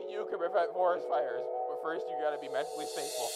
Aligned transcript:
Only 0.00 0.12
you 0.12 0.26
can 0.30 0.38
prevent 0.38 0.72
forest 0.72 1.06
fires, 1.08 1.42
but 1.68 1.82
first 1.82 2.06
you 2.08 2.16
gotta 2.22 2.38
be 2.40 2.48
mentally 2.48 2.86
stable. 2.86 3.30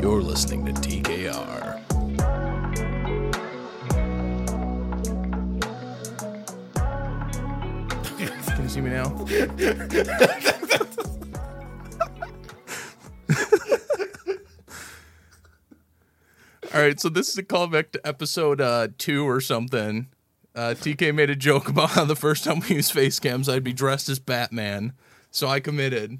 You're 0.00 0.22
listening 0.22 0.64
to 0.66 0.72
TKR. 0.72 1.80
Can 8.54 8.62
you 8.62 8.68
see 8.68 8.80
me 8.80 8.90
now? 8.90 9.04
All 16.72 16.80
right, 16.80 16.98
so 16.98 17.08
this 17.08 17.28
is 17.28 17.38
a 17.38 17.42
callback 17.42 17.92
to 17.92 18.04
episode 18.04 18.60
uh, 18.60 18.88
two 18.98 19.28
or 19.28 19.40
something. 19.40 20.08
Uh, 20.54 20.74
TK 20.74 21.14
made 21.14 21.30
a 21.30 21.36
joke 21.36 21.68
about 21.68 21.90
how 21.90 22.04
the 22.04 22.14
first 22.16 22.44
time 22.44 22.60
we 22.60 22.76
used 22.76 22.92
face 22.92 23.18
cams, 23.18 23.48
I'd 23.48 23.64
be 23.64 23.72
dressed 23.72 24.08
as 24.08 24.18
Batman. 24.18 24.92
So 25.30 25.48
I 25.48 25.58
committed. 25.60 26.18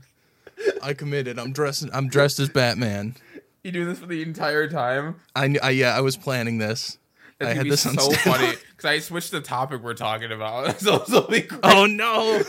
I 0.83 0.92
committed. 0.95 1.38
I'm 1.38 1.52
dressed. 1.52 1.88
I'm 1.92 2.09
dressed 2.09 2.41
as 2.41 2.48
Batman. 2.48 3.15
You 3.62 3.70
do 3.70 3.84
this 3.84 4.01
for 4.01 4.06
the 4.06 4.23
entire 4.23 4.69
time. 4.69 5.20
I, 5.37 5.56
I 5.62 5.70
yeah, 5.70 5.97
I 5.97 6.01
was 6.01 6.16
planning 6.16 6.59
this. 6.59 6.98
That's 7.39 7.51
I 7.51 7.55
had 7.55 7.66
this 7.66 7.87
on 7.87 7.95
so 7.95 8.11
standby. 8.11 8.39
funny 8.39 8.56
because 8.70 8.84
I 8.84 8.98
switched 8.98 9.30
the 9.30 9.41
topic 9.41 9.83
we're 9.83 9.95
talking 9.95 10.33
about. 10.33 10.80
so 10.80 11.27
be 11.28 11.42
great. 11.42 11.61
Oh 11.62 11.87
no! 11.87 12.42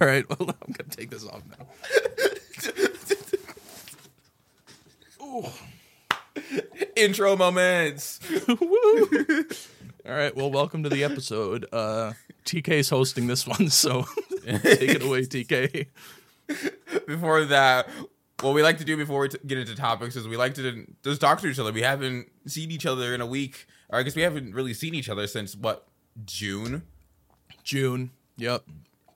All 0.00 0.06
right, 0.06 0.28
well, 0.28 0.48
I'm 0.48 0.72
gonna 0.72 0.90
take 0.90 1.10
this 1.10 1.26
off 1.26 1.42
now. 1.58 1.66
intro 6.96 7.36
moments. 7.36 8.20
All 8.48 10.12
right, 10.16 10.34
well, 10.34 10.50
welcome 10.50 10.82
to 10.82 10.88
the 10.88 11.04
episode. 11.04 11.66
Uh, 11.72 12.12
TK's 12.44 12.88
hosting 12.88 13.26
this 13.26 13.46
one, 13.46 13.68
so 13.68 14.04
take 14.44 14.82
it 14.90 15.02
away, 15.02 15.22
TK. 15.22 15.86
before 17.06 17.44
that, 17.44 17.88
what 18.40 18.54
we 18.54 18.62
like 18.62 18.78
to 18.78 18.84
do 18.84 18.96
before 18.96 19.20
we 19.20 19.28
t- 19.28 19.38
get 19.46 19.58
into 19.58 19.76
topics 19.76 20.16
is 20.16 20.26
we 20.26 20.36
like 20.36 20.54
to 20.54 20.86
just 21.04 21.20
talk 21.20 21.40
to 21.42 21.46
each 21.48 21.58
other. 21.58 21.72
We 21.72 21.82
haven't 21.82 22.28
seen 22.46 22.70
each 22.70 22.86
other 22.86 23.14
in 23.14 23.20
a 23.20 23.26
week, 23.26 23.66
or 23.90 23.98
I 23.98 24.02
guess 24.02 24.16
we 24.16 24.22
haven't 24.22 24.54
really 24.54 24.74
seen 24.74 24.94
each 24.94 25.08
other 25.08 25.26
since 25.26 25.54
what 25.54 25.86
June. 26.24 26.82
June. 27.62 28.10
Yep. 28.38 28.64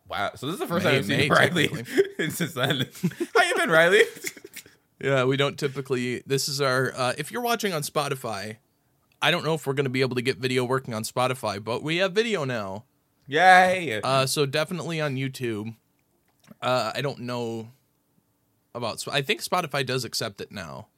Wow, 0.06 0.32
so 0.36 0.46
this 0.46 0.54
is 0.54 0.60
the 0.60 0.66
first 0.66 0.84
May- 0.84 0.90
time 0.90 0.98
I've 0.98 1.06
seen 1.06 1.18
May, 1.18 1.28
Riley 1.30 1.68
since 2.28 2.52
then. 2.52 2.86
How 3.34 3.42
you 3.44 3.54
been, 3.56 3.70
Riley? 3.70 4.02
Yeah, 5.04 5.24
we 5.24 5.36
don't 5.36 5.58
typically. 5.58 6.22
This 6.26 6.48
is 6.48 6.60
our. 6.60 6.92
Uh, 6.96 7.12
if 7.18 7.30
you're 7.30 7.42
watching 7.42 7.72
on 7.72 7.82
Spotify, 7.82 8.56
I 9.20 9.30
don't 9.30 9.44
know 9.44 9.54
if 9.54 9.66
we're 9.66 9.74
gonna 9.74 9.88
be 9.90 10.00
able 10.00 10.16
to 10.16 10.22
get 10.22 10.38
video 10.38 10.64
working 10.64 10.94
on 10.94 11.02
Spotify, 11.04 11.62
but 11.62 11.82
we 11.82 11.98
have 11.98 12.12
video 12.12 12.44
now. 12.44 12.84
Yay! 13.26 14.00
Uh, 14.02 14.26
so 14.26 14.46
definitely 14.46 15.00
on 15.00 15.16
YouTube. 15.16 15.76
Uh, 16.60 16.92
I 16.94 17.00
don't 17.02 17.20
know 17.20 17.68
about. 18.74 19.02
I 19.10 19.20
think 19.22 19.42
Spotify 19.42 19.84
does 19.84 20.04
accept 20.04 20.40
it 20.40 20.50
now. 20.50 20.88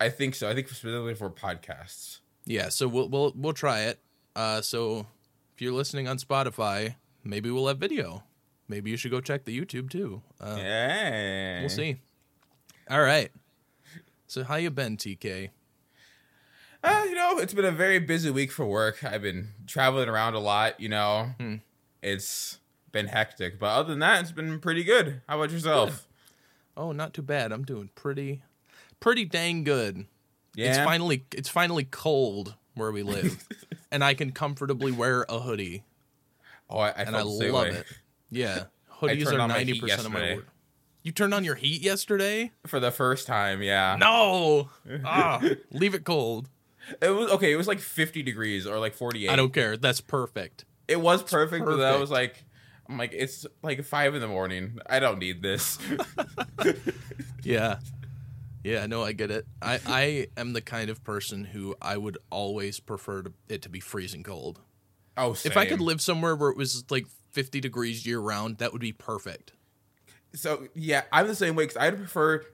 I 0.00 0.08
think 0.08 0.34
so. 0.34 0.48
I 0.48 0.54
think 0.54 0.68
specifically 0.68 1.14
for 1.14 1.28
podcasts. 1.28 2.20
Yeah, 2.44 2.68
so 2.68 2.86
we'll 2.88 3.08
we'll 3.08 3.32
we'll 3.36 3.52
try 3.52 3.80
it. 3.82 3.98
Uh, 4.36 4.60
so 4.60 5.06
if 5.54 5.60
you're 5.62 5.72
listening 5.72 6.06
on 6.06 6.18
Spotify, 6.18 6.94
maybe 7.24 7.50
we'll 7.50 7.66
have 7.66 7.78
video. 7.78 8.22
Maybe 8.68 8.90
you 8.90 8.96
should 8.96 9.10
go 9.10 9.20
check 9.20 9.44
the 9.44 9.58
YouTube 9.58 9.90
too. 9.90 10.22
Uh, 10.40 10.56
Yeah, 10.58 11.60
We'll 11.60 11.68
see. 11.68 11.96
All 12.90 13.00
right. 13.02 13.30
So 14.28 14.44
how 14.44 14.56
you 14.56 14.70
been, 14.70 14.96
TK? 14.96 15.48
Uh, 16.84 17.04
you 17.08 17.14
know, 17.14 17.38
it's 17.38 17.54
been 17.54 17.64
a 17.64 17.72
very 17.72 17.98
busy 17.98 18.30
week 18.30 18.52
for 18.52 18.64
work. 18.66 19.02
I've 19.02 19.22
been 19.22 19.48
traveling 19.66 20.08
around 20.08 20.34
a 20.34 20.38
lot. 20.38 20.78
You 20.78 20.90
know, 20.90 21.30
Hmm. 21.38 21.56
it's 22.02 22.58
been 22.92 23.06
hectic, 23.08 23.58
but 23.58 23.66
other 23.66 23.88
than 23.88 23.98
that, 24.00 24.20
it's 24.20 24.32
been 24.32 24.60
pretty 24.60 24.84
good. 24.84 25.22
How 25.28 25.38
about 25.40 25.50
yourself? 25.50 26.06
Oh, 26.76 26.92
not 26.92 27.14
too 27.14 27.22
bad. 27.22 27.50
I'm 27.52 27.64
doing 27.64 27.90
pretty, 27.96 28.42
pretty 29.00 29.24
dang 29.24 29.64
good. 29.64 30.06
Yeah, 30.54 30.68
It's 30.68 30.78
finally 30.78 31.24
it's 31.32 31.48
finally 31.48 31.84
cold 31.84 32.54
where 32.74 32.92
we 32.92 33.02
live, 33.02 33.44
and 33.90 34.04
I 34.04 34.14
can 34.14 34.30
comfortably 34.32 34.92
wear 34.92 35.24
a 35.28 35.40
hoodie, 35.40 35.84
Oh, 36.70 36.78
I, 36.78 36.88
I 36.90 37.02
and 37.02 37.16
I 37.16 37.22
love 37.22 37.52
way. 37.68 37.70
it. 37.70 37.86
Yeah, 38.30 38.64
hoodies 39.00 39.26
are 39.32 39.40
on 39.40 39.48
my 39.48 39.60
heat 39.60 39.66
ninety 39.66 39.80
percent 39.80 40.06
of 40.06 40.12
my 40.12 40.34
work. 40.36 40.46
You 41.08 41.12
turned 41.12 41.32
on 41.32 41.42
your 41.42 41.54
heat 41.54 41.80
yesterday? 41.80 42.50
for 42.66 42.78
the 42.78 42.90
first 42.90 43.26
time. 43.26 43.62
Yeah, 43.62 43.96
No. 43.98 44.68
Ah, 45.06 45.40
leave 45.70 45.94
it 45.94 46.04
cold. 46.04 46.50
it 47.00 47.08
was 47.08 47.30
okay. 47.30 47.50
It 47.50 47.56
was 47.56 47.66
like 47.66 47.78
50 47.80 48.22
degrees 48.22 48.66
or 48.66 48.78
like 48.78 48.92
48. 48.92 49.30
I 49.30 49.34
don't 49.34 49.50
care. 49.54 49.78
That's 49.78 50.02
perfect. 50.02 50.66
It 50.86 51.00
was 51.00 51.22
perfect, 51.22 51.64
but 51.64 51.76
that 51.76 51.98
was 51.98 52.10
like, 52.10 52.44
I'm 52.90 52.98
like, 52.98 53.14
it's 53.14 53.46
like 53.62 53.82
five 53.84 54.14
in 54.16 54.20
the 54.20 54.28
morning. 54.28 54.80
I 54.86 54.98
don't 54.98 55.18
need 55.18 55.40
this. 55.40 55.78
Yeah. 57.42 57.78
Yeah, 58.62 58.84
no, 58.84 59.02
I 59.02 59.12
get 59.12 59.30
it. 59.30 59.46
I, 59.62 59.80
I 59.86 60.26
am 60.36 60.52
the 60.52 60.60
kind 60.60 60.90
of 60.90 61.02
person 61.04 61.44
who 61.44 61.74
I 61.80 61.96
would 61.96 62.18
always 62.28 62.80
prefer 62.80 63.22
to, 63.22 63.32
it 63.48 63.62
to 63.62 63.70
be 63.70 63.80
freezing 63.80 64.22
cold. 64.24 64.60
oh, 65.16 65.32
If 65.42 65.56
I 65.56 65.64
could 65.64 65.80
live 65.80 66.02
somewhere 66.02 66.36
where 66.36 66.50
it 66.50 66.56
was 66.58 66.84
like 66.90 67.06
50 67.32 67.60
degrees 67.60 68.04
year 68.04 68.18
round, 68.20 68.58
that 68.58 68.72
would 68.72 68.82
be 68.82 68.92
perfect. 68.92 69.52
So 70.34 70.68
yeah, 70.74 71.02
I'm 71.12 71.26
the 71.26 71.34
same 71.34 71.54
way 71.56 71.64
because 71.64 71.76
I'd 71.78 71.96
prefer 71.96 72.44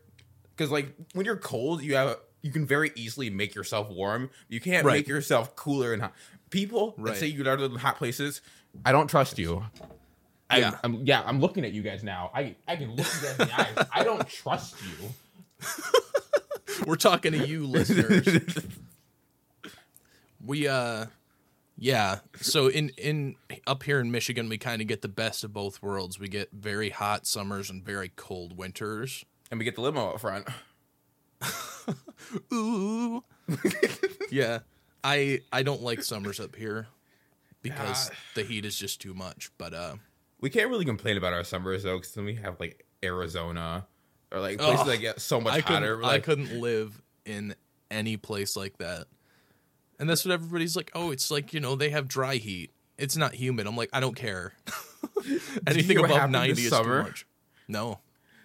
because 0.57 0.71
like 0.71 0.95
when 1.13 1.27
you're 1.27 1.37
cold, 1.37 1.83
you 1.83 1.97
have 1.97 2.19
you 2.43 2.51
can 2.53 2.67
very 2.67 2.93
easily 2.95 3.31
make 3.31 3.55
yourself 3.55 3.89
warm. 3.91 4.31
You 4.49 4.61
can't 4.61 4.85
Right. 4.85 4.95
make 4.99 5.09
yourself 5.09 5.57
cooler 5.57 5.93
and 5.93 6.03
hot. 6.03 6.15
People 6.51 6.95
Right. 6.99 7.15
that 7.15 7.21
say 7.21 7.27
you 7.27 7.43
go 7.43 7.57
to 7.57 7.69
the 7.69 7.79
hot 7.79 7.97
places, 7.97 8.41
I 8.85 8.93
don't 8.93 9.09
trust 9.09 9.39
you. 9.39 9.65
I, 10.51 10.59
Yeah. 10.59 10.79
I'm, 10.85 11.05
yeah, 11.07 11.23
I'm 11.25 11.41
looking 11.41 11.65
at 11.65 11.73
you 11.73 11.83
guys 11.83 12.03
now. 12.05 12.31
I 12.35 12.55
I 12.69 12.77
can 12.77 12.91
look 12.95 12.99
you 13.07 13.29
guys 13.29 13.41
in 13.41 13.49
the 13.49 13.61
eyes. 13.61 13.87
I 13.93 14.05
don't 14.05 14.29
trust 14.29 14.77
you. 14.83 15.15
We're 16.87 16.97
talking 16.97 17.33
to 17.33 17.47
you 17.47 17.67
listeners. 17.67 18.59
we 20.45 20.69
uh 20.69 21.07
yeah, 21.77 22.21
so 22.41 22.69
in 22.69 22.91
in 22.99 23.37
up 23.67 23.83
here 23.83 24.01
in 24.01 24.11
Michigan 24.11 24.49
we 24.49 24.59
kind 24.59 24.81
of 24.83 24.89
get 24.89 25.03
the 25.03 25.09
best 25.09 25.45
of 25.45 25.53
both 25.53 25.83
worlds. 25.83 26.19
We 26.19 26.29
get 26.29 26.51
very 26.53 26.91
hot 26.91 27.27
summers 27.27 27.71
and 27.71 27.85
very 27.85 28.11
cold 28.17 28.57
winters. 28.57 29.25
and 29.51 29.59
we 29.59 29.65
get 29.65 29.75
the 29.75 29.81
limo 29.83 30.11
up 30.11 30.21
front. 30.21 30.47
Ooh. 32.53 33.23
yeah. 34.31 34.61
I 35.03 35.41
I 35.53 35.63
don't 35.63 35.83
like 35.83 36.03
summers 36.03 36.41
up 36.41 36.57
here 36.57 36.87
because 37.63 38.11
Ah. 38.11 38.17
the 38.35 38.43
heat 38.43 38.65
is 38.65 38.77
just 38.77 39.01
too 39.01 39.15
much, 39.15 39.51
but 39.59 39.75
uh 39.75 39.97
We 40.41 40.51
can't 40.51 40.71
really 40.71 40.85
complain 40.85 41.17
about 41.17 41.33
our 41.33 41.45
summers 41.45 41.83
though, 41.83 41.99
because 41.99 42.13
then 42.15 42.25
we 42.25 42.35
have 42.37 42.59
like 42.61 42.87
Arizona 43.03 43.87
or 44.33 44.41
like 44.41 44.59
places 44.59 44.81
Ugh. 44.81 44.87
that 44.87 44.97
get 44.99 45.21
so 45.21 45.41
much 45.41 45.53
I 45.55 45.61
couldn't 45.61 45.83
hotter. 45.83 46.05
I 46.05 46.21
couldn't 46.21 46.59
live 46.61 47.01
in 47.27 47.55
any 47.91 48.17
place 48.17 48.57
like 48.57 48.79
that. 48.79 49.07
And 49.99 50.09
that's 50.09 50.25
what 50.25 50.33
everybody's 50.33 50.77
like, 50.77 50.91
"Oh, 50.95 51.11
it's 51.11 51.31
like, 51.31 51.53
you 51.53 51.61
know, 51.61 51.77
they 51.77 51.91
have 51.91 52.09
dry 52.09 52.37
heat. 52.37 52.73
It's 52.99 53.17
not 53.17 53.35
humid." 53.35 53.67
I'm 53.67 53.77
like, 53.77 53.91
"I 53.93 54.01
don't 54.01 54.17
care." 54.17 54.55
Anything 55.67 55.99
above 55.99 56.31
90 56.31 56.63
is 56.63 56.69
summer? 56.69 57.03
too 57.03 57.09
much. 57.09 57.27
No. 57.69 58.01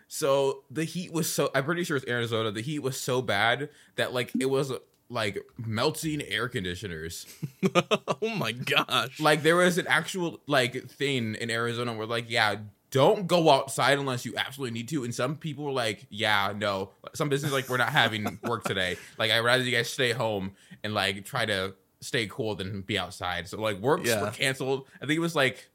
So 0.08 0.64
the 0.72 0.84
heat 0.84 1.14
was 1.14 1.32
so 1.32 1.52
I'm 1.54 1.66
pretty 1.66 1.84
sure 1.84 1.98
it's 1.98 2.08
Arizona. 2.08 2.52
The 2.52 2.62
heat 2.62 2.80
was 2.80 3.00
so 3.00 3.22
bad 3.22 3.70
that 3.96 4.14
like 4.14 4.32
it 4.40 4.50
was 4.50 4.72
like 5.10 5.40
melting 5.58 6.22
air 6.24 6.50
conditioners. 6.50 7.28
oh 8.22 8.36
my 8.36 8.52
gosh. 8.52 9.20
Like 9.20 9.44
there 9.44 9.56
was 9.56 9.78
an 9.78 9.88
actual 9.88 10.40
like 10.48 10.90
thing 10.90 11.36
in 11.36 11.52
Arizona 11.52 11.94
where 11.94 12.08
like 12.08 12.30
yeah, 12.30 12.56
don't 12.92 13.28
go 13.28 13.52
outside 13.52 14.00
unless 14.00 14.26
you 14.26 14.34
absolutely 14.36 14.80
need 14.80 14.88
to. 14.90 15.04
And 15.04 15.14
some 15.14 15.36
people 15.36 15.64
were 15.64 15.72
like, 15.72 16.08
yeah, 16.10 16.54
no. 16.56 16.90
Some 17.14 17.30
business 17.30 17.52
like 17.52 17.70
we're 17.70 17.78
not 17.78 17.90
having 17.90 18.40
work 18.44 18.64
today. 18.64 18.98
Like 19.20 19.30
I'd 19.30 19.40
rather 19.40 19.64
you 19.64 19.72
guys 19.72 19.90
stay 19.92 20.12
home 20.12 20.54
and 20.84 20.94
like 20.94 21.26
try 21.26 21.46
to 21.46 21.74
stay 22.02 22.28
cool 22.28 22.56
than 22.56 22.82
be 22.82 22.98
outside. 22.98 23.48
So 23.48 23.60
like 23.60 23.78
works 23.80 24.08
Yeah. 24.08 24.22
were 24.22 24.32
canceled. 24.32 24.88
I 25.02 25.06
think 25.06 25.18
it 25.18 25.22
was 25.22 25.36
like 25.36 25.70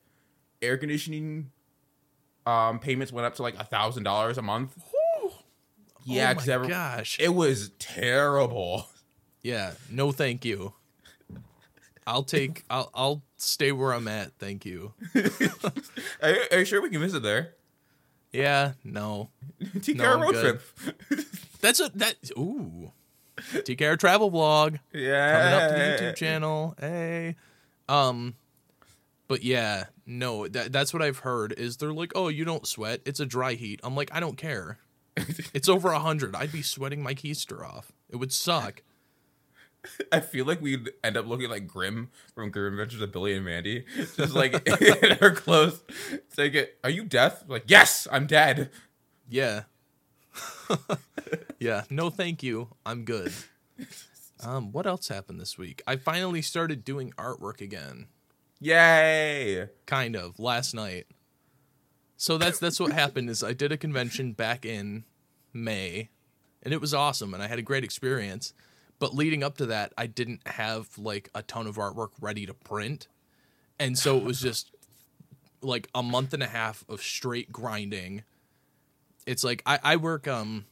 air 0.63 0.77
conditioning 0.79 1.51
um 2.47 2.79
payments 2.79 3.13
went 3.13 3.27
up 3.27 3.35
to 3.37 3.43
like 3.43 3.57
a 3.59 3.65
thousand 3.65 4.03
dollars 4.05 4.39
a 4.39 4.43
month. 4.43 4.77
Yeah, 6.07 6.31
oh 6.31 6.35
because 6.35 6.49
my 6.63 6.69
gosh. 6.69 7.17
it 7.19 7.35
was 7.35 7.71
terrible. 7.79 8.89
yeah, 9.43 9.73
no 9.91 10.13
thank 10.13 10.45
you. 10.45 10.75
I'll 12.07 12.23
take 12.25 12.65
I'll 12.71 12.91
I'll 12.95 13.23
stay 13.39 13.73
where 13.73 13.93
I'm 13.95 14.07
at, 14.09 14.33
thank 14.39 14.65
you. 14.67 14.93
Are, 15.15 16.31
you- 16.31 16.43
are 16.53 16.59
you 16.59 16.65
sure 16.67 16.83
we 16.83 16.91
can 16.91 17.01
visit 17.01 17.23
there? 17.23 17.55
Yeah, 18.33 18.73
no. 18.83 19.31
Take 19.83 19.97
No, 19.97 20.05
our 20.07 20.21
road 20.23 20.33
good. 20.33 20.61
trip. 21.09 21.23
That's 21.61 21.79
a 21.81 21.89
that 21.95 22.17
ooh. 22.37 22.91
TKR 23.53 23.99
travel 23.99 24.31
vlog. 24.31 24.79
yeah, 24.93 25.33
coming 25.33 25.55
up 25.55 25.71
to 25.71 25.75
the 25.77 26.07
YouTube 26.13 26.17
channel. 26.17 26.75
Hey. 26.79 27.37
Um 27.89 28.35
but 29.27 29.43
yeah, 29.43 29.85
no, 30.07 30.47
that 30.49 30.73
that's 30.73 30.93
what 30.93 31.03
I've 31.03 31.19
heard 31.21 31.53
is 31.53 31.79
they're 31.79 31.93
like, 31.93 32.13
"Oh, 32.15 32.29
you 32.29 32.45
don't 32.45 32.67
sweat. 32.67 33.01
It's 33.05 33.21
a 33.21 33.27
dry 33.27 33.55
heat." 33.55 33.81
I'm 33.83 33.97
like, 33.97 34.11
"I 34.13 34.21
don't 34.21 34.37
care." 34.37 34.79
it's 35.17 35.69
over 35.69 35.91
100. 35.93 36.35
I'd 36.35 36.53
be 36.53 36.63
sweating 36.63 37.03
my 37.03 37.15
keister 37.15 37.65
off. 37.65 37.93
It 38.09 38.17
would 38.17 38.33
suck. 38.33 38.83
I 40.11 40.21
feel 40.21 40.47
like 40.47 40.61
we'd 40.61 40.91
end 41.03 41.17
up 41.17 41.27
looking 41.27 41.51
like 41.51 41.67
Grim 41.67 42.11
from 42.35 42.51
Grim 42.51 42.73
Adventures 42.73 43.03
of 43.03 43.13
Billy 43.13 43.35
and 43.35 43.45
Mandy, 43.45 43.85
just 44.17 44.35
like 44.35 44.67
in 44.81 45.19
our 45.21 45.33
clothes. 45.33 45.83
Saying 46.29 46.55
it, 46.55 46.79
are 46.83 46.91
you 46.91 47.05
deaf? 47.05 47.45
Like, 47.49 47.65
yes, 47.67 48.09
I'm 48.11 48.27
dead. 48.27 48.71
Yeah. 49.29 49.65
yeah. 51.59 51.85
No, 51.91 52.11
thank 52.11 52.43
you. 52.43 52.69
I'm 52.85 53.05
good. 53.05 53.33
Um, 54.45 54.73
what 54.73 54.87
else 54.87 55.09
happened 55.09 55.41
this 55.41 55.57
week? 55.57 55.81
I 55.87 55.97
finally 55.97 56.43
started 56.43 56.85
doing 56.85 57.13
artwork 57.13 57.61
again. 57.61 58.09
Yay! 58.61 59.69
Kind 59.87 60.17
of 60.17 60.39
last 60.39 60.75
night. 60.75 61.07
So 62.17 62.39
that's 62.39 62.59
that's 62.59 62.81
what 62.81 62.93
happened. 62.93 63.31
Is 63.31 63.43
I 63.43 63.53
did 63.53 63.73
a 63.73 63.77
convention 63.77 64.33
back 64.33 64.65
in 64.65 65.05
May, 65.53 66.11
and 66.63 66.75
it 66.75 66.81
was 66.81 66.95
awesome, 66.95 67.35
and 67.35 67.43
I 67.43 67.49
had 67.49 67.59
a 67.59 67.63
great 67.63 67.85
experience. 67.85 68.53
But 68.99 69.15
leading 69.15 69.43
up 69.43 69.57
to 69.59 69.67
that, 69.67 69.93
I 69.97 70.07
didn't 70.07 70.47
have 70.47 70.89
like 70.99 71.31
a 71.35 71.43
ton 71.43 71.67
of 71.67 71.77
artwork 71.77 72.11
ready 72.21 72.47
to 72.47 72.55
print, 72.55 73.09
and 73.79 73.99
so 73.99 74.17
it 74.17 74.25
was 74.25 74.41
just 74.41 74.71
like 75.61 75.89
a 75.95 76.03
month 76.03 76.35
and 76.35 76.43
a 76.43 76.49
half 76.49 76.85
of 76.89 77.03
straight 77.03 77.53
grinding. 77.53 78.23
It's 79.27 79.45
like 79.45 79.63
I, 79.67 79.79
I 79.83 79.97
work 79.97 80.29
um 80.29 80.67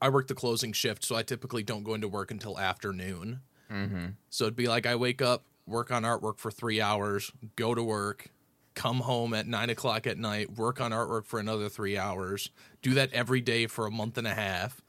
I 0.00 0.08
work 0.08 0.26
the 0.26 0.34
closing 0.34 0.72
shift, 0.72 1.04
so 1.04 1.14
I 1.14 1.22
typically 1.22 1.62
don't 1.62 1.84
go 1.84 1.94
into 1.94 2.08
work 2.08 2.30
until 2.30 2.58
afternoon. 2.58 3.40
Mm-hmm. 3.70 4.06
So 4.30 4.44
it'd 4.44 4.56
be 4.56 4.68
like 4.68 4.86
I 4.86 4.96
wake 4.96 5.22
up, 5.22 5.44
work 5.66 5.90
on 5.90 6.02
artwork 6.02 6.38
for 6.38 6.50
three 6.50 6.80
hours, 6.80 7.32
go 7.56 7.74
to 7.74 7.82
work, 7.82 8.28
come 8.74 9.00
home 9.00 9.34
at 9.34 9.46
nine 9.46 9.70
o'clock 9.70 10.06
at 10.06 10.18
night, 10.18 10.56
work 10.56 10.80
on 10.80 10.90
artwork 10.90 11.26
for 11.26 11.38
another 11.38 11.68
three 11.68 11.96
hours, 11.96 12.50
do 12.82 12.94
that 12.94 13.12
every 13.12 13.40
day 13.40 13.66
for 13.66 13.86
a 13.86 13.90
month 13.90 14.18
and 14.18 14.26
a 14.26 14.34
half. 14.34 14.82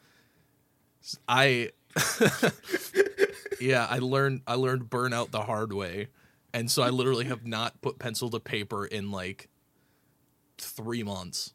I 1.27 1.71
yeah, 3.59 3.87
I 3.89 3.99
learned 3.99 4.41
I 4.47 4.55
learned 4.55 4.89
burnout 4.89 5.31
the 5.31 5.41
hard 5.41 5.73
way. 5.73 6.07
And 6.53 6.69
so 6.69 6.83
I 6.83 6.89
literally 6.89 7.25
have 7.25 7.47
not 7.47 7.81
put 7.81 7.97
pencil 7.97 8.29
to 8.29 8.39
paper 8.39 8.85
in 8.85 9.11
like 9.11 9.49
three 10.57 11.03
months. 11.03 11.53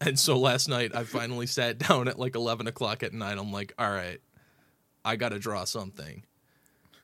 And 0.00 0.18
so 0.18 0.38
last 0.38 0.68
night 0.68 0.94
I 0.94 1.04
finally 1.04 1.46
sat 1.46 1.78
down 1.78 2.08
at 2.08 2.18
like 2.18 2.36
eleven 2.36 2.66
o'clock 2.66 3.02
at 3.02 3.12
night. 3.12 3.38
I'm 3.38 3.52
like, 3.52 3.72
all 3.78 3.90
right, 3.90 4.20
I 5.04 5.16
gotta 5.16 5.38
draw 5.38 5.64
something. 5.64 6.24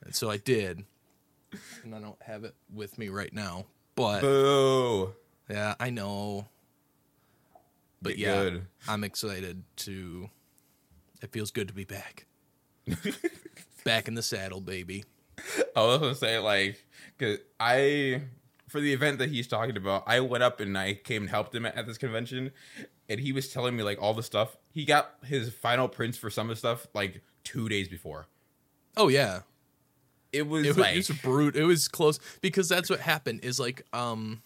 And 0.03 0.15
so 0.15 0.29
I 0.29 0.37
did. 0.37 0.83
And 1.83 1.93
I 1.93 1.99
don't 1.99 2.21
have 2.21 2.43
it 2.43 2.55
with 2.73 2.97
me 2.97 3.09
right 3.09 3.33
now. 3.33 3.65
But 3.95 4.21
Boo! 4.21 5.13
yeah, 5.49 5.75
I 5.79 5.89
know. 5.89 6.47
But 8.01 8.15
Get 8.15 8.19
yeah, 8.19 8.43
good. 8.43 8.67
I'm 8.87 9.03
excited 9.03 9.63
to 9.77 10.29
it 11.21 11.31
feels 11.31 11.51
good 11.51 11.67
to 11.67 11.73
be 11.73 11.85
back. 11.85 12.25
back 13.85 14.07
in 14.07 14.15
the 14.15 14.23
saddle, 14.23 14.61
baby. 14.61 15.03
I 15.75 15.81
was 15.81 15.99
gonna 15.99 16.15
say 16.15 16.39
like, 16.39 16.83
cause 17.19 17.37
I 17.59 18.21
for 18.71 18.79
the 18.79 18.93
event 18.93 19.19
that 19.19 19.29
he's 19.29 19.47
talking 19.47 19.75
about, 19.75 20.03
I 20.07 20.21
went 20.21 20.43
up 20.43 20.61
and 20.61 20.77
I 20.77 20.93
came 20.93 21.23
and 21.23 21.29
helped 21.29 21.53
him 21.53 21.65
at, 21.65 21.75
at 21.75 21.85
this 21.85 21.97
convention, 21.97 22.51
and 23.09 23.19
he 23.19 23.33
was 23.33 23.51
telling 23.51 23.75
me 23.75 23.83
like 23.83 24.01
all 24.01 24.13
the 24.13 24.23
stuff 24.23 24.55
he 24.71 24.85
got 24.85 25.15
his 25.25 25.53
final 25.53 25.89
prints 25.89 26.17
for 26.17 26.29
some 26.29 26.49
of 26.49 26.55
the 26.55 26.59
stuff 26.59 26.87
like 26.93 27.21
two 27.43 27.67
days 27.67 27.89
before. 27.89 28.27
Oh 28.95 29.09
yeah. 29.09 29.41
It 30.31 30.47
was 30.47 30.65
it 30.65 30.69
was, 30.69 30.77
like 30.77 30.95
it 30.95 31.09
was 31.09 31.17
brute. 31.19 31.57
It 31.57 31.65
was 31.65 31.89
close 31.89 32.17
because 32.39 32.69
that's 32.69 32.89
what 32.89 33.01
happened. 33.01 33.43
Is 33.43 33.59
like 33.59 33.85
um, 33.91 34.41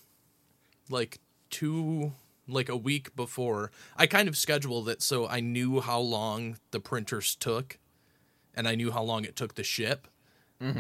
like 0.90 1.20
two 1.52 2.14
like 2.48 2.70
a 2.70 2.76
week 2.76 3.16
before. 3.16 3.72
I 3.96 4.08
kind 4.08 4.28
of 4.28 4.36
scheduled 4.36 4.90
it 4.90 5.04
so 5.04 5.28
I 5.28 5.42
knew 5.42 5.82
how 5.82 6.00
long 6.00 6.58
the 6.72 6.80
printers 6.80 7.36
took, 7.36 7.78
and 8.56 8.68
I 8.68 8.74
knew 8.74 8.92
how 8.92 9.04
long 9.04 9.26
it 9.26 9.36
took 9.36 9.54
to 9.56 9.64
ship. 9.64 10.08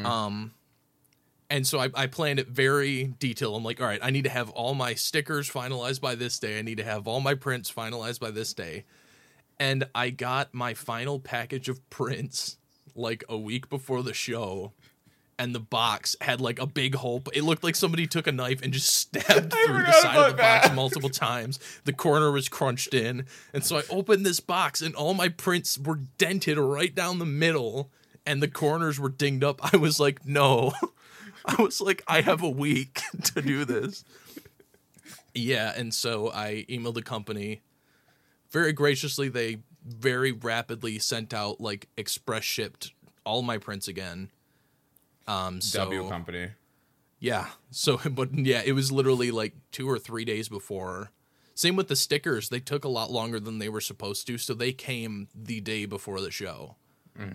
Um, 0.03 0.53
and 1.49 1.65
so 1.67 1.79
I, 1.79 1.89
I 1.93 2.07
planned 2.07 2.39
it 2.39 2.47
very 2.47 3.13
detailed. 3.19 3.55
I'm 3.55 3.63
like, 3.63 3.79
all 3.79 3.87
right, 3.87 3.99
I 4.01 4.09
need 4.09 4.23
to 4.23 4.29
have 4.29 4.49
all 4.51 4.73
my 4.73 4.93
stickers 4.95 5.49
finalized 5.49 6.01
by 6.01 6.15
this 6.15 6.39
day. 6.39 6.57
I 6.57 6.61
need 6.61 6.77
to 6.77 6.83
have 6.83 7.07
all 7.07 7.19
my 7.19 7.35
prints 7.35 7.71
finalized 7.71 8.19
by 8.19 8.31
this 8.31 8.53
day. 8.53 8.85
And 9.59 9.85
I 9.93 10.09
got 10.09 10.53
my 10.53 10.73
final 10.73 11.19
package 11.19 11.69
of 11.69 11.87
prints 11.89 12.57
like 12.95 13.23
a 13.29 13.37
week 13.37 13.69
before 13.69 14.01
the 14.03 14.13
show. 14.13 14.73
And 15.37 15.53
the 15.53 15.59
box 15.59 16.15
had 16.21 16.39
like 16.39 16.59
a 16.59 16.65
big 16.65 16.95
hole. 16.95 17.21
It 17.33 17.43
looked 17.43 17.63
like 17.63 17.75
somebody 17.75 18.07
took 18.07 18.25
a 18.25 18.31
knife 18.31 18.61
and 18.63 18.71
just 18.73 18.95
stabbed 18.95 19.53
through 19.53 19.83
the 19.83 19.91
side 19.91 20.17
of 20.17 20.27
the 20.27 20.33
about 20.33 20.63
box 20.63 20.75
multiple 20.75 21.09
times. 21.09 21.59
The 21.83 21.93
corner 21.93 22.31
was 22.31 22.47
crunched 22.49 22.93
in. 22.93 23.25
And 23.53 23.63
so 23.63 23.77
I 23.77 23.83
opened 23.89 24.25
this 24.25 24.39
box 24.39 24.81
and 24.81 24.95
all 24.95 25.13
my 25.13 25.27
prints 25.27 25.77
were 25.77 25.99
dented 26.17 26.57
right 26.57 26.95
down 26.95 27.19
the 27.19 27.25
middle 27.25 27.91
and 28.25 28.41
the 28.41 28.47
corners 28.47 28.99
were 28.99 29.09
dinged 29.09 29.43
up. 29.43 29.73
I 29.73 29.77
was 29.77 29.99
like, 29.99 30.25
no. 30.25 30.73
I 31.57 31.61
was 31.61 31.81
like, 31.81 32.03
I 32.07 32.21
have 32.21 32.41
a 32.41 32.49
week 32.49 33.01
to 33.35 33.41
do 33.41 33.65
this. 33.65 34.03
Yeah, 35.33 35.73
and 35.75 35.93
so 35.93 36.31
I 36.31 36.65
emailed 36.69 36.95
the 36.95 37.01
company. 37.01 37.61
Very 38.51 38.73
graciously, 38.73 39.27
they 39.29 39.57
very 39.85 40.31
rapidly 40.31 40.97
sent 40.97 41.33
out 41.33 41.59
like 41.61 41.89
express 41.97 42.43
shipped 42.43 42.93
all 43.25 43.41
my 43.41 43.57
prints 43.57 43.87
again. 43.87 44.31
Um, 45.27 45.59
so 45.61 45.79
W 45.79 46.09
company. 46.09 46.49
yeah, 47.19 47.47
so 47.69 47.99
but 48.09 48.33
yeah, 48.33 48.61
it 48.65 48.71
was 48.73 48.91
literally 48.91 49.31
like 49.31 49.53
two 49.71 49.89
or 49.89 49.99
three 49.99 50.25
days 50.25 50.49
before. 50.49 51.11
Same 51.53 51.75
with 51.75 51.87
the 51.87 51.95
stickers; 51.95 52.49
they 52.49 52.59
took 52.59 52.83
a 52.83 52.89
lot 52.89 53.11
longer 53.11 53.39
than 53.39 53.59
they 53.59 53.69
were 53.69 53.81
supposed 53.81 54.27
to, 54.27 54.37
so 54.37 54.53
they 54.53 54.71
came 54.71 55.27
the 55.33 55.61
day 55.61 55.85
before 55.85 56.21
the 56.21 56.31
show. 56.31 56.75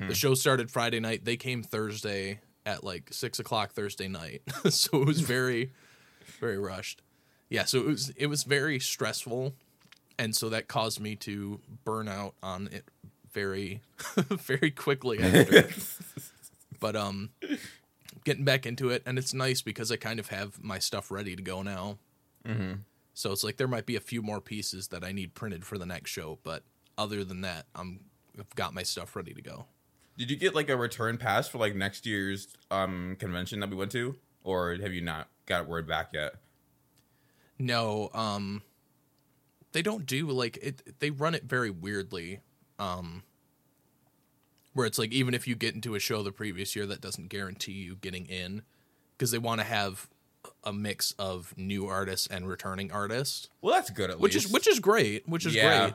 The 0.08 0.14
show 0.14 0.34
started 0.34 0.70
Friday 0.70 1.00
night; 1.00 1.24
they 1.24 1.38
came 1.38 1.62
Thursday 1.62 2.40
at 2.66 2.84
like 2.84 3.08
six 3.12 3.38
o'clock 3.38 3.72
Thursday 3.72 4.08
night, 4.08 4.42
so 4.70 5.02
it 5.02 5.06
was 5.06 5.20
very, 5.20 5.72
very 6.38 6.58
rushed. 6.58 7.02
Yeah, 7.48 7.64
so 7.64 7.78
it 7.80 7.86
was 7.86 8.10
it 8.16 8.26
was 8.26 8.44
very 8.44 8.78
stressful, 8.78 9.54
and 10.18 10.34
so 10.34 10.48
that 10.48 10.68
caused 10.68 11.00
me 11.00 11.16
to 11.16 11.60
burn 11.84 12.08
out 12.08 12.34
on 12.42 12.68
it 12.72 12.84
very, 13.32 13.80
very 14.16 14.70
quickly 14.70 15.20
after. 15.20 15.68
but 16.80 16.96
um, 16.96 17.30
getting 18.24 18.44
back 18.44 18.66
into 18.66 18.90
it, 18.90 19.02
and 19.06 19.18
it's 19.18 19.34
nice 19.34 19.62
because 19.62 19.90
I 19.90 19.96
kind 19.96 20.20
of 20.20 20.28
have 20.28 20.62
my 20.62 20.78
stuff 20.78 21.10
ready 21.10 21.36
to 21.36 21.42
go 21.42 21.62
now. 21.62 21.98
Mm-hmm. 22.46 22.72
So 23.14 23.32
it's 23.32 23.44
like 23.44 23.56
there 23.56 23.68
might 23.68 23.86
be 23.86 23.96
a 23.96 24.00
few 24.00 24.22
more 24.22 24.40
pieces 24.40 24.88
that 24.88 25.04
I 25.04 25.12
need 25.12 25.34
printed 25.34 25.64
for 25.64 25.76
the 25.76 25.86
next 25.86 26.10
show, 26.10 26.38
but 26.42 26.62
other 26.96 27.24
than 27.24 27.40
that, 27.42 27.66
I'm 27.74 28.00
I've 28.38 28.54
got 28.54 28.74
my 28.74 28.82
stuff 28.82 29.16
ready 29.16 29.34
to 29.34 29.42
go. 29.42 29.66
Did 30.20 30.30
you 30.30 30.36
get 30.36 30.54
like 30.54 30.68
a 30.68 30.76
return 30.76 31.16
pass 31.16 31.48
for 31.48 31.56
like 31.56 31.74
next 31.74 32.04
year's 32.04 32.48
um 32.70 33.16
convention 33.18 33.58
that 33.60 33.70
we 33.70 33.76
went 33.76 33.90
to, 33.92 34.16
or 34.44 34.74
have 34.76 34.92
you 34.92 35.00
not 35.00 35.28
got 35.46 35.66
word 35.66 35.88
back 35.88 36.10
yet? 36.12 36.34
No, 37.58 38.10
um 38.12 38.60
they 39.72 39.80
don't 39.80 40.04
do 40.04 40.26
like 40.28 40.58
it 40.58 41.00
they 41.00 41.08
run 41.10 41.34
it 41.34 41.44
very 41.44 41.70
weirdly. 41.70 42.40
Um 42.78 43.22
where 44.74 44.84
it's 44.86 44.98
like 44.98 45.10
even 45.10 45.32
if 45.32 45.48
you 45.48 45.54
get 45.56 45.74
into 45.74 45.94
a 45.94 45.98
show 45.98 46.22
the 46.22 46.32
previous 46.32 46.76
year 46.76 46.84
that 46.84 47.00
doesn't 47.00 47.28
guarantee 47.28 47.72
you 47.72 47.96
getting 47.96 48.26
in 48.26 48.60
because 49.16 49.30
they 49.30 49.38
want 49.38 49.62
to 49.62 49.66
have 49.66 50.06
a 50.64 50.72
mix 50.72 51.12
of 51.18 51.54
new 51.56 51.86
artists 51.86 52.26
and 52.26 52.46
returning 52.46 52.92
artists. 52.92 53.48
Well, 53.62 53.74
that's 53.74 53.88
good 53.88 54.10
at 54.10 54.20
which 54.20 54.34
least. 54.34 54.46
is 54.48 54.52
which 54.52 54.68
is 54.68 54.80
great, 54.80 55.26
which 55.26 55.46
is 55.46 55.54
Yeah. 55.54 55.78
great. 55.86 55.94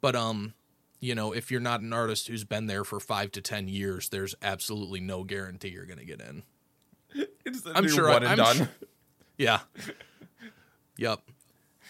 But 0.00 0.16
um, 0.16 0.54
you 1.02 1.14
know, 1.14 1.32
if 1.32 1.50
you're 1.50 1.60
not 1.60 1.80
an 1.82 1.92
artist 1.92 2.28
who's 2.28 2.44
been 2.44 2.66
there 2.66 2.84
for 2.84 2.98
five 3.00 3.30
to 3.32 3.40
ten 3.42 3.68
years, 3.68 4.08
there's 4.08 4.34
absolutely 4.40 5.00
no 5.00 5.24
guarantee 5.24 5.68
you're 5.68 5.84
gonna 5.84 6.04
get 6.06 6.20
in. 6.22 6.44
It's 7.44 7.62
I'm 7.66 7.88
sure 7.88 8.08
I- 8.08 8.12
one 8.14 8.22
and 8.22 8.30
I'm 8.32 8.36
done. 8.38 8.56
su- 8.56 8.86
Yeah. 9.36 9.60
yep. 10.96 11.20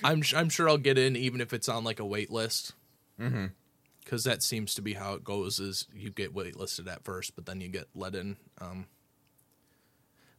I'm 0.03 0.23
sh- 0.23 0.35
I'm 0.35 0.49
sure 0.49 0.69
I'll 0.69 0.79
get 0.79 0.97
in 0.99 1.15
even 1.15 1.41
if 1.41 1.53
it's 1.53 1.69
on 1.69 1.85
like 1.85 2.01
a 2.01 2.05
wait 2.07 2.31
list. 2.31 2.73
mm-hmm. 3.21 3.47
Because 4.03 4.25
that 4.25 4.43
seems 4.43 4.75
to 4.75 4.83
be 4.83 4.95
how 4.95 5.15
it 5.15 5.23
goes: 5.23 5.61
is 5.61 5.87
you 5.95 6.11
get 6.11 6.35
waitlisted 6.35 6.91
at 6.91 7.05
first, 7.05 7.37
but 7.37 7.47
then 7.47 7.61
you 7.61 7.69
get 7.69 7.87
let 7.95 8.15
in. 8.17 8.37
Um, 8.61 8.87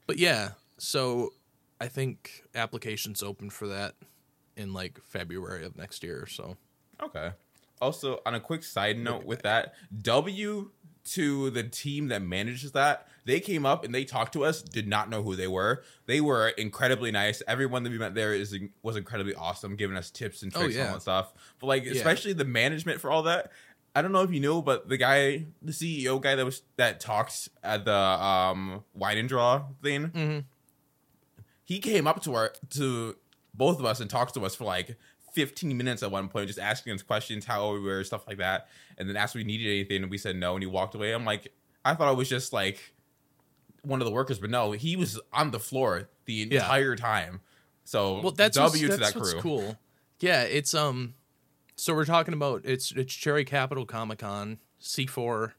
but 0.05 0.17
yeah, 0.17 0.51
so 0.77 1.31
I 1.79 1.87
think 1.87 2.43
applications 2.55 3.23
open 3.23 3.49
for 3.49 3.67
that 3.67 3.95
in 4.57 4.73
like 4.73 4.99
February 5.03 5.63
of 5.63 5.77
next 5.77 6.03
year. 6.03 6.23
or 6.23 6.27
So 6.27 6.57
Okay. 7.01 7.31
Also, 7.83 8.21
on 8.25 8.33
a 8.33 8.39
quick 8.39 8.63
side 8.63 8.97
note 8.97 9.25
with 9.25 9.41
that, 9.41 9.73
W 10.01 10.71
to 11.05 11.49
the 11.49 11.63
team 11.63 12.07
that 12.07 12.21
manages 12.21 12.71
that, 12.71 13.07
they 13.25 13.39
came 13.41 13.65
up 13.65 13.83
and 13.83 13.93
they 13.93 14.05
talked 14.05 14.33
to 14.33 14.43
us, 14.45 14.61
did 14.61 14.87
not 14.87 15.09
know 15.09 15.21
who 15.21 15.35
they 15.35 15.47
were. 15.47 15.83
They 16.05 16.21
were 16.21 16.49
incredibly 16.49 17.11
nice. 17.11 17.41
Everyone 17.47 17.83
that 17.83 17.89
we 17.91 17.97
met 17.97 18.15
there 18.15 18.33
is 18.33 18.57
was 18.81 18.95
incredibly 18.95 19.35
awesome, 19.35 19.75
giving 19.75 19.97
us 19.97 20.09
tips 20.09 20.43
and 20.43 20.53
Oh, 20.55 20.61
tricks 20.61 20.75
and 20.75 20.87
all 20.87 20.93
that 20.93 21.01
stuff. 21.01 21.33
But 21.59 21.67
like 21.67 21.83
Yeah. 21.83 21.91
especially 21.93 22.33
the 22.33 22.45
management 22.45 23.01
for 23.01 23.11
all 23.11 23.23
that. 23.23 23.51
I 23.95 24.01
don't 24.01 24.11
know 24.11 24.23
if 24.23 24.31
you 24.31 24.39
know, 24.39 24.61
but 24.61 24.89
the 24.89 24.97
guy, 24.97 25.45
the 25.61 25.71
CEO 25.71 26.21
guy 26.21 26.35
that 26.35 26.45
was 26.45 26.63
that 26.77 26.99
talks 26.99 27.49
at 27.63 27.85
the 27.85 27.93
um 27.93 28.83
wine 28.93 29.17
and 29.17 29.29
draw 29.29 29.65
thing, 29.81 30.07
mm-hmm. 30.07 30.39
he 31.63 31.79
came 31.79 32.07
up 32.07 32.23
to 32.23 32.33
our 32.33 32.53
to 32.71 33.15
both 33.53 33.79
of 33.79 33.85
us 33.85 33.99
and 33.99 34.09
talked 34.09 34.33
to 34.33 34.41
us 34.45 34.55
for 34.55 34.63
like 34.63 34.97
15 35.33 35.75
minutes 35.77 36.03
at 36.03 36.11
one 36.11 36.29
point, 36.29 36.47
just 36.47 36.59
asking 36.59 36.93
us 36.93 37.01
questions, 37.03 37.45
how 37.45 37.73
we 37.73 37.79
were, 37.79 38.03
stuff 38.03 38.25
like 38.27 38.37
that. 38.37 38.67
And 38.97 39.07
then 39.09 39.17
asked 39.17 39.35
if 39.35 39.39
we 39.39 39.43
needed 39.43 39.67
anything, 39.67 40.01
and 40.03 40.11
we 40.11 40.17
said 40.17 40.35
no, 40.35 40.53
and 40.53 40.63
he 40.63 40.67
walked 40.67 40.95
away. 40.95 41.11
I'm 41.13 41.25
like, 41.25 41.51
I 41.83 41.95
thought 41.95 42.07
I 42.07 42.11
was 42.11 42.29
just 42.29 42.53
like 42.53 42.93
one 43.81 43.99
of 44.01 44.05
the 44.05 44.13
workers, 44.13 44.39
but 44.39 44.49
no, 44.49 44.71
he 44.71 44.95
was 44.95 45.19
on 45.33 45.51
the 45.51 45.59
floor 45.59 46.09
the 46.25 46.33
Yeah. 46.33 46.61
entire 46.61 46.95
time. 46.95 47.41
So 47.83 48.21
Well, 48.21 48.31
that's 48.31 48.55
W 48.57 48.87
to 48.87 48.95
that's 48.97 49.13
that 49.13 49.19
crew. 49.21 49.41
cool. 49.41 49.77
Yeah, 50.19 50.43
it's 50.43 50.73
um. 50.73 51.15
So 51.75 51.93
we're 51.93 52.05
talking 52.05 52.33
about 52.33 52.61
it's 52.63 52.91
it's 52.91 53.13
Cherry 53.13 53.43
Capital 53.43 53.85
Comic 53.85 54.19
Con 54.19 54.59
C4, 54.81 55.53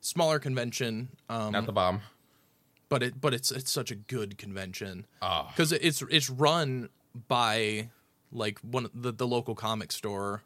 smaller 0.00 0.38
convention. 0.40 1.10
Um, 1.28 1.52
Not 1.52 1.66
the 1.66 1.72
bomb. 1.72 2.00
but 2.88 3.02
it 3.04 3.20
but 3.20 3.32
it's 3.34 3.52
it's 3.52 3.70
such 3.70 3.90
a 3.92 3.94
good 3.94 4.38
convention 4.38 5.06
Oh, 5.22 5.46
because 5.50 5.70
it's 5.72 6.02
it's 6.10 6.28
run 6.30 6.88
by 7.28 7.90
like 8.30 8.58
one 8.60 8.84
of 8.84 8.90
the 8.94 9.12
the 9.12 9.26
local 9.26 9.54
comic 9.54 9.92
store, 9.92 10.42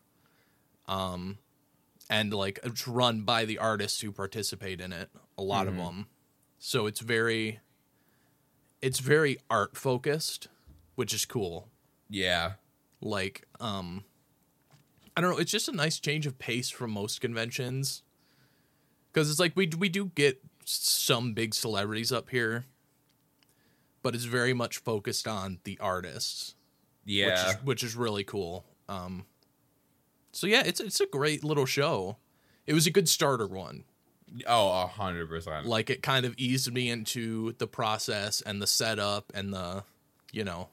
um, 0.86 1.38
and 2.08 2.32
like 2.32 2.60
it's 2.62 2.86
run 2.86 3.22
by 3.22 3.44
the 3.44 3.58
artists 3.58 4.00
who 4.00 4.12
participate 4.12 4.80
in 4.80 4.92
it. 4.92 5.10
A 5.38 5.42
lot 5.42 5.66
of 5.66 5.76
them, 5.76 6.06
so 6.58 6.86
it's 6.86 7.00
very, 7.00 7.60
it's 8.80 9.00
very 9.00 9.38
art 9.50 9.76
focused, 9.76 10.48
which 10.94 11.12
is 11.12 11.24
cool. 11.24 11.68
yeah. 12.08 12.52
Like, 13.00 13.48
um, 13.58 14.04
I 15.16 15.20
don't 15.20 15.32
know. 15.32 15.38
It's 15.38 15.50
just 15.50 15.68
a 15.68 15.72
nice 15.72 15.98
change 15.98 16.24
of 16.26 16.38
pace 16.38 16.70
from 16.70 16.92
most 16.92 17.20
conventions, 17.20 18.02
because 19.10 19.28
it's 19.28 19.40
like 19.40 19.56
we 19.56 19.68
we 19.76 19.88
do 19.88 20.12
get 20.14 20.40
some 20.64 21.34
big 21.34 21.54
celebrities 21.54 22.12
up 22.12 22.30
here, 22.30 22.66
but 24.02 24.14
it's 24.14 24.24
very 24.24 24.54
much 24.54 24.78
focused 24.78 25.26
on 25.26 25.58
the 25.64 25.76
artists 25.80 26.54
Yeah. 27.04 27.26
which 27.26 27.56
is 27.56 27.64
which 27.64 27.82
is 27.84 27.96
really 27.96 28.24
cool. 28.24 28.64
Um, 28.88 29.26
so 30.32 30.46
yeah, 30.46 30.62
it's 30.64 30.80
it's 30.80 31.00
a 31.00 31.06
great 31.06 31.44
little 31.44 31.66
show. 31.66 32.16
It 32.66 32.74
was 32.74 32.86
a 32.86 32.90
good 32.90 33.08
starter 33.08 33.46
one. 33.46 33.84
oh, 34.46 34.82
a 34.82 34.86
hundred 34.86 35.28
percent. 35.28 35.66
Like 35.66 35.90
it 35.90 36.02
kind 36.02 36.24
of 36.24 36.34
eased 36.38 36.72
me 36.72 36.88
into 36.90 37.52
the 37.58 37.66
process 37.66 38.40
and 38.40 38.62
the 38.62 38.66
setup 38.66 39.32
and 39.34 39.52
the, 39.52 39.84
you 40.32 40.44
know. 40.44 40.68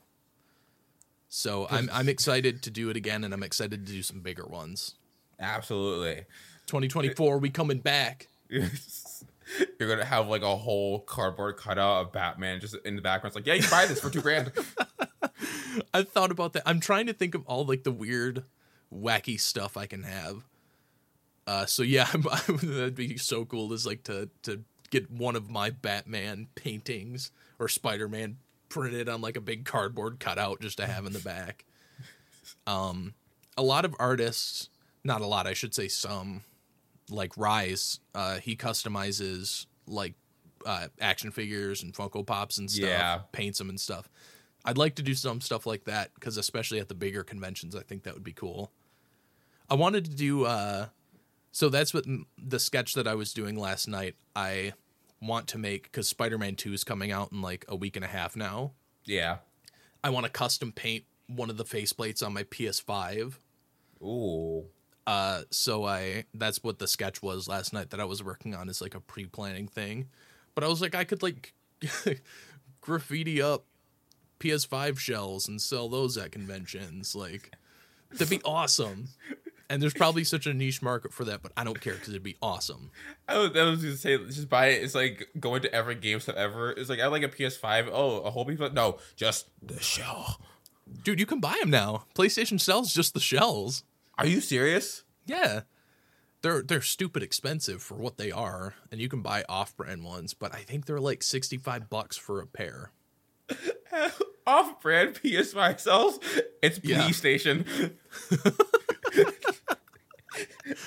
So 1.27 1.67
I'm 1.69 1.89
I'm 1.91 2.09
excited 2.09 2.63
to 2.63 2.71
do 2.71 2.89
it 2.89 2.97
again, 2.97 3.23
and 3.23 3.33
I'm 3.33 3.43
excited 3.43 3.85
to 3.85 3.91
do 3.91 4.01
some 4.01 4.21
bigger 4.21 4.45
ones. 4.45 4.95
Absolutely. 5.39 6.25
2024, 6.67 7.37
we 7.37 7.49
coming 7.49 7.79
back. 7.79 8.27
You're 8.49 8.69
gonna 9.79 10.05
have 10.05 10.27
like 10.27 10.41
a 10.41 10.55
whole 10.55 10.99
cardboard 10.99 11.57
cutout 11.57 12.05
of 12.05 12.11
Batman 12.11 12.59
just 12.59 12.75
in 12.85 12.95
the 12.95 13.01
background. 13.01 13.31
It's 13.31 13.35
like, 13.35 13.47
yeah, 13.47 13.55
you 13.55 13.61
can 13.61 13.71
buy 13.71 13.85
this 13.85 13.99
for 13.99 14.09
two 14.09 14.21
grand. 14.21 14.51
I 15.93 16.03
thought 16.03 16.31
about 16.31 16.53
that. 16.53 16.63
I'm 16.65 16.79
trying 16.79 17.07
to 17.07 17.13
think 17.13 17.35
of 17.35 17.45
all 17.45 17.65
like 17.65 17.83
the 17.83 17.91
weird, 17.91 18.43
wacky 18.93 19.39
stuff 19.39 19.77
I 19.77 19.85
can 19.85 20.03
have. 20.03 20.43
Uh, 21.47 21.65
so 21.65 21.83
yeah, 21.83 22.09
that'd 22.47 22.95
be 22.95 23.17
so 23.17 23.45
cool. 23.45 23.71
Is 23.73 23.85
like 23.85 24.03
to 24.03 24.29
to 24.43 24.63
get 24.91 25.09
one 25.11 25.35
of 25.35 25.49
my 25.49 25.69
Batman 25.69 26.47
paintings 26.55 27.31
or 27.59 27.67
Spider 27.67 28.07
Man 28.07 28.37
printed 28.69 29.09
on 29.09 29.21
like 29.21 29.35
a 29.35 29.41
big 29.41 29.65
cardboard 29.65 30.19
cutout 30.19 30.61
just 30.61 30.77
to 30.77 30.85
have 30.87 31.05
in 31.05 31.13
the 31.13 31.19
back. 31.19 31.65
Um, 32.67 33.13
a 33.57 33.63
lot 33.63 33.85
of 33.85 33.95
artists, 33.99 34.69
not 35.03 35.21
a 35.21 35.25
lot, 35.25 35.47
I 35.47 35.53
should 35.53 35.73
say 35.73 35.87
some, 35.87 36.43
like 37.09 37.35
Rise, 37.37 37.99
uh, 38.15 38.37
he 38.37 38.55
customizes 38.55 39.65
like 39.87 40.13
uh, 40.65 40.87
action 40.99 41.31
figures 41.31 41.81
and 41.83 41.93
Funko 41.93 42.25
Pops 42.25 42.57
and 42.57 42.69
stuff, 42.69 42.87
Yeah. 42.89 43.19
paints 43.31 43.57
them 43.57 43.69
and 43.69 43.79
stuff. 43.79 44.07
I'd 44.69 44.77
like 44.77 44.93
to 44.95 45.01
do 45.01 45.15
some 45.15 45.41
stuff 45.41 45.65
like 45.65 45.85
that 45.85 46.13
because 46.13 46.37
especially 46.37 46.77
at 46.77 46.89
the 46.89 46.93
bigger 46.93 47.23
conventions, 47.23 47.75
I 47.75 47.81
think 47.81 48.03
that 48.03 48.13
would 48.13 48.23
be 48.23 48.33
cool. 48.33 48.71
I 49.67 49.73
wanted 49.73 50.05
to 50.05 50.11
do 50.11 50.45
uh 50.45 50.89
so 51.51 51.69
that's 51.69 51.91
what 51.91 52.05
the 52.37 52.59
sketch 52.59 52.93
that 52.93 53.07
I 53.07 53.15
was 53.15 53.33
doing 53.33 53.57
last 53.57 53.87
night. 53.87 54.15
I 54.35 54.73
want 55.19 55.47
to 55.47 55.57
make 55.57 55.83
because 55.83 56.07
Spider-Man 56.07 56.55
2 56.55 56.71
is 56.73 56.83
coming 56.83 57.11
out 57.11 57.31
in 57.31 57.41
like 57.41 57.65
a 57.67 57.75
week 57.75 57.95
and 57.95 58.05
a 58.05 58.07
half 58.07 58.35
now. 58.35 58.73
yeah. 59.05 59.37
I 60.03 60.11
want 60.11 60.27
to 60.27 60.31
custom 60.31 60.71
paint 60.71 61.05
one 61.25 61.49
of 61.49 61.57
the 61.57 61.65
faceplates 61.65 62.23
on 62.23 62.31
my 62.31 62.43
PS5. 62.43 63.39
Ooh. 64.03 64.65
Uh, 65.07 65.41
so 65.49 65.83
I 65.83 66.25
that's 66.35 66.63
what 66.63 66.77
the 66.77 66.87
sketch 66.87 67.23
was 67.23 67.47
last 67.47 67.73
night 67.73 67.89
that 67.89 67.99
I 67.99 68.05
was 68.05 68.23
working 68.23 68.53
on 68.53 68.69
is 68.69 68.81
like 68.81 68.93
a 68.93 69.01
pre-planning 69.01 69.67
thing. 69.67 70.09
But 70.53 70.63
I 70.63 70.67
was 70.67 70.79
like, 70.79 70.93
I 70.93 71.05
could 71.05 71.23
like 71.23 71.55
graffiti 72.81 73.41
up 73.41 73.65
PS5 74.39 74.97
shells 74.99 75.47
and 75.47 75.61
sell 75.61 75.89
those 75.89 76.17
at 76.17 76.31
conventions. 76.31 77.15
Like 77.15 77.51
that'd 78.11 78.29
be 78.29 78.41
awesome. 78.43 79.09
And 79.71 79.83
there's 79.83 79.93
probably 79.93 80.23
such 80.23 80.47
a 80.47 80.53
niche 80.53 80.81
market 80.81 81.13
for 81.13 81.23
that, 81.25 81.43
but 81.43 81.51
I 81.55 81.63
don't 81.63 81.79
care 81.79 81.93
because 81.93 82.09
it'd 82.09 82.23
be 82.23 82.37
awesome. 82.41 82.89
I 83.27 83.37
was, 83.37 83.51
I 83.55 83.63
was 83.65 83.83
gonna 83.83 83.97
say, 83.97 84.17
just 84.17 84.49
buy 84.49 84.67
it. 84.67 84.83
It's 84.83 84.95
like 84.95 85.29
going 85.39 85.61
to 85.61 85.73
every 85.73 85.95
GameStop 85.95 86.33
ever. 86.33 86.71
It's 86.71 86.89
like 86.89 86.99
I 86.99 87.05
like 87.07 87.21
a 87.21 87.29
PS5. 87.29 87.89
Oh, 87.91 88.21
a 88.21 88.31
whole 88.31 88.45
PS5? 88.45 88.73
No, 88.73 88.97
just 89.15 89.47
the 89.61 89.79
shell. 89.79 90.41
Dude, 91.03 91.19
you 91.19 91.27
can 91.27 91.39
buy 91.39 91.55
them 91.59 91.69
now. 91.69 92.05
PlayStation 92.15 92.59
sells 92.59 92.93
just 92.93 93.13
the 93.13 93.19
shells. 93.19 93.83
Are 94.17 94.25
you 94.25 94.41
serious? 94.41 95.03
Yeah. 95.27 95.61
They're 96.41 96.61
they're 96.63 96.81
stupid 96.81 97.21
expensive 97.21 97.81
for 97.83 97.95
what 97.95 98.17
they 98.17 98.31
are, 98.31 98.75
and 98.91 98.99
you 99.01 99.09
can 99.09 99.21
buy 99.21 99.43
off-brand 99.49 100.03
ones, 100.03 100.33
but 100.33 100.53
I 100.53 100.59
think 100.59 100.85
they're 100.85 100.99
like 100.99 101.21
65 101.21 101.89
bucks 101.89 102.15
for 102.17 102.39
a 102.41 102.47
pair. 102.47 102.91
Off-brand 104.47 105.15
PS5 105.15 105.79
sells. 105.79 106.19
It's 106.61 106.79
Yeah. 106.83 107.01
PlayStation. 107.01 107.93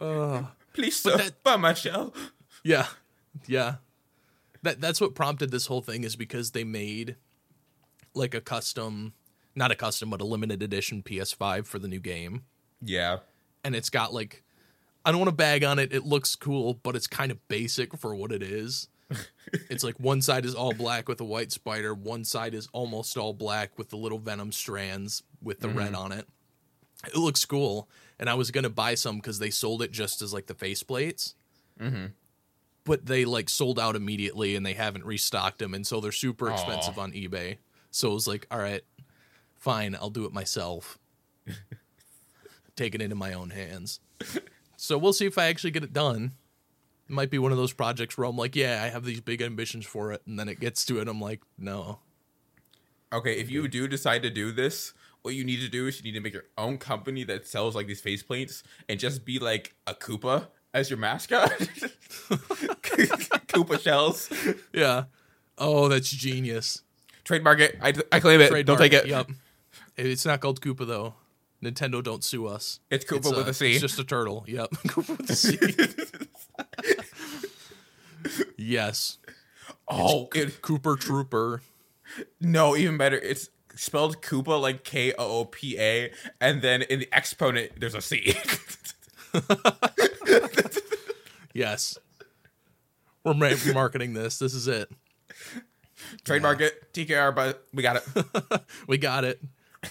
Uh, 0.00 0.44
Please 0.74 0.96
sir, 1.00 1.16
that- 1.16 1.42
buy 1.42 1.56
my 1.56 1.74
shell. 1.74 2.14
yeah. 2.62 2.86
Yeah. 3.48 3.76
That 4.62 4.80
that's 4.80 5.00
what 5.00 5.14
prompted 5.14 5.50
this 5.50 5.66
whole 5.66 5.80
thing 5.82 6.04
is 6.04 6.14
because 6.16 6.52
they 6.52 6.62
made 6.64 7.16
like 8.14 8.32
a 8.34 8.40
custom 8.40 9.12
not 9.56 9.72
a 9.72 9.74
custom 9.74 10.10
but 10.10 10.20
a 10.20 10.24
limited 10.24 10.62
edition 10.62 11.02
PS5 11.02 11.66
for 11.66 11.78
the 11.80 11.88
new 11.88 11.98
game. 12.00 12.42
Yeah. 12.80 13.18
And 13.64 13.74
it's 13.74 13.90
got 13.90 14.14
like 14.14 14.44
I 15.04 15.10
don't 15.10 15.18
want 15.18 15.30
to 15.30 15.34
bag 15.36 15.64
on 15.64 15.78
it. 15.80 15.92
It 15.92 16.04
looks 16.04 16.36
cool, 16.36 16.74
but 16.74 16.94
it's 16.94 17.06
kind 17.08 17.32
of 17.32 17.48
basic 17.48 17.96
for 17.98 18.14
what 18.14 18.30
it 18.30 18.42
is. 18.42 18.86
It's 19.70 19.84
like 19.84 19.98
one 19.98 20.20
side 20.22 20.44
is 20.44 20.54
all 20.54 20.72
black 20.72 21.08
with 21.08 21.20
a 21.20 21.24
white 21.24 21.52
spider, 21.52 21.94
one 21.94 22.24
side 22.24 22.54
is 22.54 22.68
almost 22.72 23.16
all 23.16 23.32
black 23.32 23.78
with 23.78 23.88
the 23.88 23.96
little 23.96 24.18
venom 24.18 24.52
strands 24.52 25.22
with 25.42 25.60
the 25.60 25.68
red 25.68 25.94
on 25.94 26.12
it. 26.12 26.26
It 27.06 27.16
looks 27.16 27.44
cool, 27.44 27.88
and 28.18 28.28
I 28.28 28.34
was 28.34 28.50
gonna 28.50 28.70
buy 28.70 28.94
some 28.94 29.16
because 29.16 29.38
they 29.38 29.50
sold 29.50 29.82
it 29.82 29.92
just 29.92 30.20
as 30.20 30.32
like 30.34 30.46
the 30.46 30.54
faceplates. 30.54 31.34
Mm-hmm. 31.80 32.06
But 32.84 33.06
they 33.06 33.24
like 33.24 33.48
sold 33.48 33.78
out 33.78 33.96
immediately, 33.96 34.56
and 34.56 34.64
they 34.64 34.74
haven't 34.74 35.04
restocked 35.04 35.58
them, 35.58 35.74
and 35.74 35.86
so 35.86 36.00
they're 36.00 36.12
super 36.12 36.50
expensive 36.50 36.98
Aw. 36.98 37.02
on 37.02 37.12
eBay. 37.12 37.58
So 37.90 38.10
it 38.10 38.14
was 38.14 38.28
like, 38.28 38.46
all 38.50 38.58
right, 38.58 38.82
fine, 39.56 39.94
I'll 39.94 40.10
do 40.10 40.24
it 40.24 40.32
myself. 40.32 40.98
Take 42.76 42.94
it 42.94 43.02
into 43.02 43.16
my 43.16 43.32
own 43.32 43.50
hands. 43.50 44.00
So 44.76 44.96
we'll 44.96 45.12
see 45.12 45.26
if 45.26 45.36
I 45.36 45.46
actually 45.46 45.72
get 45.72 45.82
it 45.82 45.92
done. 45.92 46.32
It 47.08 47.12
might 47.12 47.30
be 47.30 47.38
one 47.38 47.52
of 47.52 47.58
those 47.58 47.72
projects 47.72 48.18
where 48.18 48.26
I'm 48.26 48.36
like, 48.36 48.54
yeah, 48.54 48.82
I 48.84 48.88
have 48.88 49.04
these 49.04 49.20
big 49.20 49.40
ambitions 49.40 49.86
for 49.86 50.12
it, 50.12 50.22
and 50.26 50.38
then 50.38 50.48
it 50.48 50.60
gets 50.60 50.84
to 50.86 51.00
it, 51.00 51.08
I'm 51.08 51.20
like, 51.20 51.40
no. 51.56 52.00
Okay, 53.12 53.38
if 53.38 53.50
you 53.50 53.66
do 53.68 53.88
decide 53.88 54.22
to 54.22 54.30
do 54.30 54.52
this, 54.52 54.92
what 55.22 55.34
you 55.34 55.44
need 55.44 55.60
to 55.60 55.68
do 55.68 55.86
is 55.86 55.98
you 55.98 56.04
need 56.04 56.18
to 56.18 56.20
make 56.20 56.34
your 56.34 56.44
own 56.58 56.76
company 56.78 57.24
that 57.24 57.46
sells 57.46 57.74
like 57.74 57.86
these 57.86 58.02
faceplates 58.02 58.62
and 58.88 59.00
just 59.00 59.24
be 59.24 59.38
like 59.38 59.74
a 59.86 59.94
Koopa 59.94 60.48
as 60.74 60.90
your 60.90 60.98
mascot. 60.98 61.50
Koopa 63.48 63.80
shells. 63.80 64.30
Yeah. 64.72 65.04
Oh, 65.56 65.88
that's 65.88 66.10
genius. 66.10 66.82
Trademark 67.24 67.60
it. 67.60 67.78
I, 67.82 67.94
I 68.12 68.20
claim 68.20 68.40
it. 68.40 68.66
Don't 68.66 68.78
take 68.78 68.92
it. 68.92 69.06
Yep. 69.06 69.30
It's 69.96 70.26
not 70.26 70.40
called 70.40 70.60
Koopa 70.60 70.86
though. 70.86 71.14
Nintendo 71.62 72.02
don't 72.02 72.22
sue 72.22 72.46
us. 72.46 72.80
It's 72.90 73.04
Koopa 73.04 73.36
with 73.36 73.46
a 73.46 73.50
uh, 73.50 73.52
C. 73.52 73.72
It's 73.72 73.80
just 73.80 73.98
a 73.98 74.04
turtle. 74.04 74.44
Yep. 74.46 74.70
Koopa 74.86 75.18
with 75.18 75.30
a 75.30 75.36
C. 75.36 75.58
yes. 78.56 79.18
oh, 79.88 80.28
it, 80.34 80.62
Cooper 80.62 80.96
Trooper. 80.96 81.62
no, 82.40 82.76
even 82.76 82.96
better. 82.96 83.18
It's 83.18 83.50
spelled 83.74 84.22
Koopa 84.22 84.60
like 84.60 84.84
K 84.84 85.12
O 85.18 85.40
O 85.40 85.44
P 85.44 85.78
A, 85.78 86.12
and 86.40 86.62
then 86.62 86.82
in 86.82 87.00
the 87.00 87.08
exponent 87.12 87.72
there's 87.78 87.94
a 87.94 88.00
C. 88.00 88.36
Yes. 91.58 91.98
We're 93.24 93.34
ma- 93.34 93.50
marketing 93.74 94.14
this. 94.14 94.38
This 94.38 94.54
is 94.54 94.68
it. 94.68 94.88
Trademark 96.24 96.60
it. 96.60 96.92
TKR, 96.92 97.34
but 97.34 97.66
we 97.74 97.82
got 97.82 97.96
it. 97.96 98.62
We 98.86 98.96
got 98.96 99.24
it. 99.24 99.40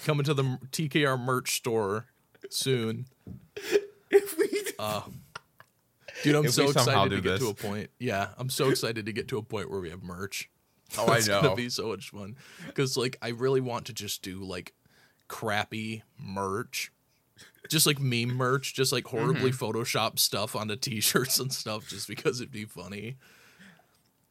Coming 0.04 0.24
to 0.26 0.34
the 0.34 0.44
TKR 0.72 1.20
merch 1.20 1.56
store 1.56 2.08
soon. 2.50 3.06
if 4.12 4.38
we, 4.38 4.64
uh, 4.80 5.02
Dude, 6.24 6.36
I'm 6.36 6.46
If 6.46 6.54
so 6.54 6.70
excited 6.70 7.10
to 7.10 7.16
do 7.18 7.22
get 7.22 7.40
to 7.40 7.50
a 7.50 7.54
point. 7.54 7.90
Yeah, 8.00 8.30
I'm 8.38 8.50
so 8.50 8.70
excited 8.70 9.06
to 9.06 9.14
get 9.14 9.28
to 9.30 9.38
a 9.38 9.44
point 9.44 9.70
where 9.70 9.80
we 9.80 9.90
have 9.90 10.04
merch. 10.04 10.50
oh, 10.98 11.08
I 11.08 11.18
It's 11.18 11.28
know. 11.28 11.42
gonna 11.42 11.56
be 11.56 11.70
so 11.70 11.88
much 11.88 12.10
fun 12.10 12.36
because 12.66 12.98
like 12.98 13.18
I 13.22 13.30
really 13.30 13.62
want 13.62 13.86
to 13.86 13.94
just 13.94 14.22
do 14.24 14.44
like 14.44 14.74
crappy 15.28 16.04
merch 16.20 16.92
just 17.70 17.86
like 17.86 18.00
meme 18.00 18.30
merch, 18.30 18.74
just 18.74 18.92
like 18.94 19.06
horribly 19.08 19.52
Photoshop 19.52 20.20
stuff 20.20 20.56
onto 20.56 20.76
t-shirts 20.78 21.40
and 21.40 21.52
stuff, 21.52 21.88
just 21.88 22.08
because 22.08 22.40
it'd 22.40 22.52
be 22.52 22.64
funny. 22.66 23.18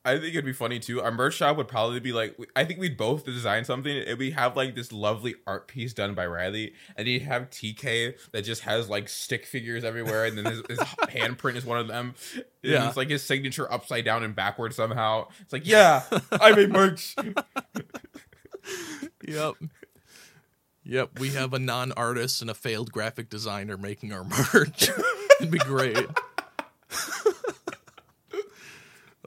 I 0.06 0.18
think 0.18 0.28
it'd 0.34 0.44
be 0.44 0.52
funny 0.52 0.78
too. 0.78 1.02
Our 1.02 1.10
merch 1.10 1.34
shop 1.34 1.56
would 1.56 1.68
probably 1.68 2.00
be 2.00 2.12
like, 2.12 2.36
I 2.54 2.64
think 2.64 2.80
we'd 2.80 2.96
both 2.96 3.24
design 3.24 3.64
something. 3.64 3.94
And 3.94 4.18
we 4.18 4.30
have 4.30 4.56
like 4.56 4.74
this 4.74 4.92
lovely 4.92 5.34
art 5.46 5.68
piece 5.68 5.92
done 5.92 6.14
by 6.14 6.26
Riley, 6.26 6.72
and 6.96 7.06
you 7.08 7.20
have 7.20 7.50
TK 7.50 8.14
that 8.32 8.42
just 8.42 8.62
has 8.62 8.88
like 8.88 9.08
stick 9.08 9.44
figures 9.44 9.84
everywhere, 9.84 10.24
and 10.24 10.38
then 10.38 10.44
his, 10.46 10.62
his 10.68 10.78
handprint 11.08 11.56
is 11.56 11.66
one 11.66 11.78
of 11.78 11.88
them. 11.88 12.14
And 12.34 12.44
Yeah. 12.62 12.88
it's 12.88 12.96
like 12.96 13.10
his 13.10 13.22
signature 13.22 13.70
upside 13.70 14.04
down 14.04 14.22
and 14.22 14.34
backward 14.34 14.72
somehow. 14.74 15.28
It's 15.40 15.52
like, 15.52 15.66
yeah, 15.66 16.04
I 16.32 16.52
made 16.54 16.70
merch. 16.72 17.14
Yep. 19.26 19.54
Yep, 20.84 21.18
we 21.18 21.30
have 21.30 21.52
a 21.52 21.58
non-artist 21.58 22.40
and 22.42 22.50
a 22.50 22.54
failed 22.54 22.92
graphic 22.92 23.28
designer 23.28 23.76
making 23.76 24.12
our 24.12 24.22
merch. 24.24 24.88
It'd 25.40 25.50
be 25.50 25.58
great. 25.58 26.06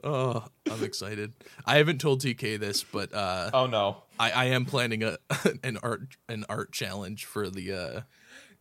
Oh, 0.04 0.44
I'm 0.70 0.84
excited. 0.84 1.32
I 1.64 1.76
haven't 1.78 2.00
told 2.00 2.22
TK 2.22 2.58
this, 2.58 2.82
but 2.84 3.12
uh, 3.14 3.50
oh 3.52 3.66
no, 3.66 4.02
I, 4.18 4.30
I 4.30 4.44
am 4.46 4.64
planning 4.64 5.02
a 5.02 5.18
an 5.62 5.78
art 5.82 6.16
an 6.28 6.44
art 6.48 6.72
challenge 6.72 7.24
for 7.24 7.48
the 7.50 7.72
uh 7.72 8.00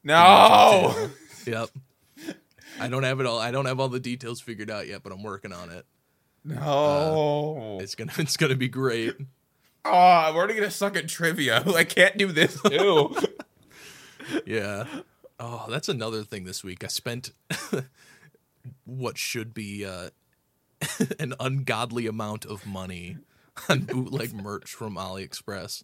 no. 0.03 1.09
yep. 1.45 1.69
I 2.79 2.87
don't 2.87 3.03
have 3.03 3.19
it 3.19 3.25
all 3.25 3.39
I 3.39 3.51
don't 3.51 3.65
have 3.65 3.79
all 3.79 3.89
the 3.89 3.99
details 3.99 4.41
figured 4.41 4.69
out 4.69 4.87
yet, 4.87 5.03
but 5.03 5.11
I'm 5.11 5.23
working 5.23 5.53
on 5.53 5.69
it. 5.69 5.85
No. 6.43 7.79
It's 7.81 7.95
gonna 7.95 8.11
it's 8.17 8.37
gonna 8.37 8.55
be 8.55 8.69
great. 8.69 9.15
oh, 9.85 9.91
I'm 9.91 10.35
already 10.35 10.55
gonna 10.55 10.71
suck 10.71 10.95
at 10.95 11.07
trivia. 11.07 11.63
I 11.75 11.83
can't 11.83 12.17
do 12.17 12.31
this 12.31 12.61
too. 12.61 13.15
Yeah. 14.45 14.85
Oh, 15.39 15.65
that's 15.69 15.89
another 15.89 16.23
thing 16.23 16.43
this 16.43 16.63
week. 16.63 16.83
I 16.83 16.87
spent 16.87 17.31
what 18.85 19.17
should 19.17 19.53
be 19.53 19.85
uh, 19.85 20.09
an 21.19 21.33
ungodly 21.39 22.07
amount 22.07 22.45
of 22.45 22.65
money 22.65 23.17
on 23.67 23.81
bootleg 23.81 24.33
merch 24.33 24.71
from 24.73 24.95
AliExpress. 24.95 25.83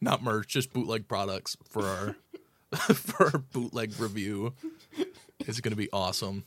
Not 0.00 0.22
merch, 0.22 0.48
just 0.48 0.72
bootleg 0.72 1.08
products 1.08 1.56
for 1.68 1.84
our 1.86 2.16
for 2.94 3.26
our 3.32 3.38
bootleg 3.38 3.98
review. 3.98 4.54
It's 5.40 5.60
gonna 5.60 5.76
be 5.76 5.90
awesome. 5.92 6.44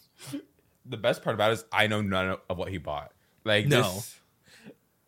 the 0.86 0.98
best 0.98 1.24
part 1.24 1.34
about 1.36 1.52
it 1.52 1.56
is 1.56 1.66
I 1.72 1.88
know 1.88 2.02
none 2.02 2.38
of 2.50 2.58
what 2.58 2.70
he 2.70 2.78
bought. 2.78 3.12
Like 3.44 3.68
No. 3.68 3.82
this, 3.84 4.20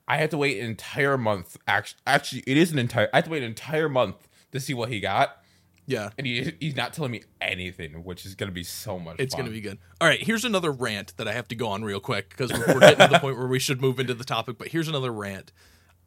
I 0.07 0.17
had 0.17 0.31
to 0.31 0.37
wait 0.37 0.59
an 0.59 0.65
entire 0.69 1.17
month. 1.17 1.57
Actually, 1.67 1.99
actually, 2.05 2.43
it 2.45 2.57
is 2.57 2.71
an 2.71 2.79
entire. 2.79 3.09
I 3.13 3.17
had 3.17 3.25
to 3.25 3.31
wait 3.31 3.43
an 3.43 3.49
entire 3.49 3.89
month 3.89 4.27
to 4.51 4.59
see 4.59 4.73
what 4.73 4.89
he 4.89 4.99
got, 4.99 5.41
Yeah. 5.87 6.09
and 6.17 6.25
he 6.25 6.51
he's 6.59 6.75
not 6.75 6.93
telling 6.93 7.11
me 7.11 7.23
anything, 7.39 8.03
which 8.03 8.25
is 8.25 8.33
gonna 8.35 8.51
be 8.51 8.63
so 8.63 8.97
much. 8.99 9.17
It's 9.19 9.35
going 9.35 9.45
to 9.45 9.51
be 9.51 9.61
good. 9.61 9.77
All 10.01 10.07
right, 10.07 10.19
here's 10.21 10.43
another 10.45 10.71
rant 10.71 11.15
that 11.17 11.27
I 11.27 11.33
have 11.33 11.47
to 11.49 11.55
go 11.55 11.67
on 11.67 11.83
real 11.83 11.99
quick 11.99 12.29
because 12.29 12.51
we're, 12.51 12.73
we're 12.73 12.79
getting 12.79 13.07
to 13.07 13.13
the 13.13 13.19
point 13.19 13.37
where 13.37 13.47
we 13.47 13.59
should 13.59 13.79
move 13.81 13.99
into 13.99 14.13
the 14.15 14.23
topic. 14.23 14.57
But 14.57 14.69
here's 14.69 14.87
another 14.87 15.11
rant. 15.11 15.51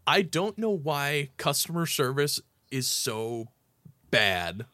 I 0.06 0.22
don't 0.22 0.58
know 0.58 0.70
why 0.70 1.30
customer 1.36 1.86
service 1.86 2.40
is 2.70 2.88
so 2.88 3.48
bad. 4.10 4.66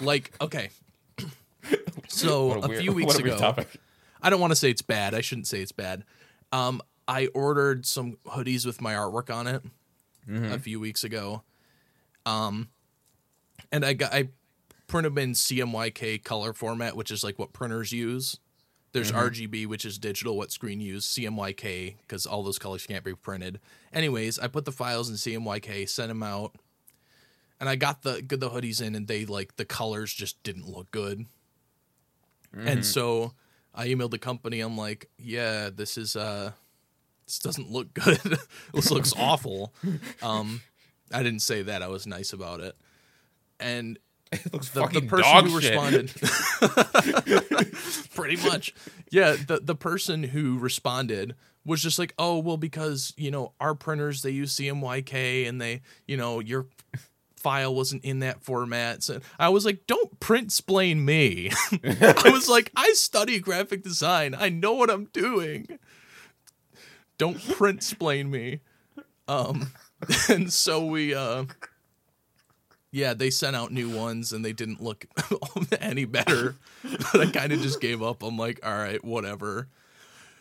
Like, 0.00 0.32
okay. 0.40 0.70
So 2.08 2.52
a 2.62 2.68
weird- 2.68 2.80
few 2.80 2.92
weeks 2.92 3.16
a 3.16 3.22
ago, 3.22 3.38
topic. 3.38 3.68
I 4.22 4.30
don't 4.30 4.40
want 4.40 4.50
to 4.50 4.56
say 4.56 4.70
it's 4.70 4.82
bad. 4.82 5.14
I 5.14 5.20
shouldn't 5.20 5.46
say 5.46 5.60
it's 5.60 5.72
bad. 5.72 6.04
Um, 6.52 6.80
I 7.06 7.26
ordered 7.28 7.84
some 7.86 8.16
hoodies 8.26 8.64
with 8.66 8.80
my 8.80 8.94
artwork 8.94 9.34
on 9.34 9.46
it 9.46 9.62
a 10.28 10.58
few 10.58 10.80
weeks 10.80 11.04
ago. 11.04 11.42
Um, 12.26 12.68
and 13.72 13.84
I 13.84 13.92
got 13.92 14.12
I 14.12 14.28
printed 14.86 15.12
them 15.12 15.18
in 15.18 15.32
CMYK 15.32 16.24
color 16.24 16.52
format, 16.52 16.96
which 16.96 17.10
is 17.10 17.22
like 17.22 17.38
what 17.38 17.52
printers 17.52 17.92
use. 17.92 18.38
There's 18.92 19.12
RGB, 19.12 19.66
which 19.66 19.84
is 19.84 19.98
digital, 19.98 20.36
what 20.36 20.50
screen 20.50 20.80
use, 20.80 21.06
CMYK, 21.06 21.96
because 22.00 22.24
all 22.26 22.42
those 22.42 22.58
colors 22.58 22.86
can't 22.86 23.04
be 23.04 23.14
printed. 23.14 23.60
Anyways, 23.92 24.38
I 24.38 24.48
put 24.48 24.64
the 24.64 24.72
files 24.72 25.10
in 25.10 25.16
CMYK, 25.16 25.88
sent 25.88 26.08
them 26.08 26.22
out, 26.22 26.56
and 27.60 27.68
I 27.68 27.76
got 27.76 28.02
the 28.02 28.22
good 28.22 28.40
the 28.40 28.48
hoodies 28.50 28.80
in, 28.80 28.94
and 28.94 29.06
they 29.06 29.26
like 29.26 29.56
the 29.56 29.66
colors 29.66 30.12
just 30.12 30.42
didn't 30.42 30.68
look 30.68 30.90
good. 30.90 31.26
And 32.56 32.84
so 32.84 33.34
I 33.74 33.88
emailed 33.88 34.10
the 34.10 34.18
company. 34.18 34.60
I'm 34.60 34.76
like, 34.76 35.10
yeah, 35.18 35.70
this 35.70 35.98
is 35.98 36.16
uh, 36.16 36.52
this 37.26 37.38
doesn't 37.38 37.70
look 37.70 37.92
good. 37.94 38.38
this 38.72 38.90
looks 38.90 39.12
awful. 39.18 39.74
Um, 40.22 40.62
I 41.12 41.22
didn't 41.22 41.42
say 41.42 41.62
that. 41.62 41.82
I 41.82 41.88
was 41.88 42.06
nice 42.06 42.32
about 42.32 42.60
it. 42.60 42.74
And 43.60 43.98
It 44.32 44.52
looks 44.52 44.68
the, 44.70 44.86
the 44.88 45.00
person 45.00 45.32
dog 45.32 45.44
who 45.46 45.60
shit. 45.60 45.74
responded 45.74 46.10
pretty 48.14 48.36
much. 48.46 48.74
Yeah 49.10 49.36
the, 49.46 49.60
the 49.62 49.74
person 49.74 50.22
who 50.22 50.58
responded 50.58 51.34
was 51.64 51.82
just 51.82 51.98
like 51.98 52.12
oh 52.18 52.38
well 52.38 52.58
because 52.58 53.14
you 53.16 53.30
know 53.30 53.52
our 53.58 53.74
printers 53.74 54.20
they 54.22 54.30
use 54.30 54.54
cmyk 54.56 55.48
and 55.48 55.58
they 55.60 55.80
you 56.06 56.16
know 56.18 56.40
your 56.40 56.66
file 57.36 57.74
wasn't 57.74 58.04
in 58.04 58.18
that 58.18 58.42
format. 58.42 59.02
So 59.02 59.20
i 59.38 59.48
was 59.48 59.64
like 59.64 59.86
don't 59.86 60.20
print 60.20 60.52
splain 60.52 61.06
me. 61.06 61.50
I 61.72 62.30
was 62.30 62.50
like 62.50 62.70
i 62.76 62.92
study 62.92 63.40
graphic 63.40 63.82
design. 63.82 64.34
I 64.38 64.50
know 64.50 64.74
what 64.74 64.90
i'm 64.90 65.06
doing. 65.06 65.78
Don't 67.16 67.42
print 67.56 67.82
splain 67.82 68.30
me. 68.30 68.60
Um 69.26 69.72
and 70.28 70.52
so 70.52 70.84
we 70.84 71.14
uh 71.14 71.46
yeah, 72.90 73.14
they 73.14 73.30
sent 73.30 73.54
out 73.54 73.72
new 73.72 73.88
ones 73.88 74.32
and 74.32 74.44
they 74.44 74.52
didn't 74.52 74.82
look 74.82 75.06
any 75.80 76.04
better. 76.04 76.56
But 77.12 77.20
I 77.20 77.30
kind 77.30 77.52
of 77.52 77.60
just 77.60 77.80
gave 77.80 78.02
up. 78.02 78.22
I'm 78.22 78.36
like, 78.38 78.60
all 78.64 78.76
right, 78.76 79.02
whatever. 79.04 79.68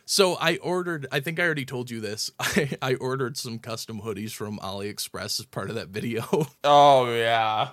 So 0.06 0.36
I 0.40 0.56
ordered, 0.58 1.06
I 1.12 1.20
think 1.20 1.38
I 1.38 1.44
already 1.44 1.66
told 1.66 1.92
you 1.92 2.00
this. 2.00 2.32
I, 2.40 2.78
I 2.82 2.96
ordered 2.96 3.36
some 3.38 3.60
custom 3.60 4.02
hoodies 4.02 4.32
from 4.32 4.58
AliExpress 4.60 5.40
as 5.40 5.46
part 5.46 5.70
of 5.70 5.76
that 5.76 5.90
video. 5.90 6.24
Oh 6.64 7.14
yeah. 7.14 7.70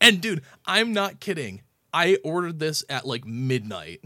And 0.00 0.20
dude, 0.20 0.42
I'm 0.64 0.92
not 0.92 1.20
kidding. 1.20 1.62
I 1.92 2.18
ordered 2.24 2.58
this 2.58 2.84
at 2.88 3.06
like 3.06 3.24
midnight. 3.24 4.02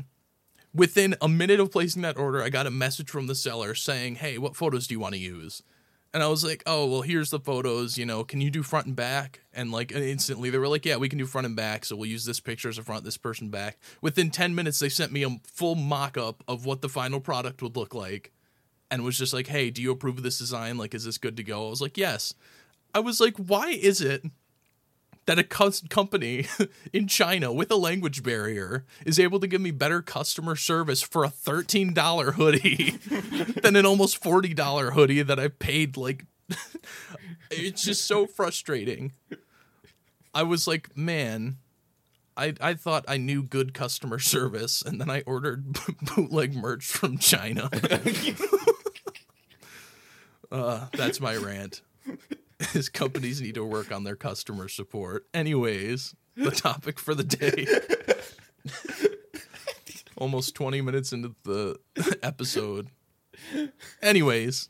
Within 0.75 1.15
a 1.21 1.29
minute 1.29 1.61
of 1.61 1.71
placing 1.71 2.03
that 2.03 2.19
order, 2.19 2.43
I 2.43 2.49
got 2.49 2.67
a 2.67 2.71
message 2.71 3.09
from 3.09 3.29
the 3.29 3.35
seller 3.35 3.75
saying, 3.75 4.17
Hey, 4.17 4.39
what 4.39 4.57
photos 4.57 4.87
do 4.87 4.95
you 4.95 5.01
want 5.01 5.15
to 5.15 5.21
use? 5.21 5.63
And 6.15 6.23
I 6.23 6.29
was 6.29 6.45
like, 6.45 6.63
Oh, 6.65 6.87
well, 6.87 7.03
here's 7.03 7.31
the 7.31 7.41
photos. 7.41 7.99
You 7.99 8.07
know, 8.07 8.23
can 8.23 8.41
you 8.41 8.51
do 8.51 8.63
front 8.63 8.87
and 8.87 8.95
back? 8.97 9.41
And 9.53 9.73
like 9.73 9.91
instantly 9.91 10.49
they 10.49 10.59
were 10.59 10.69
like, 10.69 10.87
Yeah, 10.87 10.97
we 10.97 11.09
can 11.09 11.19
do 11.19 11.27
front 11.27 11.47
and 11.47 11.57
back. 11.57 11.85
So 11.85 11.97
we'll 11.97 12.09
use 12.09 12.25
this 12.25 12.39
picture 12.41 12.69
as 12.69 12.79
a 12.79 12.83
front, 12.85 13.05
this 13.05 13.17
person 13.17 13.51
back. 13.51 13.79
Within 14.01 14.31
10 14.31 14.55
minutes, 14.55 14.79
they 14.79 14.89
sent 14.89 15.13
me 15.13 15.25
a 15.25 15.41
full 15.43 15.75
mock 15.75 16.17
up 16.17 16.45
of 16.47 16.65
what 16.65 16.81
the 16.81 16.89
final 16.89 17.21
product 17.21 17.61
would 17.61 17.77
look 17.77 17.95
like 17.95 18.33
and 18.93 19.03
was 19.05 19.19
just 19.19 19.35
like, 19.35 19.49
Hey, 19.49 19.71
do 19.71 19.83
you 19.83 19.91
approve 19.91 20.19
of 20.19 20.23
this 20.23 20.39
design? 20.39 20.79
Like, 20.79 20.95
is 20.95 21.05
this 21.05 21.19
good 21.19 21.37
to 21.37 21.43
go? 21.43 21.67
I 21.67 21.71
was 21.71 21.83
like, 21.83 21.99
Yes. 21.99 22.33
I 22.95 23.01
was 23.01 23.21
like, 23.21 23.37
Why 23.37 23.71
is 23.71 24.01
it 24.01 24.25
that 25.27 25.39
a 25.39 25.45
company 25.45 26.47
in 26.93 27.09
China 27.09 27.53
with 27.53 27.71
a 27.71 27.77
language 27.77 28.23
barrier 28.23 28.85
is 29.07 29.19
able 29.19 29.41
to 29.41 29.47
give 29.47 29.61
me 29.61 29.71
better 29.71 30.03
customer 30.03 30.57
service 30.57 31.03
for 31.03 31.25
a 31.25 31.29
$13 31.31 32.35
hoodie 32.35 32.91
than 33.63 33.77
an 33.77 33.87
almost 33.87 34.23
$40 34.23 34.93
hoodie 34.93 35.23
that 35.23 35.39
I 35.39 35.49
paid 35.49 35.97
like 35.97 36.27
it's 37.51 37.83
just 37.83 38.07
so 38.07 38.27
frustrating. 38.27 39.13
I 40.35 40.43
was 40.43 40.67
like, 40.67 40.95
man, 40.97 41.57
I 42.37 42.55
I 42.61 42.75
thought 42.75 43.05
I 43.09 43.17
knew 43.17 43.43
good 43.43 43.73
customer 43.73 44.19
service 44.19 44.83
and 44.83 45.01
then 45.01 45.09
I 45.09 45.23
ordered 45.23 45.79
bootleg 46.15 46.55
merch 46.55 46.85
from 46.85 47.17
China. 47.17 47.71
uh, 50.53 50.87
that's 50.93 51.21
my 51.21 51.37
rant 51.37 51.81
is 52.75 52.89
companies 52.89 53.41
need 53.41 53.55
to 53.55 53.65
work 53.65 53.93
on 53.93 54.05
their 54.05 54.17
customer 54.17 54.69
support. 54.69 55.27
Anyways, 55.35 56.15
the 56.37 56.51
topic 56.51 56.99
for 56.99 57.15
the 57.15 57.25
day. 57.25 57.67
Almost 60.17 60.55
20 60.55 60.81
minutes 60.81 61.13
into 61.13 61.35
the 61.43 61.77
episode. 62.23 62.89
Anyways, 64.03 64.69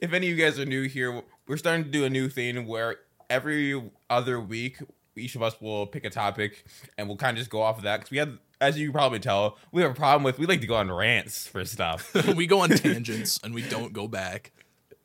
if 0.00 0.12
any 0.12 0.30
of 0.30 0.38
you 0.38 0.42
guys 0.44 0.58
are 0.58 0.64
new 0.64 0.88
here, 0.88 1.22
we're 1.46 1.56
starting 1.56 1.84
to 1.84 1.90
do 1.90 2.04
a 2.04 2.10
new 2.10 2.28
thing 2.28 2.66
where 2.66 2.96
every 3.28 3.90
other 4.08 4.40
week, 4.40 4.78
each 5.16 5.34
of 5.36 5.42
us 5.42 5.60
will 5.60 5.86
pick 5.86 6.04
a 6.04 6.10
topic 6.10 6.64
and 6.96 7.08
we'll 7.08 7.16
kind 7.16 7.36
of 7.36 7.38
just 7.38 7.50
go 7.50 7.60
off 7.62 7.78
of 7.78 7.84
that 7.84 7.98
because 7.98 8.10
we 8.10 8.18
have, 8.18 8.38
as 8.60 8.78
you 8.78 8.90
probably 8.92 9.20
tell, 9.20 9.58
we 9.72 9.82
have 9.82 9.90
a 9.90 9.94
problem 9.94 10.22
with 10.22 10.38
we 10.38 10.46
like 10.46 10.60
to 10.60 10.66
go 10.66 10.76
on 10.76 10.90
rants 10.90 11.46
for 11.46 11.64
stuff. 11.64 12.14
we 12.36 12.46
go 12.46 12.60
on 12.60 12.68
tangents 12.70 13.38
and 13.44 13.54
we 13.54 13.62
don't 13.62 13.92
go 13.92 14.08
back. 14.08 14.52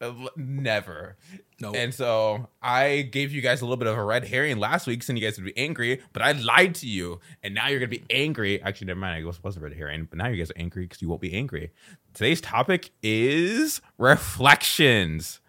Uh, 0.01 0.13
Never. 0.35 1.17
No. 1.61 1.73
And 1.73 1.93
so 1.93 2.49
I 2.61 3.03
gave 3.03 3.31
you 3.31 3.41
guys 3.41 3.61
a 3.61 3.65
little 3.65 3.77
bit 3.77 3.87
of 3.87 3.97
a 3.97 4.03
red 4.03 4.25
herring 4.25 4.57
last 4.57 4.87
week, 4.87 5.03
saying 5.03 5.15
you 5.17 5.25
guys 5.25 5.37
would 5.37 5.45
be 5.45 5.57
angry, 5.57 6.01
but 6.11 6.21
I 6.21 6.33
lied 6.33 6.75
to 6.75 6.87
you, 6.87 7.21
and 7.43 7.55
now 7.55 7.67
you're 7.69 7.79
gonna 7.79 7.87
be 7.87 8.03
angry. 8.09 8.61
Actually, 8.61 8.87
never 8.87 8.99
mind. 8.99 9.15
I 9.15 9.21
guess 9.21 9.37
it 9.37 9.43
was 9.43 9.55
a 9.55 9.61
red 9.61 9.73
herring, 9.73 10.05
but 10.09 10.17
now 10.17 10.27
you 10.27 10.37
guys 10.37 10.51
are 10.51 10.57
angry 10.57 10.83
because 10.83 11.01
you 11.01 11.07
won't 11.07 11.21
be 11.21 11.33
angry. 11.33 11.71
Today's 12.13 12.41
topic 12.41 12.91
is 13.01 13.81
reflections. 13.97 15.39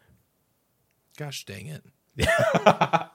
Gosh 1.16 1.44
dang 1.44 1.66
it. 1.66 1.82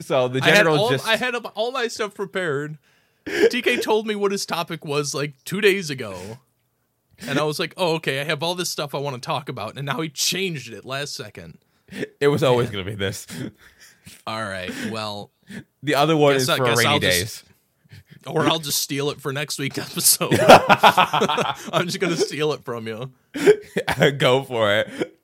So 0.00 0.28
the 0.28 0.40
I 0.42 0.50
general 0.50 0.78
all, 0.78 0.90
just 0.90 1.06
I 1.06 1.16
had 1.16 1.34
all 1.34 1.72
my 1.72 1.88
stuff 1.88 2.14
prepared. 2.14 2.78
TK 3.26 3.82
told 3.82 4.06
me 4.06 4.14
what 4.14 4.32
his 4.32 4.44
topic 4.44 4.84
was 4.84 5.14
like 5.14 5.32
two 5.44 5.60
days 5.60 5.90
ago. 5.90 6.38
And 7.26 7.38
I 7.38 7.44
was 7.44 7.58
like, 7.58 7.74
oh, 7.76 7.94
okay, 7.96 8.20
I 8.20 8.24
have 8.24 8.42
all 8.42 8.54
this 8.54 8.70
stuff 8.70 8.94
I 8.94 8.98
want 8.98 9.14
to 9.14 9.20
talk 9.24 9.48
about. 9.48 9.76
And 9.76 9.86
now 9.86 10.00
he 10.00 10.08
changed 10.08 10.72
it 10.72 10.84
last 10.84 11.14
second. 11.14 11.58
it 12.20 12.28
was 12.28 12.42
always 12.42 12.70
gonna 12.70 12.84
be 12.84 12.94
this. 12.94 13.26
All 14.26 14.42
right, 14.42 14.72
well, 14.90 15.30
The 15.82 15.94
other 15.94 16.16
one 16.16 16.34
is 16.36 16.48
I- 16.48 16.56
for 16.56 16.64
rainy 16.64 16.86
I'll 16.86 16.98
days. 16.98 17.20
just- 17.20 17.44
or 18.26 18.42
I'll 18.46 18.58
just 18.58 18.80
steal 18.80 19.10
it 19.10 19.20
for 19.20 19.32
next 19.32 19.58
week's 19.58 19.78
episode. 19.78 20.34
I'm 20.40 21.86
just 21.86 22.00
going 22.00 22.14
to 22.14 22.20
steal 22.20 22.52
it 22.52 22.64
from 22.64 22.86
you. 22.88 23.12
Go 24.18 24.42
for 24.42 24.72
it. 24.78 25.20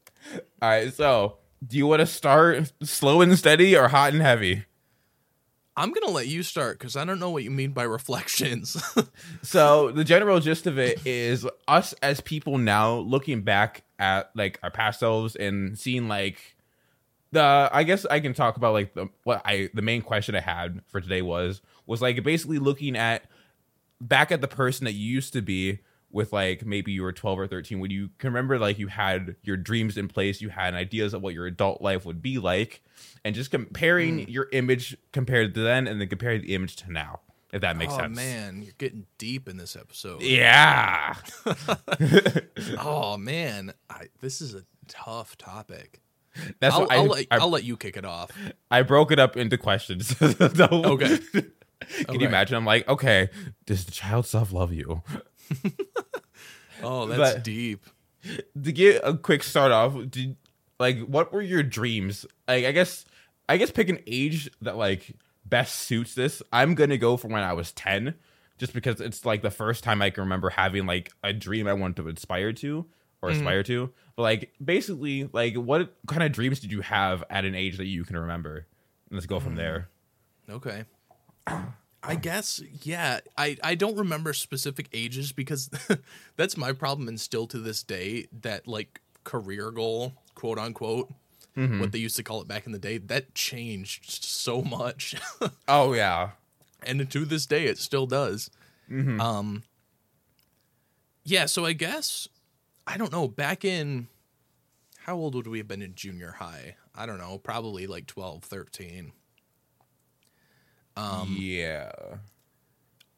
All 0.61 0.68
right. 0.68 0.92
So, 0.92 1.38
do 1.66 1.79
you 1.79 1.87
want 1.87 2.00
to 2.00 2.07
start 2.07 2.70
slow 2.83 3.22
and 3.22 3.38
steady 3.38 3.74
or 3.76 3.88
hot 3.88 4.12
and 4.12 4.20
heavy? 4.20 4.64
I'm 5.81 5.95
to 5.95 6.11
let 6.11 6.27
you 6.27 6.43
start 6.43 6.79
because 6.79 6.95
I 6.95 7.07
don't 7.07 7.19
know 7.19 7.31
what 7.31 7.43
you 7.43 7.51
mean 7.51 7.73
by 7.73 7.85
reflections. 7.85 8.81
So 9.43 9.90
the 9.90 10.05
general 10.05 10.38
gist 10.40 10.66
of 10.66 10.79
it 10.79 11.07
is 11.07 11.47
us 11.66 11.95
as 12.03 12.21
people 12.21 12.59
now 12.59 12.97
looking 12.97 13.43
back 13.43 13.85
at 13.99 14.31
like 14.35 14.59
our 14.62 14.71
past 14.71 15.01
selves 15.01 15.35
and 15.35 15.79
seeing 15.79 16.09
like 16.09 16.57
the 17.33 17.71
I 17.73 17.83
guess 17.85 18.05
I 18.05 18.21
can 18.21 18.35
talk 18.35 18.57
about 18.57 18.75
like 18.75 18.95
the 18.95 19.09
what 19.25 19.40
I 19.45 19.71
the 19.73 19.83
main 19.83 20.03
question 20.03 20.35
I 20.35 20.40
had 20.40 20.83
for 20.88 21.01
today 21.01 21.23
was 21.23 21.62
was 21.87 22.03
like 22.03 22.23
basically 22.23 22.59
looking 22.59 22.97
at 22.97 23.25
back 24.01 24.31
at 24.31 24.40
the 24.40 24.49
person 24.49 24.85
that 24.85 24.93
you 24.93 25.07
used 25.07 25.33
to 25.33 25.43
be 25.43 25.81
with 26.12 26.33
like 26.33 26.64
maybe 26.66 26.92
you 26.92 27.03
were 27.03 27.12
12 27.12 27.38
or 27.38 27.46
13 27.46 27.79
when 27.81 27.90
you 27.90 28.11
can 28.18 28.31
remember 28.31 28.59
like 28.59 28.79
you 28.79 28.88
had 28.88 29.37
your 29.42 29.57
dreams 29.57 29.96
in 29.96 30.09
place 30.09 30.40
you 30.40 30.49
had 30.49 30.75
ideas 30.75 31.14
of 31.14 31.23
what 31.23 31.35
your 31.35 31.46
adult 31.46 31.81
life 31.81 32.05
would 32.05 32.20
be 32.20 32.38
like 32.38 32.83
and 33.25 33.35
just 33.35 33.51
comparing 33.51 34.27
mm. 34.27 34.29
your 34.29 34.49
image 34.53 34.96
compared 35.12 35.55
to 35.55 35.61
then 35.61 35.87
and 35.87 36.01
then 36.01 36.09
comparing 36.09 36.42
the 36.42 36.55
image 36.55 36.77
to 36.77 36.92
now 36.92 37.20
if 37.53 37.62
that 37.62 37.77
makes 37.77 37.92
sense. 37.94 38.03
oh, 38.03 38.14
sense 38.14 38.16
man, 38.16 38.62
you're 38.62 38.75
getting 38.79 39.07
deep 39.18 39.49
in 39.49 39.57
this 39.57 39.75
episode. 39.77 40.23
yeah 40.23 41.14
Oh, 42.79 43.16
man. 43.16 43.73
I, 43.88 44.07
this 44.20 44.40
is 44.40 44.55
a 44.55 44.62
tough 44.88 45.37
topic. 45.37 46.01
That's 46.61 46.75
I'll, 46.75 46.83
what 46.83 46.92
I, 46.92 46.96
I'll, 46.96 47.05
let, 47.07 47.27
I, 47.31 47.37
I'll 47.38 47.51
let 47.51 47.64
you 47.64 47.77
kick 47.77 47.96
it 47.96 48.05
off. 48.05 48.31
I 48.70 48.83
broke 48.83 49.11
it 49.11 49.18
up 49.18 49.37
into 49.37 49.59
questions. 49.59 50.14
Okay. 50.20 51.18
Can 51.81 52.07
Okay. 52.11 52.18
you 52.20 52.29
imagine? 52.29 52.57
I'm 52.57 52.66
like, 52.66 52.87
okay, 52.87 53.31
does 53.64 53.87
the 53.87 53.90
child 53.90 54.27
self 54.27 54.53
love 54.53 54.73
you? 54.73 55.03
Oh, 56.83 57.07
that's 57.07 57.35
But- 57.35 57.45
deep. 57.45 57.85
To 58.63 58.73
get 58.73 59.01
a 59.03 59.17
quick 59.17 59.43
start 59.43 59.73
off, 59.73 59.95
did 60.11 60.37
like 60.79 61.01
what 61.07 61.33
were 61.33 61.41
your 61.41 61.63
dreams? 61.63 62.27
Like, 62.47 62.67
I 62.67 62.73
guess, 62.73 63.07
I 63.49 63.57
guess 63.57 63.71
pick 63.71 63.89
an 63.89 64.01
age 64.07 64.51
that 64.61 64.77
like 64.77 65.17
best 65.47 65.77
suits 65.77 66.15
this. 66.15 66.43
I'm 66.53 66.75
gonna 66.75 66.99
go 66.99 67.17
for 67.17 67.29
when 67.29 67.43
I 67.43 67.55
was 67.55 67.73
ten, 67.73 68.15
just 68.59 68.75
because 68.75 69.01
it's 69.01 69.25
like 69.25 69.41
the 69.41 69.51
first 69.51 69.85
time 69.85 70.03
I 70.03 70.11
can 70.11 70.25
remember 70.25 70.51
having 70.51 70.85
like 70.85 71.13
a 71.25 71.33
dream 71.33 71.67
I 71.67 71.73
wanted 71.73 71.97
to 71.97 72.09
aspire 72.09 72.53
to 72.55 72.85
or 73.23 73.31
mm-hmm. 73.31 73.39
aspire 73.39 73.63
to. 73.63 73.91
But 74.17 74.23
like, 74.23 74.53
basically, 74.63 75.31
like, 75.33 75.55
what 75.55 75.95
kind 76.07 76.23
of 76.23 76.33
dreams 76.33 76.61
did 76.61 76.73
you 76.73 76.83
have 76.83 77.25
at 77.31 77.47
an 77.47 77.55
age 77.55 77.79
that 77.79 77.87
you 77.87 78.05
can 78.05 78.19
remember? 78.19 78.67
Let's 79.11 79.27
go 79.27 79.41
from 79.41 79.55
mm. 79.55 79.57
there. 79.57 79.89
Okay. 80.51 80.85
I 82.03 82.15
guess, 82.15 82.63
yeah. 82.83 83.21
I, 83.37 83.57
I 83.63 83.75
don't 83.75 83.97
remember 83.97 84.33
specific 84.33 84.89
ages 84.93 85.33
because 85.33 85.69
that's 86.37 86.57
my 86.57 86.73
problem 86.73 87.09
and 87.09 87.21
still 87.21 87.47
to 87.49 87.59
this 87.59 87.83
day, 87.83 88.27
that 88.41 88.67
like 88.67 89.01
career 89.25 89.71
goal, 89.71 90.15
quote 90.35 90.59
unquote, 90.59 91.13
what 91.55 91.93
they 91.93 91.99
used 91.99 92.17
to 92.17 92.23
call 92.23 92.41
it 92.41 92.49
back 92.49 92.65
in 92.65 92.73
the 92.73 92.79
day, 92.79 92.97
that 92.97 93.35
changed 93.35 94.09
so 94.25 94.63
much. 94.63 95.15
Oh 95.69 95.93
yeah. 95.93 96.31
and 96.83 97.11
to 97.11 97.25
this 97.27 97.45
day 97.45 97.67
it 97.67 97.77
still 97.77 98.07
does. 98.07 98.51
Um 98.91 99.63
Yeah, 101.23 101.45
so 101.47 101.67
I 101.67 101.75
guess 101.75 102.29
I 102.87 102.97
don't 102.97 103.13
know, 103.13 103.29
back 103.29 103.63
in 103.65 104.09
how 105.05 105.17
old 105.17 105.35
would 105.35 105.47
we 105.47 105.59
have 105.59 105.69
been 105.69 105.83
in 105.83 105.95
junior 105.95 106.37
high? 106.39 106.77
I 106.95 107.05
don't 107.05 107.19
know, 107.19 107.37
probably 107.39 107.87
like 107.87 108.07
12, 108.07 108.43
13. 108.43 109.13
Um, 111.01 111.37
yeah. 111.39 111.93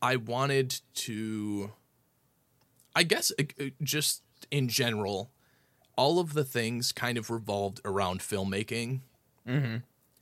I 0.01 0.17
wanted 0.17 0.81
to, 0.95 1.73
I 2.95 3.03
guess, 3.03 3.33
uh, 3.39 3.45
uh, 3.61 3.65
just 3.83 4.23
in 4.51 4.69
general, 4.69 5.31
all 5.97 6.19
of 6.19 6.35
the 6.35 6.45
things 6.45 6.93
kind 6.93 7.19
of 7.19 7.31
revolved 7.31 7.81
around 7.85 8.21
filmmaking. 8.21 9.01
Mm-hmm. 9.47 9.77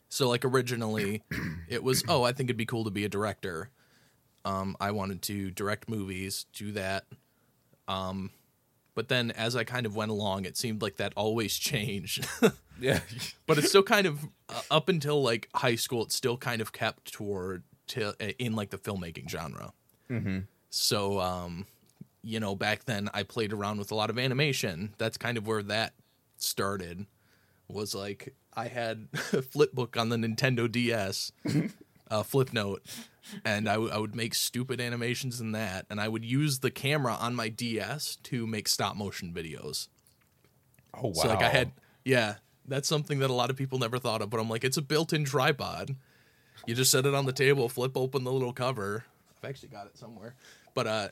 So, 0.08 0.28
like, 0.28 0.44
originally, 0.44 1.22
it 1.68 1.82
was, 1.82 2.02
oh, 2.08 2.24
I 2.24 2.32
think 2.32 2.48
it'd 2.48 2.56
be 2.56 2.66
cool 2.66 2.84
to 2.84 2.90
be 2.90 3.04
a 3.04 3.08
director. 3.08 3.70
Um, 4.44 4.76
I 4.80 4.90
wanted 4.90 5.22
to 5.22 5.50
direct 5.50 5.88
movies, 5.88 6.46
do 6.54 6.72
that. 6.72 7.04
Um, 7.86 8.30
but 8.94 9.08
then 9.08 9.30
as 9.30 9.56
I 9.56 9.64
kind 9.64 9.86
of 9.86 9.96
went 9.96 10.10
along, 10.10 10.44
it 10.44 10.56
seemed 10.56 10.82
like 10.82 10.96
that 10.96 11.12
always 11.16 11.56
changed. 11.70 12.26
Yeah. 12.80 13.00
but 13.46 13.58
it's 13.58 13.68
still 13.68 13.82
kind 13.82 14.06
of 14.06 14.24
uh, 14.48 14.62
up 14.70 14.88
until 14.88 15.22
like 15.22 15.50
high 15.54 15.74
school 15.74 16.02
it's 16.02 16.14
still 16.14 16.38
kind 16.38 16.62
of 16.62 16.72
kept 16.72 17.12
toward 17.12 17.62
to 17.88 18.08
uh, 18.08 18.32
in 18.38 18.56
like 18.56 18.70
the 18.70 18.78
filmmaking 18.78 19.28
genre. 19.28 19.74
So 20.70 21.20
um 21.20 21.66
you 22.22 22.40
know 22.40 22.54
back 22.56 22.84
then 22.86 23.10
i 23.12 23.22
played 23.22 23.52
around 23.52 23.78
with 23.78 23.92
a 23.92 23.94
lot 23.94 24.08
of 24.08 24.18
animation. 24.18 24.94
That's 24.96 25.18
kind 25.18 25.36
of 25.36 25.46
where 25.46 25.62
that 25.64 25.92
started. 26.38 27.04
Was 27.68 27.94
like 27.94 28.34
i 28.54 28.66
had 28.68 29.08
a 29.34 29.42
flip 29.42 29.74
book 29.74 29.98
on 29.98 30.08
the 30.08 30.16
nintendo 30.16 30.70
ds 30.72 31.32
uh, 32.10 32.22
Flipnote 32.22 32.78
and 33.44 33.68
I, 33.68 33.74
w- 33.74 33.92
I 33.92 33.98
would 33.98 34.14
make 34.14 34.34
stupid 34.34 34.80
animations 34.80 35.40
in 35.40 35.52
that 35.52 35.86
and 35.90 36.00
i 36.00 36.08
would 36.08 36.24
use 36.24 36.58
the 36.60 36.70
camera 36.70 37.14
on 37.14 37.34
my 37.36 37.48
ds 37.48 38.16
to 38.24 38.46
make 38.46 38.66
stop 38.66 38.96
motion 38.96 39.32
videos 39.32 39.88
Oh 40.94 41.08
wow. 41.08 41.12
so 41.12 41.28
like 41.28 41.42
I 41.42 41.48
had 41.48 41.72
yeah, 42.04 42.36
that's 42.66 42.88
something 42.88 43.18
that 43.20 43.30
a 43.30 43.32
lot 43.32 43.50
of 43.50 43.56
people 43.56 43.78
never 43.78 43.98
thought 43.98 44.22
of, 44.22 44.30
but 44.30 44.40
I'm 44.40 44.48
like, 44.48 44.64
it's 44.64 44.76
a 44.78 44.82
built-in 44.82 45.24
tripod. 45.24 45.94
You 46.66 46.74
just 46.74 46.90
set 46.90 47.04
it 47.06 47.14
on 47.14 47.26
the 47.26 47.32
table, 47.32 47.68
flip 47.68 47.96
open 47.96 48.24
the 48.24 48.32
little 48.32 48.52
cover. 48.52 49.04
I've 49.42 49.48
actually 49.48 49.68
got 49.68 49.86
it 49.86 49.96
somewhere. 49.98 50.34
But 50.74 50.86
uh 50.86 51.08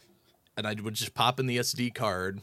and 0.56 0.66
I 0.66 0.74
would 0.82 0.94
just 0.94 1.14
pop 1.14 1.38
in 1.38 1.46
the 1.46 1.58
SD 1.58 1.94
card, 1.94 2.40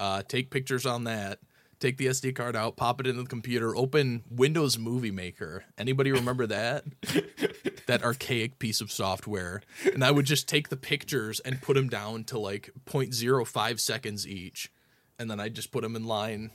uh, 0.00 0.22
take 0.26 0.50
pictures 0.50 0.86
on 0.86 1.04
that, 1.04 1.40
take 1.78 1.96
the 1.96 2.06
SD 2.06 2.34
card 2.34 2.56
out, 2.56 2.76
pop 2.76 3.00
it 3.00 3.06
into 3.06 3.22
the 3.22 3.28
computer, 3.28 3.76
open 3.76 4.24
Windows 4.30 4.78
Movie 4.78 5.10
Maker. 5.10 5.64
Anybody 5.76 6.12
remember 6.12 6.46
that? 6.46 6.84
that 7.86 8.02
archaic 8.02 8.58
piece 8.58 8.80
of 8.80 8.90
software. 8.90 9.62
And 9.92 10.04
I 10.04 10.10
would 10.10 10.26
just 10.26 10.48
take 10.48 10.68
the 10.68 10.76
pictures 10.76 11.40
and 11.40 11.62
put 11.62 11.74
them 11.74 11.88
down 11.88 12.24
to 12.24 12.38
like 12.38 12.70
0.05 12.86 13.80
seconds 13.80 14.26
each. 14.26 14.72
And 15.18 15.30
then 15.30 15.40
I'd 15.40 15.54
just 15.54 15.72
put 15.72 15.82
them 15.82 15.96
in 15.96 16.04
line 16.04 16.50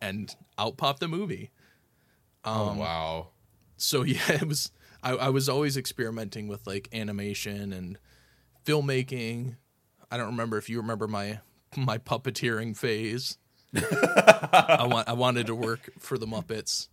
and 0.00 0.34
out 0.58 0.76
popped 0.76 1.00
the 1.00 1.08
movie. 1.08 1.50
oh 2.44 2.70
um, 2.70 2.78
wow. 2.78 3.28
So 3.76 4.02
yeah, 4.04 4.32
it 4.32 4.48
was 4.48 4.70
I, 5.02 5.12
I 5.12 5.28
was 5.28 5.48
always 5.48 5.76
experimenting 5.76 6.48
with 6.48 6.66
like 6.66 6.88
animation 6.92 7.72
and 7.72 7.98
filmmaking. 8.64 9.56
I 10.10 10.16
don't 10.16 10.26
remember 10.26 10.56
if 10.58 10.68
you 10.68 10.78
remember 10.78 11.06
my 11.06 11.40
my 11.76 11.98
puppeteering 11.98 12.76
phase. 12.76 13.38
I 13.78 14.86
want 14.90 15.08
I 15.08 15.12
wanted 15.12 15.46
to 15.46 15.54
work 15.54 15.90
for 15.98 16.18
the 16.18 16.26
Muppets. 16.26 16.88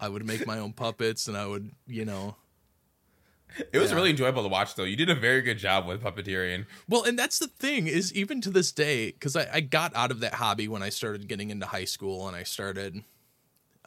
I 0.00 0.08
would 0.08 0.24
make 0.26 0.46
my 0.46 0.58
own 0.58 0.72
puppets 0.72 1.28
and 1.28 1.36
I 1.36 1.46
would, 1.46 1.70
you 1.86 2.04
know. 2.04 2.36
It 3.72 3.78
was 3.78 3.90
Yeah. 3.90 3.96
really 3.96 4.10
enjoyable 4.10 4.42
to 4.42 4.48
watch 4.48 4.74
though. 4.74 4.84
You 4.84 4.96
did 4.96 5.10
a 5.10 5.14
very 5.14 5.42
good 5.42 5.58
job 5.58 5.86
with 5.86 6.02
puppeteering. 6.02 6.64
Well, 6.88 7.02
and 7.04 7.18
that's 7.18 7.38
the 7.38 7.48
thing 7.48 7.86
is 7.86 8.12
even 8.14 8.40
to 8.42 8.50
this 8.50 8.72
day, 8.72 9.10
because 9.10 9.36
I, 9.36 9.46
I 9.52 9.60
got 9.60 9.94
out 9.94 10.10
of 10.10 10.20
that 10.20 10.34
hobby 10.34 10.68
when 10.68 10.82
I 10.82 10.88
started 10.88 11.28
getting 11.28 11.50
into 11.50 11.66
high 11.66 11.84
school 11.84 12.26
and 12.26 12.34
I 12.36 12.44
started 12.44 13.04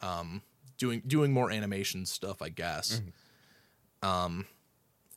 um, 0.00 0.42
doing 0.78 1.02
doing 1.06 1.32
more 1.32 1.50
animation 1.50 2.06
stuff, 2.06 2.40
I 2.42 2.50
guess. 2.50 3.00
Um, 4.02 4.46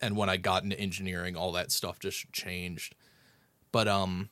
and 0.02 0.16
when 0.16 0.30
I 0.30 0.38
got 0.38 0.64
into 0.64 0.80
engineering, 0.80 1.36
all 1.36 1.52
that 1.52 1.72
stuff 1.72 2.00
just 2.00 2.32
changed. 2.32 2.96
But 3.72 3.88
um, 3.88 4.30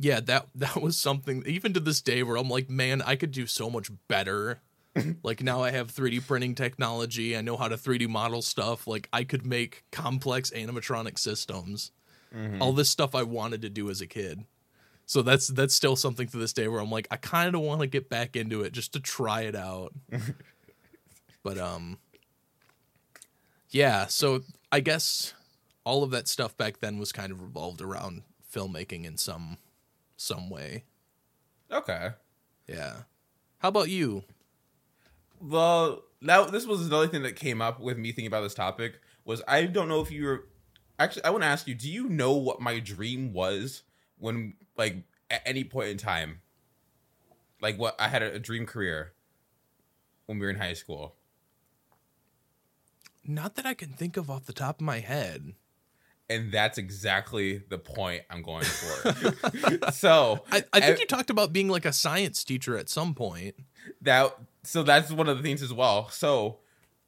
yeah, 0.00 0.20
that 0.20 0.46
that 0.54 0.80
was 0.80 0.96
something 0.96 1.44
even 1.46 1.74
to 1.74 1.80
this 1.80 2.00
day 2.00 2.22
where 2.22 2.36
I'm 2.36 2.48
like, 2.48 2.70
man, 2.70 3.02
I 3.02 3.16
could 3.16 3.32
do 3.32 3.46
so 3.46 3.68
much 3.68 3.90
better. 4.08 4.62
like 5.22 5.42
now 5.42 5.62
I 5.62 5.70
have 5.72 5.92
3D 5.92 6.26
printing 6.26 6.54
technology. 6.54 7.36
I 7.36 7.42
know 7.42 7.58
how 7.58 7.68
to 7.68 7.76
3D 7.76 8.08
model 8.08 8.40
stuff. 8.40 8.86
Like 8.86 9.10
I 9.12 9.24
could 9.24 9.44
make 9.44 9.84
complex 9.92 10.50
animatronic 10.50 11.18
systems. 11.18 11.92
All 12.62 12.72
this 12.72 12.88
stuff 12.88 13.14
I 13.14 13.24
wanted 13.24 13.60
to 13.62 13.68
do 13.68 13.90
as 13.90 14.00
a 14.00 14.06
kid. 14.06 14.44
So 15.04 15.20
that's 15.20 15.48
that's 15.48 15.74
still 15.74 15.96
something 15.96 16.28
to 16.28 16.38
this 16.38 16.54
day 16.54 16.66
where 16.66 16.80
I'm 16.80 16.90
like, 16.90 17.06
I 17.10 17.16
kind 17.16 17.54
of 17.54 17.60
want 17.60 17.82
to 17.82 17.86
get 17.86 18.08
back 18.08 18.36
into 18.36 18.62
it 18.62 18.72
just 18.72 18.94
to 18.94 19.00
try 19.00 19.42
it 19.42 19.54
out. 19.54 19.92
but 21.42 21.58
um 21.58 21.98
yeah, 23.68 24.06
so 24.06 24.44
I 24.72 24.80
guess 24.80 25.34
all 25.84 26.02
of 26.02 26.10
that 26.12 26.26
stuff 26.26 26.56
back 26.56 26.80
then 26.80 26.98
was 26.98 27.12
kind 27.12 27.32
of 27.32 27.42
revolved 27.42 27.82
around 27.82 28.22
filmmaking 28.50 29.04
in 29.04 29.18
some 29.18 29.58
some 30.20 30.50
way. 30.50 30.84
Okay. 31.72 32.10
Yeah. 32.66 33.02
How 33.58 33.68
about 33.68 33.88
you? 33.88 34.24
Well, 35.40 36.02
now 36.20 36.44
this 36.44 36.66
was 36.66 36.86
another 36.86 37.08
thing 37.08 37.22
that 37.22 37.36
came 37.36 37.62
up 37.62 37.80
with 37.80 37.96
me 37.96 38.12
thinking 38.12 38.26
about 38.26 38.42
this 38.42 38.54
topic 38.54 39.00
was 39.24 39.42
I 39.48 39.64
don't 39.64 39.88
know 39.88 40.00
if 40.00 40.10
you 40.10 40.26
were 40.26 40.48
actually 40.98 41.24
I 41.24 41.30
want 41.30 41.42
to 41.42 41.48
ask 41.48 41.66
you, 41.66 41.74
do 41.74 41.90
you 41.90 42.08
know 42.08 42.32
what 42.34 42.60
my 42.60 42.78
dream 42.80 43.32
was 43.32 43.82
when 44.18 44.54
like 44.76 44.96
at 45.30 45.42
any 45.46 45.64
point 45.64 45.88
in 45.88 45.96
time? 45.96 46.40
Like 47.62 47.78
what 47.78 47.94
I 47.98 48.08
had 48.08 48.22
a, 48.22 48.34
a 48.34 48.38
dream 48.38 48.66
career 48.66 49.12
when 50.26 50.38
we 50.38 50.44
were 50.44 50.50
in 50.50 50.58
high 50.58 50.74
school. 50.74 51.14
Not 53.26 53.54
that 53.54 53.64
I 53.64 53.74
can 53.74 53.90
think 53.90 54.16
of 54.16 54.30
off 54.30 54.44
the 54.44 54.52
top 54.52 54.80
of 54.80 54.86
my 54.86 54.98
head. 54.98 55.54
And 56.30 56.52
that's 56.52 56.78
exactly 56.78 57.62
the 57.68 57.78
point 57.78 58.22
I'm 58.30 58.42
going 58.42 58.64
for. 58.64 59.92
so 59.92 60.44
I, 60.50 60.64
I 60.72 60.80
think 60.80 60.98
I- 60.98 61.00
you 61.00 61.06
talked 61.06 61.30
about 61.30 61.52
being 61.52 61.68
like 61.68 61.84
a 61.84 61.92
science 61.92 62.44
teacher 62.44 62.78
at 62.78 62.88
some 62.88 63.14
point. 63.14 63.56
that 64.02 64.36
so 64.62 64.82
that's 64.82 65.10
one 65.10 65.28
of 65.28 65.36
the 65.36 65.42
things 65.42 65.62
as 65.62 65.72
well. 65.72 66.08
So 66.10 66.58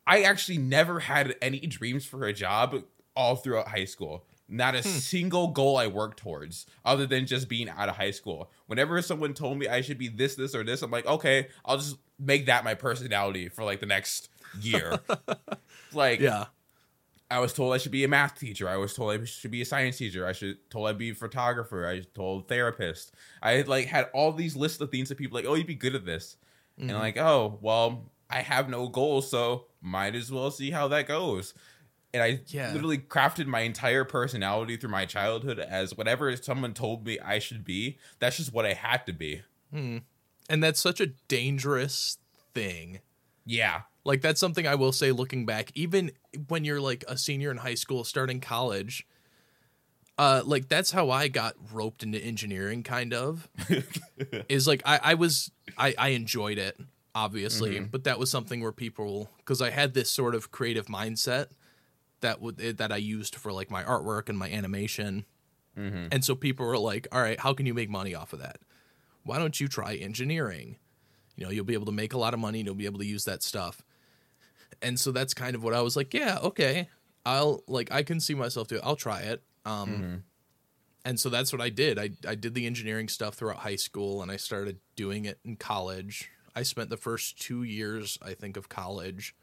I 0.07 0.23
actually 0.23 0.59
never 0.59 1.01
had 1.01 1.35
any 1.41 1.61
dreams 1.61 2.05
for 2.05 2.25
a 2.25 2.33
job 2.33 2.83
all 3.15 3.37
throughout 3.37 3.69
high 3.69 3.85
school. 3.85 4.25
Not 4.49 4.75
a 4.75 4.83
hmm. 4.83 4.89
single 4.89 5.49
goal 5.49 5.79
I 5.79 5.87
worked 5.87 6.19
towards 6.19 6.67
other 6.85 7.07
than 7.07 7.27
just 7.27 7.49
being 7.49 7.69
out 7.69 7.89
of 7.89 7.97
high 7.97 8.11
school. 8.11 8.51
Whenever 8.67 9.01
someone 9.01 9.33
told 9.35 9.59
me 9.59 9.69
I 9.69 9.81
should 9.81 9.99
be 9.99 10.09
this, 10.09 10.35
this, 10.35 10.55
or 10.55 10.63
this, 10.63 10.83
I'm 10.83 10.91
like, 10.91 11.07
okay, 11.07 11.49
I'll 11.65 11.79
just 11.79 11.97
make 12.19 12.47
that 12.47 12.65
my 12.65 12.75
personality 12.75 13.49
for 13.49 13.65
like 13.65 13.81
the 13.81 13.87
next 13.87 14.29
year. 14.61 14.99
like, 15.93 16.21
Yeah. 16.21 16.47
I 17.33 17.39
was 17.39 17.53
told 17.53 17.73
I 17.73 17.79
should 17.79 17.93
be 17.93 18.05
a 18.05 18.09
math 18.09 18.39
teacher. 18.39 18.69
I 18.69 18.77
was 18.77 18.95
told 18.95 19.13
I 19.19 19.25
should 19.25 19.51
be 19.51 19.63
a 19.63 19.65
science 19.65 19.97
teacher. 19.97 20.27
I 20.27 20.33
should 20.33 20.59
told 20.71 20.89
I'd 20.89 20.99
be 20.99 21.11
a 21.11 21.15
photographer. 21.15 21.87
I 21.87 22.01
told 22.15 22.47
therapist. 22.49 23.15
I 23.43 23.63
like 23.63 23.87
had 23.87 24.09
all 24.13 24.33
these 24.33 24.55
lists 24.55 24.81
of 24.81 24.91
things 24.91 25.09
that 25.09 25.17
people 25.19 25.37
like, 25.37 25.47
oh, 25.47 25.55
you'd 25.55 25.67
be 25.67 25.75
good 25.75 25.95
at 25.95 26.05
this. 26.05 26.37
And 26.79 26.91
I'm 26.91 26.99
like, 26.99 27.17
oh, 27.17 27.59
well, 27.61 28.11
I 28.29 28.41
have 28.41 28.69
no 28.69 28.89
goals, 28.89 29.31
so 29.31 29.67
might 29.81 30.15
as 30.15 30.31
well 30.33 30.51
see 30.51 30.71
how 30.71 30.89
that 30.89 31.07
goes. 31.07 31.55
And 32.15 32.23
I 32.23 32.41
Yeah. 32.49 32.73
literally 32.73 32.99
crafted 32.99 33.47
my 33.47 33.61
entire 33.61 34.05
personality 34.05 34.77
through 34.77 34.91
my 34.91 35.07
childhood 35.07 35.59
as 35.59 35.97
whatever 35.97 36.35
someone 36.37 36.75
told 36.75 37.07
me 37.07 37.19
I 37.21 37.39
should 37.39 37.65
be. 37.65 37.99
That's 38.19 38.37
just 38.37 38.53
what 38.53 38.67
I 38.67 38.75
had 38.75 39.07
to 39.07 39.13
be. 39.13 39.43
Hmm. 39.71 39.99
And 40.51 40.63
that's 40.63 40.81
such 40.81 41.01
a 41.01 41.07
dangerous 41.29 42.19
thing. 42.53 43.01
Yeah. 43.45 43.83
Like 44.05 44.21
that's 44.21 44.41
something 44.41 44.67
I 44.67 44.75
will 44.75 44.93
say 44.93 45.13
looking 45.13 45.47
back, 45.47 45.71
even 45.75 46.13
when 46.49 46.65
you're 46.65 46.81
like 46.81 47.05
a 47.09 47.17
senior 47.17 47.51
in 47.51 47.59
high 47.59 47.75
school, 47.75 48.05
starting 48.05 48.41
college. 48.41 49.07
Uh, 50.19 50.43
like 50.45 50.69
that's 50.69 50.91
how 50.91 51.11
I 51.11 51.29
got 51.29 51.55
roped 51.73 52.03
into 52.03 52.19
engineering, 52.19 52.83
kind 52.83 53.15
of. 53.15 53.49
is 54.49 54.67
like 54.67 54.83
I, 54.85 55.01
I 55.03 55.15
was 55.15 55.51
I, 55.79 55.95
I 55.97 56.09
enjoyed 56.09 56.59
it, 56.59 56.79
obviously, 57.15 57.77
mm-hmm. 57.77 57.87
but 57.87 58.05
that 58.05 58.19
was 58.19 58.31
something 58.31 58.61
where 58.61 58.73
people 58.73 59.31
because 59.39 59.63
I 59.63 59.71
had 59.71 59.95
this 59.95 60.11
sort 60.11 60.35
of 60.35 60.51
creative 60.51 60.87
mindset 60.87 61.47
that 62.21 62.41
would 62.41 62.61
eh, 62.61 62.73
that 62.77 62.93
I 62.93 62.99
used 62.99 63.37
for 63.37 63.53
like 63.53 63.71
my 63.71 63.85
artwork 63.85 64.29
and 64.29 64.39
my 64.39 64.51
animation. 64.51 65.25
Mm-hmm. 65.79 66.09
And 66.13 66.25
so 66.25 66.35
people 66.35 66.67
were 66.67 66.79
like, 66.79 67.09
"All 67.11 67.21
right, 67.21 67.41
how 67.41 67.55
can 67.55 67.67
you 67.67 67.75
make 67.75 67.89
money 67.89 68.15
off 68.15 68.33
of 68.33 68.41
that? 68.41 68.59
Why 69.25 69.39
don't 69.39 69.59
you 69.61 69.69
try 69.69 69.95
engineering? 69.95 70.77
You 71.37 71.45
know, 71.45 71.51
you'll 71.51 71.65
be 71.65 71.75
able 71.75 71.87
to 71.87 71.93
make 71.93 72.13
a 72.13 72.19
lot 72.19 72.35
of 72.35 72.41
money 72.41 72.61
and 72.61 72.67
you'll 72.67 72.75
be 72.75 72.87
able 72.87 73.01
to 73.01 73.07
use 73.07 73.25
that 73.25 73.43
stuff." 73.43 73.83
And 74.81 74.99
so 74.99 75.13
that's 75.13 75.35
kind 75.35 75.55
of 75.55 75.63
what 75.63 75.75
I 75.75 75.81
was 75.81 75.97
like, 75.97 76.13
"Yeah, 76.15 76.39
okay, 76.43 76.89
I'll 77.25 77.63
like 77.67 77.93
I 77.93 78.03
can 78.03 78.21
see 78.21 78.35
myself 78.35 78.69
do 78.69 78.77
it. 78.77 78.83
I'll 78.85 78.97
try 78.97 79.21
it." 79.21 79.43
Um, 79.65 80.25
and 81.05 81.19
so 81.19 81.29
that's 81.29 81.53
what 81.53 81.61
I 81.61 81.69
did. 81.69 81.99
I 81.99 82.11
I 82.27 82.35
did 82.35 82.55
the 82.55 82.67
engineering 82.67 83.09
stuff 83.09 83.35
throughout 83.35 83.59
high 83.59 83.77
school, 83.77 84.23
and 84.23 84.31
I 84.31 84.37
started 84.37 84.79
doing 84.97 85.25
it 85.25 85.39
in 85.45 85.57
college. 85.57 86.31
I 86.55 86.63
spent 86.63 86.91
the 86.91 86.97
first 86.97 87.41
two 87.41 87.63
years, 87.63 88.19
I 88.23 88.35
think, 88.35 88.57
of 88.57 88.69
college 88.69 89.35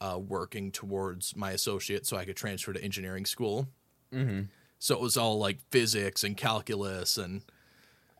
uh, 0.00 0.18
working 0.18 0.72
towards 0.72 1.36
my 1.36 1.52
associate, 1.52 2.06
so 2.06 2.16
I 2.16 2.24
could 2.24 2.36
transfer 2.36 2.72
to 2.72 2.82
engineering 2.82 3.26
school. 3.26 3.68
Mm-hmm. 4.12 4.42
So 4.78 4.94
it 4.94 5.00
was 5.00 5.16
all 5.16 5.38
like 5.38 5.58
physics 5.70 6.24
and 6.24 6.36
calculus 6.36 7.18
and 7.18 7.42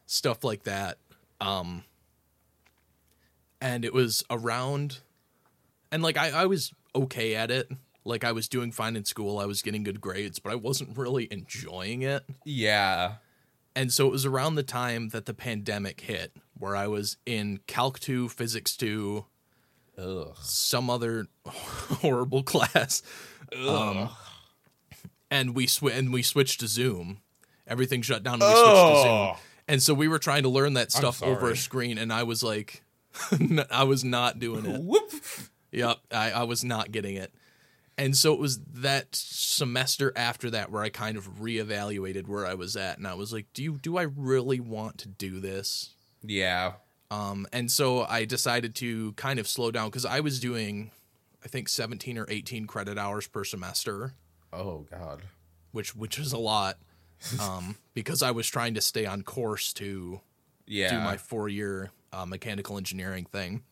stuff 0.07 0.45
like 0.45 0.65
that. 0.65 0.99
Um, 1.41 1.85
and 3.61 3.85
it 3.85 3.93
was 3.93 4.25
around, 4.31 5.01
and 5.91 6.03
like 6.03 6.17
I, 6.17 6.31
I 6.31 6.47
was 6.47 6.73
okay 6.95 7.35
at 7.35 7.51
it. 7.51 7.71
Like 8.05 8.25
I 8.25 8.33
was 8.33 8.49
doing 8.49 8.73
fine 8.73 8.97
in 8.97 9.05
school, 9.05 9.39
I 9.39 9.45
was 9.45 9.61
getting 9.61 9.83
good 9.83 10.01
grades, 10.01 10.39
but 10.39 10.51
I 10.53 10.57
wasn't 10.57 10.97
really 10.97 11.29
enjoying 11.31 12.03
it. 12.03 12.25
Yeah. 12.45 13.15
And 13.77 13.93
so 13.93 14.07
it 14.07 14.11
was 14.11 14.25
around 14.25 14.55
the 14.55 14.63
time 14.63 15.11
that 15.11 15.27
the 15.27 15.35
pandemic 15.35 16.01
hit, 16.01 16.33
where 16.59 16.75
I 16.75 16.87
was 16.89 17.17
in 17.27 17.61
Calc 17.67 18.01
2, 18.01 18.29
Physics 18.31 18.77
2, 18.77 19.25
Ugh. 19.99 20.37
some 20.41 20.89
other 20.91 21.27
horrible 21.47 22.43
class. 22.43 23.03
Um, 23.57 24.09
and 25.31 25.55
we 25.55 25.67
sw- 25.67 25.93
and 25.93 26.13
we 26.13 26.23
switched 26.23 26.61
to 26.61 26.67
Zoom. 26.67 27.21
Everything 27.67 28.01
shut 28.03 28.23
down 28.23 28.35
and 28.35 28.43
we 28.43 28.49
switched 28.49 28.65
to 28.67 29.03
Zoom. 29.03 29.11
Oh. 29.11 29.37
And 29.69 29.83
so 29.83 29.93
we 29.93 30.09
were 30.09 30.19
trying 30.19 30.45
to 30.45 30.49
learn 30.49 30.75
that 30.75 30.91
stuff 30.91 31.23
over 31.23 31.51
a 31.51 31.57
screen 31.57 31.99
and 31.99 32.11
I 32.13 32.23
was 32.23 32.43
like 32.43 32.83
I 33.71 33.85
was 33.85 34.05
not 34.05 34.39
doing 34.39 34.67
it. 34.67 34.81
Whoop. 34.83 35.13
Yep, 35.73 35.99
I, 36.13 36.31
I 36.31 36.43
was 36.45 36.65
not 36.65 36.93
getting 36.93 37.17
it. 37.17 37.33
And 37.97 38.17
so 38.17 38.33
it 38.33 38.39
was 38.39 38.61
that 38.75 39.09
semester 39.13 40.13
after 40.15 40.51
that 40.51 40.71
where 40.71 40.83
I 40.83 40.89
kind 40.89 41.17
of 41.17 41.41
reevaluated 41.41 42.29
where 42.29 42.47
I 42.47 42.55
was 42.55 42.77
at 42.77 42.97
and 42.99 43.07
I 43.09 43.15
was 43.15 43.33
like, 43.33 43.47
do 43.55 43.63
you 43.63 43.73
do 43.83 43.97
I 43.99 44.03
really 44.03 44.61
want 44.61 44.99
to 44.99 45.09
do 45.09 45.41
this? 45.41 45.95
Yeah. 46.23 46.75
Um, 47.11 47.47
and 47.53 47.71
so 47.71 48.05
I 48.05 48.25
decided 48.25 48.75
to 48.77 49.13
kind 49.15 49.39
of 49.39 49.49
slow 49.49 49.71
down 49.71 49.89
because 49.89 50.05
I 50.05 50.21
was 50.21 50.39
doing, 50.41 50.91
I 51.45 51.49
think, 51.49 51.69
17 51.69 52.19
or 52.19 52.27
18 52.29 52.67
credit 52.67 52.99
hours 52.99 53.27
per 53.27 53.45
semester, 53.45 54.15
Oh 54.53 54.87
God. 54.91 55.23
which 55.73 55.97
which 55.97 56.19
is 56.19 56.33
a 56.33 56.39
lot, 56.39 56.77
um, 57.41 57.77
because 57.95 58.23
I 58.23 58.31
was 58.31 58.47
trying 58.47 58.75
to 58.75 58.81
stay 58.81 59.07
on 59.07 59.23
course 59.23 59.73
to 59.75 60.21
Yeah. 60.67 60.91
do 60.91 60.99
my 61.01 61.17
four 61.17 61.49
year 61.49 61.91
uh, 62.13 62.27
mechanical 62.27 62.77
engineering 62.77 63.25
thing. 63.25 63.63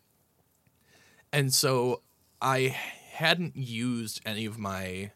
And 1.33 1.53
so 1.53 2.03
I 2.41 2.77
hadn't 3.13 3.57
used 3.57 4.21
any 4.25 4.47
of 4.47 4.59
my, 4.59 5.11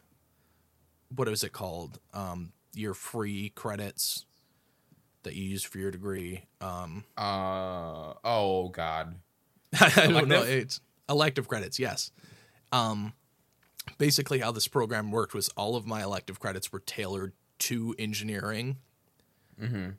what 1.14 1.28
is 1.28 1.44
it 1.44 1.52
called? 1.52 1.98
Um, 2.12 2.52
your 2.74 2.94
free 2.94 3.50
credits 3.50 4.26
that 5.22 5.34
you 5.34 5.44
use 5.44 5.62
for 5.62 5.78
your 5.78 5.90
degree. 5.90 6.44
Um, 6.60 7.04
Uh 7.16 8.14
oh 8.24 8.68
God. 8.72 9.16
I 9.80 10.06
don't 10.08 10.28
know. 10.28 10.42
It's 10.42 10.80
elective 11.08 11.46
credits, 11.48 11.78
yes. 11.78 12.10
Um, 12.72 13.12
basically, 13.98 14.38
how 14.40 14.52
this 14.52 14.66
program 14.68 15.10
worked 15.10 15.34
was 15.34 15.48
all 15.50 15.76
of 15.76 15.86
my 15.86 16.02
elective 16.02 16.40
credits 16.40 16.72
were 16.72 16.80
tailored 16.80 17.32
to 17.60 17.94
engineering. 17.98 18.78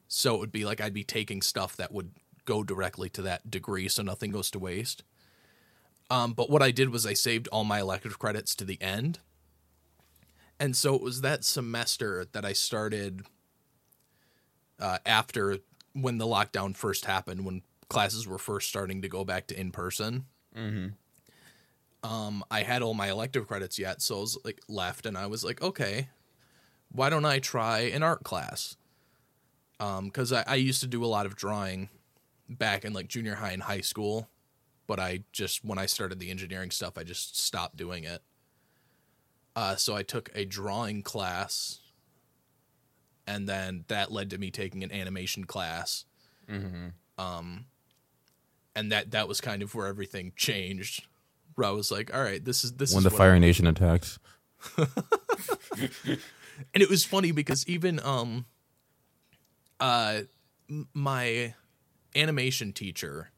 So 0.07 0.35
it 0.35 0.39
would 0.39 0.51
be 0.51 0.65
like 0.65 0.81
I'd 0.81 0.93
be 0.93 1.03
taking 1.03 1.41
stuff 1.43 1.77
that 1.77 1.91
would 1.93 2.11
go 2.45 2.63
directly 2.63 3.09
to 3.09 3.21
that 3.23 3.49
degree, 3.49 3.87
so 3.87 4.03
nothing 4.03 4.31
goes 4.31 4.51
to 4.51 4.59
waste. 4.59 5.03
Um, 6.09 6.33
but 6.33 6.49
what 6.49 6.61
I 6.61 6.71
did 6.71 6.89
was 6.89 7.05
I 7.05 7.13
saved 7.13 7.47
all 7.49 7.63
my 7.63 7.79
elective 7.79 8.19
credits 8.19 8.53
to 8.55 8.65
the 8.65 8.81
end. 8.81 9.19
And 10.59 10.75
so 10.75 10.93
it 10.93 11.01
was 11.01 11.21
that 11.21 11.43
semester 11.43 12.25
that 12.33 12.45
I 12.45 12.53
started 12.53 13.23
uh, 14.79 14.97
after 15.05 15.59
when 15.93 16.17
the 16.17 16.25
lockdown 16.25 16.75
first 16.75 17.05
happened, 17.05 17.45
when 17.45 17.61
classes 17.89 18.27
were 18.27 18.37
first 18.37 18.69
starting 18.69 19.01
to 19.01 19.07
go 19.07 19.23
back 19.23 19.47
to 19.47 19.59
in 19.59 19.71
person. 19.71 20.25
Um, 22.03 22.43
I 22.49 22.63
had 22.63 22.81
all 22.81 22.93
my 22.93 23.09
elective 23.09 23.47
credits 23.47 23.77
yet, 23.77 24.01
so 24.01 24.17
I 24.17 24.19
was 24.21 24.37
like 24.43 24.59
left, 24.67 25.05
and 25.05 25.17
I 25.17 25.27
was 25.27 25.43
like, 25.43 25.61
okay, 25.61 26.09
why 26.91 27.09
don't 27.09 27.25
I 27.25 27.39
try 27.39 27.79
an 27.81 28.01
art 28.03 28.23
class? 28.23 28.75
Um, 29.79 30.05
because 30.05 30.33
I, 30.33 30.43
I 30.47 30.55
used 30.55 30.81
to 30.81 30.87
do 30.87 31.03
a 31.03 31.07
lot 31.07 31.25
of 31.25 31.35
drawing 31.35 31.89
back 32.57 32.85
in 32.85 32.93
like 32.93 33.07
junior 33.07 33.35
high 33.35 33.51
and 33.51 33.63
high 33.63 33.81
school, 33.81 34.29
but 34.87 34.99
I 34.99 35.23
just 35.31 35.63
when 35.63 35.77
I 35.77 35.85
started 35.85 36.19
the 36.19 36.29
engineering 36.29 36.71
stuff, 36.71 36.97
I 36.97 37.03
just 37.03 37.39
stopped 37.39 37.77
doing 37.77 38.03
it. 38.03 38.21
Uh, 39.55 39.75
so 39.75 39.95
I 39.95 40.03
took 40.03 40.29
a 40.33 40.45
drawing 40.45 41.01
class, 41.03 41.79
and 43.27 43.47
then 43.47 43.85
that 43.87 44.11
led 44.11 44.29
to 44.29 44.37
me 44.37 44.51
taking 44.51 44.83
an 44.83 44.91
animation 44.91 45.45
class. 45.45 46.05
Um, 47.17 47.65
and 48.75 48.91
that 48.91 49.11
that 49.11 49.27
was 49.27 49.41
kind 49.41 49.61
of 49.61 49.75
where 49.75 49.87
everything 49.87 50.33
changed. 50.35 51.05
Where 51.55 51.67
I 51.67 51.71
was 51.71 51.91
like, 51.91 52.13
all 52.13 52.23
right, 52.23 52.43
this 52.43 52.63
is 52.63 52.73
this 52.73 52.93
When 52.93 52.99
is 52.99 53.03
the 53.05 53.09
what 53.09 53.17
Fire 53.17 53.39
Nation 53.39 53.67
attacks. 53.67 54.19
and 54.77 54.87
it 56.73 56.89
was 56.89 57.03
funny 57.03 57.31
because 57.31 57.67
even 57.67 57.99
um 58.03 58.45
uh 59.79 60.21
my 60.93 61.55
animation 62.15 62.73
teacher 62.73 63.31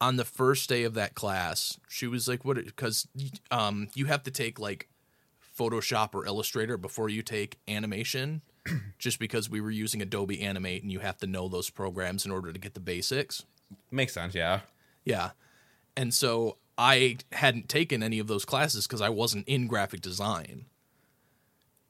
on 0.00 0.16
the 0.16 0.24
first 0.24 0.68
day 0.68 0.84
of 0.84 0.94
that 0.94 1.14
class 1.14 1.78
she 1.88 2.06
was 2.06 2.26
like 2.26 2.44
what 2.44 2.56
because 2.56 3.06
um 3.50 3.88
you 3.94 4.06
have 4.06 4.22
to 4.22 4.30
take 4.30 4.58
like 4.58 4.88
photoshop 5.58 6.14
or 6.14 6.26
illustrator 6.26 6.76
before 6.76 7.08
you 7.08 7.22
take 7.22 7.58
animation 7.68 8.42
just 8.98 9.18
because 9.18 9.50
we 9.50 9.60
were 9.60 9.70
using 9.70 10.00
adobe 10.02 10.40
animate 10.40 10.82
and 10.82 10.90
you 10.90 10.98
have 11.00 11.18
to 11.18 11.26
know 11.26 11.48
those 11.48 11.70
programs 11.70 12.24
in 12.24 12.32
order 12.32 12.52
to 12.52 12.58
get 12.58 12.74
the 12.74 12.80
basics 12.80 13.44
Makes 13.90 14.14
sense. 14.14 14.34
Yeah. 14.34 14.60
yeah. 15.04 15.30
And 15.96 16.12
so 16.12 16.56
I 16.78 17.18
hadn't 17.32 17.68
taken 17.68 18.02
any 18.02 18.18
of 18.18 18.26
those 18.26 18.44
classes 18.44 18.86
because 18.86 19.00
I 19.00 19.08
wasn't 19.08 19.46
in 19.48 19.66
graphic 19.66 20.00
design. 20.00 20.66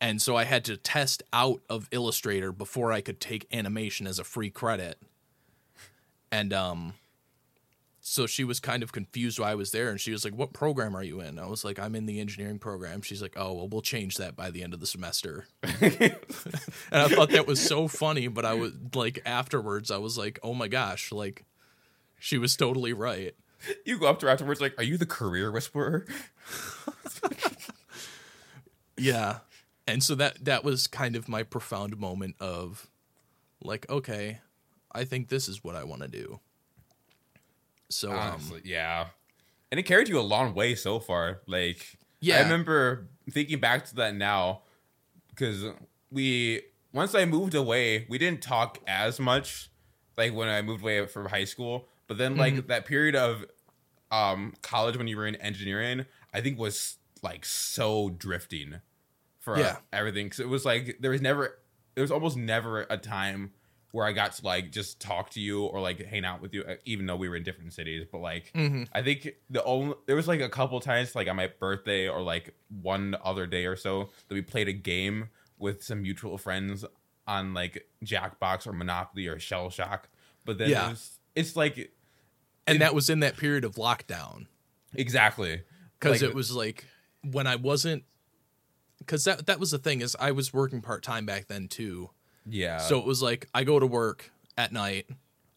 And 0.01 0.21
so 0.21 0.37
I 0.37 0.45
had 0.45 0.65
to 0.65 0.77
test 0.77 1.23
out 1.33 1.61
of 1.71 1.89
Illustrator 1.93 2.51
before 2.51 2.93
I 2.93 3.01
could 3.01 3.21
take 3.21 3.47
animation 3.53 4.07
as 4.07 4.19
a 4.19 4.25
free 4.25 4.51
credit. 4.51 4.99
And 6.33 6.53
um 6.53 6.95
so 8.01 8.27
she 8.27 8.43
was 8.43 8.59
kind 8.59 8.83
of 8.83 8.91
confused 8.91 9.39
why 9.39 9.53
I 9.53 9.55
was 9.55 9.71
there 9.71 9.89
and 9.89 10.01
she 10.01 10.11
was 10.11 10.25
like, 10.25 10.35
"What 10.35 10.53
program 10.53 10.97
are 10.97 11.05
you 11.05 11.21
in?" 11.21 11.39
I 11.39 11.47
was 11.47 11.65
like, 11.65 11.79
"I'm 11.79 11.95
in 11.95 12.07
the 12.07 12.19
engineering 12.19 12.59
program." 12.59 13.03
She's 13.03 13.23
like, 13.23 13.35
"Oh, 13.37 13.53
well, 13.53 13.69
we'll 13.69 13.83
change 13.83 14.17
that 14.17 14.35
by 14.35 14.51
the 14.51 14.65
end 14.65 14.75
of 14.75 14.81
the 14.81 14.87
semester." 14.87 15.47
and 15.63 16.17
I 16.91 17.07
thought 17.07 17.31
that 17.31 17.47
was 17.47 17.61
so 17.61 17.87
funny, 17.87 18.27
but 18.27 18.45
I 18.45 18.55
was 18.55 18.73
like 18.93 19.23
afterwards 19.25 19.93
I 19.93 19.99
was 19.99 20.19
like, 20.19 20.41
"Oh 20.43 20.55
my 20.55 20.67
gosh, 20.67 21.13
like 21.13 21.45
she 22.19 22.39
was 22.39 22.57
totally 22.57 22.93
right." 22.93 23.37
You 23.85 24.01
go 24.01 24.09
up 24.09 24.19
to 24.19 24.27
her 24.27 24.33
afterwards, 24.33 24.61
like, 24.61 24.75
"Are 24.79 24.83
you 24.85 24.99
the 24.99 25.07
career 25.07 25.53
whisperer?" 25.53 26.05
Yeah. 29.03 29.39
And 29.87 30.03
so 30.03 30.15
that 30.15 30.45
that 30.45 30.65
was 30.65 30.87
kind 30.87 31.17
of 31.17 31.29
my 31.29 31.43
profound 31.43 31.99
moment 31.99 32.37
of 32.41 32.89
like, 33.63 33.89
okay, 33.91 34.41
I 34.93 35.05
think 35.05 35.29
this 35.29 35.49
is 35.49 35.65
what 35.65 35.75
I 35.77 35.85
want 35.85 36.03
to 36.03 36.09
do. 36.09 36.41
So 37.89 38.13
um 38.13 38.41
yeah. 38.65 39.07
And 39.71 39.79
it 39.81 39.85
carried 39.85 40.09
you 40.09 40.19
a 40.19 40.23
long 40.23 40.55
way 40.55 40.75
so 40.75 41.01
far. 41.01 41.41
Like, 41.47 41.97
Yeah. 42.21 42.39
I 42.39 42.43
remember 42.43 43.09
thinking 43.31 43.59
back 43.59 43.87
to 43.87 43.95
that 43.97 44.15
now 44.15 44.63
because 45.31 45.65
we, 46.11 46.61
once 46.93 47.15
I 47.15 47.25
moved 47.25 47.55
away, 47.55 48.07
we 48.11 48.19
didn't 48.19 48.43
talk 48.43 48.79
as 48.87 49.19
much 49.19 49.71
like 50.19 50.35
when 50.35 50.49
I 50.49 50.61
moved 50.61 50.83
away 50.83 51.07
from 51.07 51.27
high 51.31 51.45
school. 51.45 51.89
But 52.07 52.19
then, 52.19 52.37
like, 52.37 52.53
Mm-hmm. 52.55 52.67
that 52.67 52.85
period 52.85 53.17
of 53.17 53.47
um, 54.11 54.53
college 54.61 54.99
when 54.99 55.07
you 55.07 55.17
were 55.17 55.27
in 55.27 55.37
engineering, 55.37 56.05
I 56.35 56.43
think 56.43 56.59
was 56.59 56.97
like 57.23 57.47
so 57.47 58.11
drifting 58.11 58.81
for 59.39 59.59
Yeah. 59.59 59.77
everything. 59.91 60.29
Cause 60.29 60.41
it 60.41 60.49
was 60.51 60.67
like, 60.67 60.99
there 61.01 61.13
was 61.13 61.23
never, 61.23 61.59
there 61.95 62.03
was 62.03 62.11
almost 62.11 62.37
never 62.37 62.83
a 62.91 62.99
time 62.99 63.53
where 63.93 64.07
I 64.07 64.13
got 64.13 64.33
to 64.33 64.45
like 64.45 64.71
just 64.73 65.01
talk 65.01 65.31
to 65.31 65.41
you 65.41 65.65
or 65.65 65.81
like 65.81 66.05
hang 66.05 66.25
out 66.25 66.41
with 66.41 66.53
you, 66.55 66.65
uh, 66.65 66.77
even 66.85 67.07
though 67.07 67.17
we 67.17 67.29
were 67.29 67.37
in 67.37 67.43
different 67.43 67.73
cities. 67.75 68.07
But 68.11 68.19
like, 68.19 68.51
Mhm. 68.55 68.89
I 68.93 69.03
think 69.03 69.29
the 69.51 69.63
only 69.65 69.95
there 70.07 70.17
was 70.17 70.27
like 70.27 70.41
a 70.41 70.49
couple 70.49 70.81
times 70.81 71.15
like 71.15 71.29
on 71.29 71.37
my 71.37 71.47
birthday 71.47 72.09
or 72.09 72.21
like 72.23 72.55
one 72.69 73.15
other 73.23 73.47
day 73.47 73.67
or 73.67 73.77
so 73.77 74.09
that 74.29 74.35
we 74.35 74.43
played 74.43 74.67
a 74.69 74.73
game 74.73 75.29
with 75.59 75.83
some 75.85 76.03
mutual 76.03 76.39
friends 76.39 76.85
on 77.29 77.55
like 77.55 77.87
Jackbox 78.05 78.67
or 78.67 78.73
Monopoly 78.73 79.27
or 79.29 79.39
Shell 79.39 79.71
Shock. 79.71 80.09
But 80.45 80.59
then 80.59 80.71
Yeah. 80.71 80.87
it 80.87 80.91
was, 80.91 81.19
it's 81.37 81.55
like 81.57 81.93
and 82.67 82.81
that 82.81 82.95
was 82.95 83.11
in 83.11 83.21
that 83.21 83.37
period 83.37 83.65
of 83.65 83.75
lockdown 83.77 84.47
exactly 84.95 85.63
cuz 86.01 86.13
Like, 86.13 86.23
it 86.23 86.35
was 86.35 86.53
like 86.53 86.87
when 87.23 87.47
I 87.47 87.57
wasn't 87.57 88.05
cuz 89.07 89.25
that 89.25 89.47
that 89.47 89.61
was 89.61 89.71
the 89.73 89.79
thing 89.79 90.01
is 90.01 90.17
I 90.19 90.31
was 90.33 90.53
working 90.53 90.81
part-time 90.81 91.27
back 91.27 91.47
then 91.49 91.69
too. 91.69 92.11
Yeah. 92.49 92.79
So 92.79 92.99
it 92.99 93.05
was 93.07 93.23
like 93.23 93.49
I 93.55 93.65
go 93.65 93.79
to 93.79 93.87
work 93.87 94.31
at 94.59 94.73
night, 94.73 95.09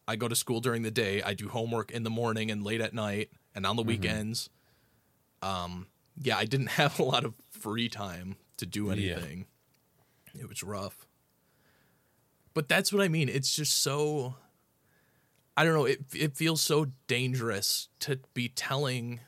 I 0.08 0.16
go 0.16 0.28
to 0.28 0.36
school 0.36 0.60
during 0.60 0.82
the 0.82 0.90
day, 0.90 1.22
I 1.22 1.34
do 1.34 1.48
homework 1.48 1.90
in 1.90 2.02
the 2.02 2.10
morning 2.10 2.50
and 2.50 2.62
late 2.64 2.80
at 2.80 2.94
night 2.94 3.30
and 3.54 3.66
on 3.66 3.76
the 3.76 3.82
weekends. 3.82 4.50
Um 5.42 5.86
yeah, 6.20 6.36
I 6.38 6.44
didn't 6.44 6.68
have 6.80 6.98
a 6.98 7.02
lot 7.04 7.24
of 7.24 7.34
free 7.50 7.88
time 7.88 8.36
to 8.58 8.66
do 8.66 8.86
Yeah. 8.86 8.92
anything. 8.92 9.46
It 10.38 10.48
was 10.48 10.62
rough. 10.62 11.06
But 12.54 12.68
that's 12.68 12.92
what 12.92 13.02
I 13.02 13.08
mean. 13.08 13.28
It's 13.28 13.54
just 13.54 13.80
so 13.82 14.34
I 15.56 15.64
don't 15.64 15.74
know, 15.74 15.84
it 15.86 16.00
it 16.14 16.36
feels 16.36 16.60
so 16.60 16.86
dangerous 17.06 17.88
to 18.00 18.20
be 18.34 18.48
telling 18.48 19.20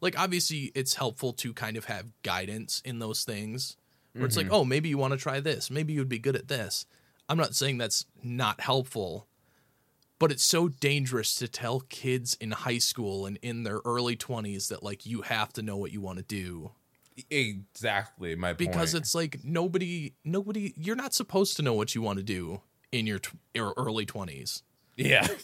like 0.00 0.18
obviously 0.18 0.70
it's 0.74 0.94
helpful 0.94 1.32
to 1.32 1.52
kind 1.54 1.76
of 1.76 1.86
have 1.86 2.06
guidance 2.22 2.82
in 2.84 2.98
those 2.98 3.24
things 3.24 3.76
where 4.16 4.26
it's 4.26 4.36
like, 4.36 4.46
mm-hmm. 4.46 4.54
oh, 4.54 4.64
maybe 4.64 4.88
you 4.88 4.98
want 4.98 5.12
to 5.12 5.18
try 5.18 5.40
this. 5.40 5.70
Maybe 5.70 5.92
you'd 5.92 6.08
be 6.08 6.18
good 6.18 6.36
at 6.36 6.48
this. 6.48 6.86
I'm 7.28 7.38
not 7.38 7.54
saying 7.54 7.78
that's 7.78 8.06
not 8.22 8.60
helpful, 8.60 9.26
but 10.18 10.30
it's 10.30 10.44
so 10.44 10.68
dangerous 10.68 11.34
to 11.36 11.48
tell 11.48 11.80
kids 11.80 12.36
in 12.40 12.52
high 12.52 12.78
school 12.78 13.26
and 13.26 13.38
in 13.42 13.64
their 13.64 13.80
early 13.84 14.16
20s 14.16 14.68
that 14.68 14.82
like 14.82 15.06
you 15.06 15.22
have 15.22 15.52
to 15.54 15.62
know 15.62 15.76
what 15.76 15.92
you 15.92 16.00
want 16.00 16.18
to 16.18 16.24
do 16.24 16.72
exactly 17.30 18.36
my 18.36 18.52
because 18.52 18.92
point. 18.92 19.02
it's 19.02 19.14
like 19.14 19.38
nobody 19.42 20.12
nobody 20.22 20.74
you're 20.76 20.94
not 20.94 21.14
supposed 21.14 21.56
to 21.56 21.62
know 21.62 21.72
what 21.72 21.94
you 21.94 22.02
want 22.02 22.18
to 22.18 22.22
do 22.22 22.60
in 22.92 23.06
your, 23.06 23.18
tw- 23.18 23.36
your 23.54 23.74
early 23.76 24.06
20s. 24.06 24.62
yeah. 24.96 25.26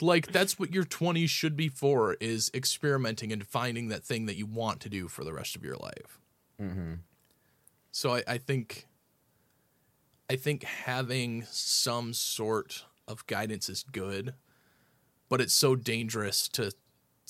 Like 0.00 0.32
that's 0.32 0.58
what 0.58 0.72
your 0.72 0.84
20s 0.84 1.28
should 1.28 1.56
be 1.56 1.68
for 1.68 2.14
is 2.14 2.50
experimenting 2.54 3.32
and 3.32 3.46
finding 3.46 3.88
that 3.88 4.02
thing 4.02 4.24
that 4.24 4.36
you 4.36 4.46
want 4.46 4.80
to 4.80 4.88
do 4.88 5.08
for 5.08 5.24
the 5.24 5.32
rest 5.34 5.56
of 5.56 5.62
your 5.62 5.76
life. 5.76 6.22
Mm-hmm. 6.58 6.94
So 7.94 8.16
I, 8.16 8.24
I 8.26 8.38
think 8.38 8.88
I 10.28 10.34
think 10.34 10.64
having 10.64 11.44
some 11.48 12.12
sort 12.12 12.84
of 13.06 13.24
guidance 13.28 13.68
is 13.68 13.84
good, 13.84 14.34
but 15.28 15.40
it's 15.40 15.54
so 15.54 15.76
dangerous 15.76 16.48
to 16.48 16.72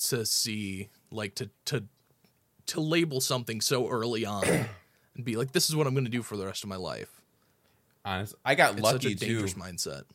to 0.07 0.25
see 0.25 0.89
like 1.11 1.35
to 1.35 1.51
to 1.65 1.83
to 2.65 2.81
label 2.81 3.21
something 3.21 3.61
so 3.61 3.87
early 3.87 4.25
on 4.25 4.43
and 5.15 5.23
be 5.23 5.35
like, 5.35 5.51
this 5.51 5.69
is 5.69 5.75
what 5.75 5.85
I'm 5.85 5.93
gonna 5.93 6.09
do 6.09 6.23
for 6.23 6.35
the 6.35 6.47
rest 6.47 6.63
of 6.63 6.69
my 6.69 6.77
life. 6.77 7.21
Honest, 8.03 8.33
I 8.43 8.55
got 8.55 8.73
It's 8.73 8.81
lucky 8.81 9.13
too. 9.13 9.43
mindset. 9.43 10.05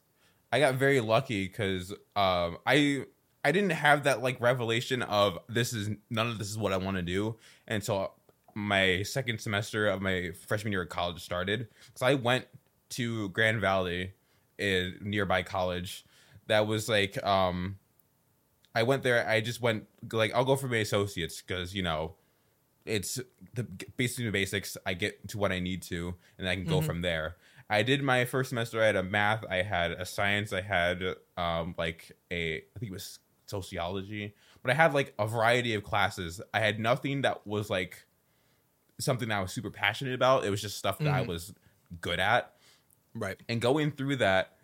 I 0.51 0.59
got 0.59 0.75
very 0.75 1.01
lucky 1.01 1.47
because 1.47 1.93
um, 2.17 2.59
I 2.67 3.05
I 3.45 3.53
didn't 3.53 3.71
have 3.71 4.03
that 4.03 4.21
like 4.21 4.41
revelation 4.41 5.03
of 5.03 5.39
this 5.49 5.73
is 5.73 5.91
none 6.11 6.27
of 6.27 6.39
this 6.39 6.51
is 6.51 6.59
what 6.59 6.73
I 6.73 6.77
want 6.79 6.97
to 6.97 7.05
do 7.05 7.37
until 7.69 8.15
my 8.55 9.03
second 9.03 9.41
semester 9.41 9.89
of 9.89 10.03
my 10.03 10.31
freshman 10.47 10.73
year 10.73 10.83
of 10.83 10.89
college 10.89 11.23
started. 11.23 11.69
Because 11.87 12.03
I 12.03 12.15
went 12.15 12.47
to 12.91 13.29
Grand 13.31 13.61
Valley, 13.61 14.13
in 14.61 14.99
nearby 15.01 15.43
college. 15.43 16.05
That 16.47 16.67
was 16.67 16.89
like 16.89 17.23
um, 17.25 17.79
I 18.75 18.85
went 18.85 19.03
there. 19.03 19.27
I 19.27 19.41
just 19.41 19.61
went 19.61 19.87
like 20.13 20.33
I'll 20.35 20.45
go 20.45 20.57
for 20.57 20.69
my 20.69 20.77
associates 20.77 21.43
because 21.43 21.75
you 21.75 21.83
know 21.83 22.15
it's 22.85 23.19
the 23.55 23.67
basically 23.97 24.27
the 24.27 24.33
basics. 24.33 24.77
I 24.87 24.95
get 24.95 25.29
to 25.29 25.39
what 25.39 25.51
I 25.51 25.59
need 25.59 25.83
to, 25.85 26.15
and 26.39 26.49
I 26.49 26.55
can 26.55 26.67
go 26.67 26.81
from 26.81 27.03
there. 27.03 27.37
I 27.69 27.83
did 27.83 28.03
my 28.03 28.25
first 28.25 28.51
semester. 28.51 28.83
I 28.83 28.87
had 28.87 28.97
a 28.97 29.03
math. 29.03 29.45
I 29.49 29.63
had 29.63 29.93
a 29.93 30.05
science. 30.05 30.53
I 30.53 30.61
had 30.61 31.03
um 31.37 31.75
like 31.79 32.13
a 32.31 32.57
I 32.57 32.79
think 32.79 32.91
it 32.91 32.93
was 32.93 33.19
sociology, 33.47 34.35
but 34.63 34.71
I 34.71 34.75
had 34.75 34.93
like 34.93 35.15
a 35.19 35.27
variety 35.27 35.75
of 35.75 35.83
classes. 35.83 36.41
I 36.53 36.61
had 36.61 36.79
nothing 36.79 37.23
that 37.23 37.47
was 37.47 37.71
like 37.71 38.05
something 39.01 39.29
that 39.29 39.39
I 39.39 39.43
was 39.43 39.53
super 39.53 39.71
passionate 39.71 40.15
about. 40.15 40.45
It 40.45 40.51
was 40.51 40.63
just 40.63 40.79
stuff 40.79 40.99
that 40.99 41.09
I 41.09 41.21
mm-hmm. 41.21 41.31
was 41.31 41.53
good 42.01 42.21
at. 42.21 42.53
Right. 43.15 43.37
And 43.49 43.61
going 43.61 43.91
through 43.91 44.17
that, 44.17 44.57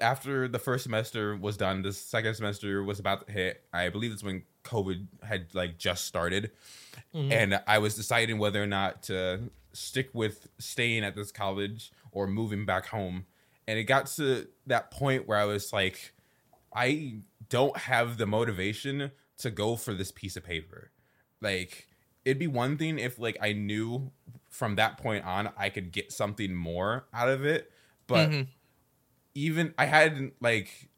after 0.00 0.48
the 0.48 0.58
first 0.58 0.84
semester 0.84 1.36
was 1.36 1.56
done, 1.56 1.82
the 1.82 1.92
second 1.92 2.34
semester 2.34 2.82
was 2.82 2.98
about 2.98 3.26
to 3.26 3.32
hit. 3.32 3.64
I 3.72 3.88
believe 3.88 4.12
it's 4.12 4.22
when 4.22 4.42
COVID 4.64 5.06
had 5.22 5.54
like 5.54 5.78
just 5.78 6.04
started, 6.04 6.52
mm-hmm. 7.14 7.32
and 7.32 7.60
I 7.66 7.78
was 7.78 7.94
deciding 7.94 8.38
whether 8.38 8.62
or 8.62 8.66
not 8.66 9.02
to 9.04 9.50
stick 9.72 10.10
with 10.12 10.48
staying 10.58 11.04
at 11.04 11.16
this 11.16 11.32
college 11.32 11.90
or 12.12 12.26
moving 12.26 12.64
back 12.64 12.86
home. 12.86 13.26
And 13.66 13.78
it 13.78 13.84
got 13.84 14.06
to 14.06 14.48
that 14.66 14.90
point 14.90 15.26
where 15.26 15.38
I 15.38 15.44
was 15.44 15.72
like, 15.72 16.12
I 16.74 17.20
don't 17.48 17.76
have 17.76 18.18
the 18.18 18.26
motivation 18.26 19.12
to 19.38 19.50
go 19.50 19.76
for 19.76 19.94
this 19.94 20.12
piece 20.12 20.36
of 20.36 20.44
paper. 20.44 20.90
Like, 21.40 21.88
it'd 22.24 22.38
be 22.38 22.46
one 22.46 22.76
thing 22.76 22.98
if 22.98 23.18
like 23.18 23.36
I 23.40 23.52
knew 23.52 24.10
from 24.50 24.76
that 24.76 24.98
point 24.98 25.24
on 25.24 25.50
I 25.56 25.70
could 25.70 25.92
get 25.92 26.12
something 26.12 26.54
more 26.54 27.06
out 27.12 27.28
of 27.28 27.44
it, 27.44 27.70
but 28.06 28.38
even 29.34 29.74
I 29.78 29.86
had 29.86 30.32
like 30.40 30.90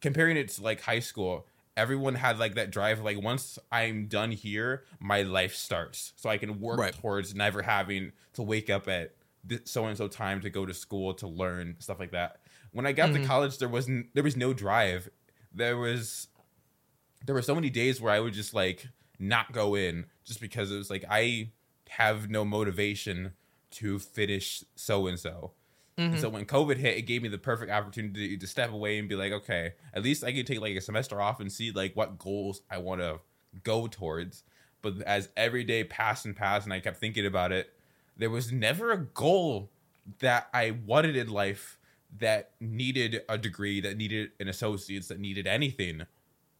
comparing 0.00 0.36
it 0.36 0.48
to 0.50 0.62
like 0.62 0.80
high 0.80 1.00
school, 1.00 1.46
everyone 1.76 2.14
had 2.14 2.38
like 2.38 2.54
that 2.54 2.70
drive 2.70 3.00
like 3.00 3.20
once 3.22 3.58
I'm 3.70 4.06
done 4.06 4.30
here, 4.32 4.84
my 5.00 5.22
life 5.22 5.54
starts. 5.54 6.12
So 6.16 6.30
I 6.30 6.38
can 6.38 6.60
work 6.60 6.78
Right. 6.78 6.94
towards 7.00 7.34
never 7.34 7.62
having 7.62 8.12
to 8.34 8.42
wake 8.42 8.70
up 8.70 8.88
at 8.88 9.14
so 9.64 9.86
and 9.86 9.96
so 9.96 10.08
time 10.08 10.40
to 10.40 10.50
go 10.50 10.64
to 10.64 10.74
school 10.74 11.14
to 11.14 11.26
learn 11.26 11.76
stuff 11.80 11.98
like 11.98 12.12
that. 12.12 12.40
When 12.72 12.86
I 12.86 12.92
got 12.92 13.06
Mm-hmm. 13.06 13.22
to 13.22 13.28
college 13.28 13.58
there 13.58 13.68
wasn't 13.68 14.14
there 14.14 14.24
was 14.24 14.36
no 14.36 14.52
drive. 14.52 15.08
There 15.54 15.76
was 15.76 16.28
there 17.24 17.34
were 17.34 17.42
so 17.42 17.54
many 17.54 17.70
days 17.70 18.00
where 18.00 18.12
I 18.12 18.20
would 18.20 18.32
just 18.34 18.54
like 18.54 18.88
not 19.18 19.52
go 19.52 19.74
in 19.74 20.06
just 20.24 20.40
because 20.40 20.70
it 20.70 20.76
was 20.76 20.90
like 20.90 21.04
I 21.08 21.50
have 21.90 22.30
no 22.30 22.44
motivation 22.44 23.32
to 23.72 23.98
finish 23.98 24.64
so 24.74 25.06
and 25.06 25.18
so. 25.18 25.52
So 26.18 26.28
when 26.30 26.46
COVID 26.46 26.78
hit, 26.78 26.96
it 26.96 27.02
gave 27.02 27.22
me 27.22 27.28
the 27.28 27.38
perfect 27.38 27.70
opportunity 27.70 28.36
to 28.36 28.46
step 28.48 28.72
away 28.72 28.98
and 28.98 29.08
be 29.08 29.14
like, 29.14 29.30
okay, 29.30 29.74
at 29.94 30.02
least 30.02 30.24
I 30.24 30.32
can 30.32 30.44
take 30.44 30.60
like 30.60 30.74
a 30.74 30.80
semester 30.80 31.20
off 31.20 31.38
and 31.38 31.52
see 31.52 31.70
like 31.70 31.94
what 31.94 32.18
goals 32.18 32.62
I 32.68 32.78
want 32.78 33.02
to 33.02 33.20
go 33.62 33.86
towards. 33.86 34.42
But 34.80 35.00
as 35.02 35.28
every 35.36 35.62
day 35.62 35.84
passed 35.84 36.24
and 36.24 36.34
passed, 36.34 36.66
and 36.66 36.72
I 36.72 36.80
kept 36.80 36.98
thinking 36.98 37.24
about 37.24 37.52
it, 37.52 37.72
there 38.16 38.30
was 38.30 38.50
never 38.50 38.90
a 38.90 38.96
goal 38.98 39.70
that 40.18 40.48
I 40.52 40.72
wanted 40.84 41.14
in 41.14 41.28
life 41.28 41.78
that 42.18 42.50
needed 42.58 43.22
a 43.28 43.38
degree, 43.38 43.80
that 43.82 43.96
needed 43.96 44.32
an 44.40 44.48
associate's, 44.48 45.06
that 45.08 45.20
needed 45.20 45.46
anything 45.46 46.02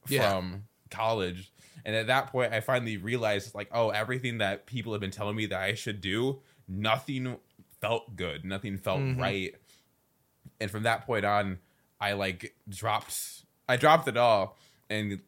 Yeah. 0.08 0.30
from 0.30 0.64
college. 0.90 1.50
And 1.84 1.96
at 1.96 2.06
that 2.06 2.28
point, 2.28 2.52
I 2.52 2.60
finally 2.60 2.96
realized, 2.96 3.54
like, 3.54 3.68
oh, 3.72 3.90
everything 3.90 4.38
that 4.38 4.66
people 4.66 4.92
have 4.92 5.00
been 5.00 5.10
telling 5.10 5.36
me 5.36 5.46
that 5.46 5.60
I 5.60 5.74
should 5.74 6.00
do, 6.00 6.40
nothing 6.68 7.38
felt 7.80 8.14
good. 8.16 8.44
Nothing 8.44 8.78
felt 8.78 9.00
Mhm. 9.00 9.18
right. 9.18 9.54
And 10.60 10.70
from 10.70 10.84
that 10.84 11.04
point 11.04 11.24
on, 11.24 11.58
I 12.00 12.12
like 12.12 12.54
dropped, 12.68 13.44
I 13.68 13.76
dropped 13.76 14.06
it 14.08 14.16
all 14.16 14.56
and 14.88 15.20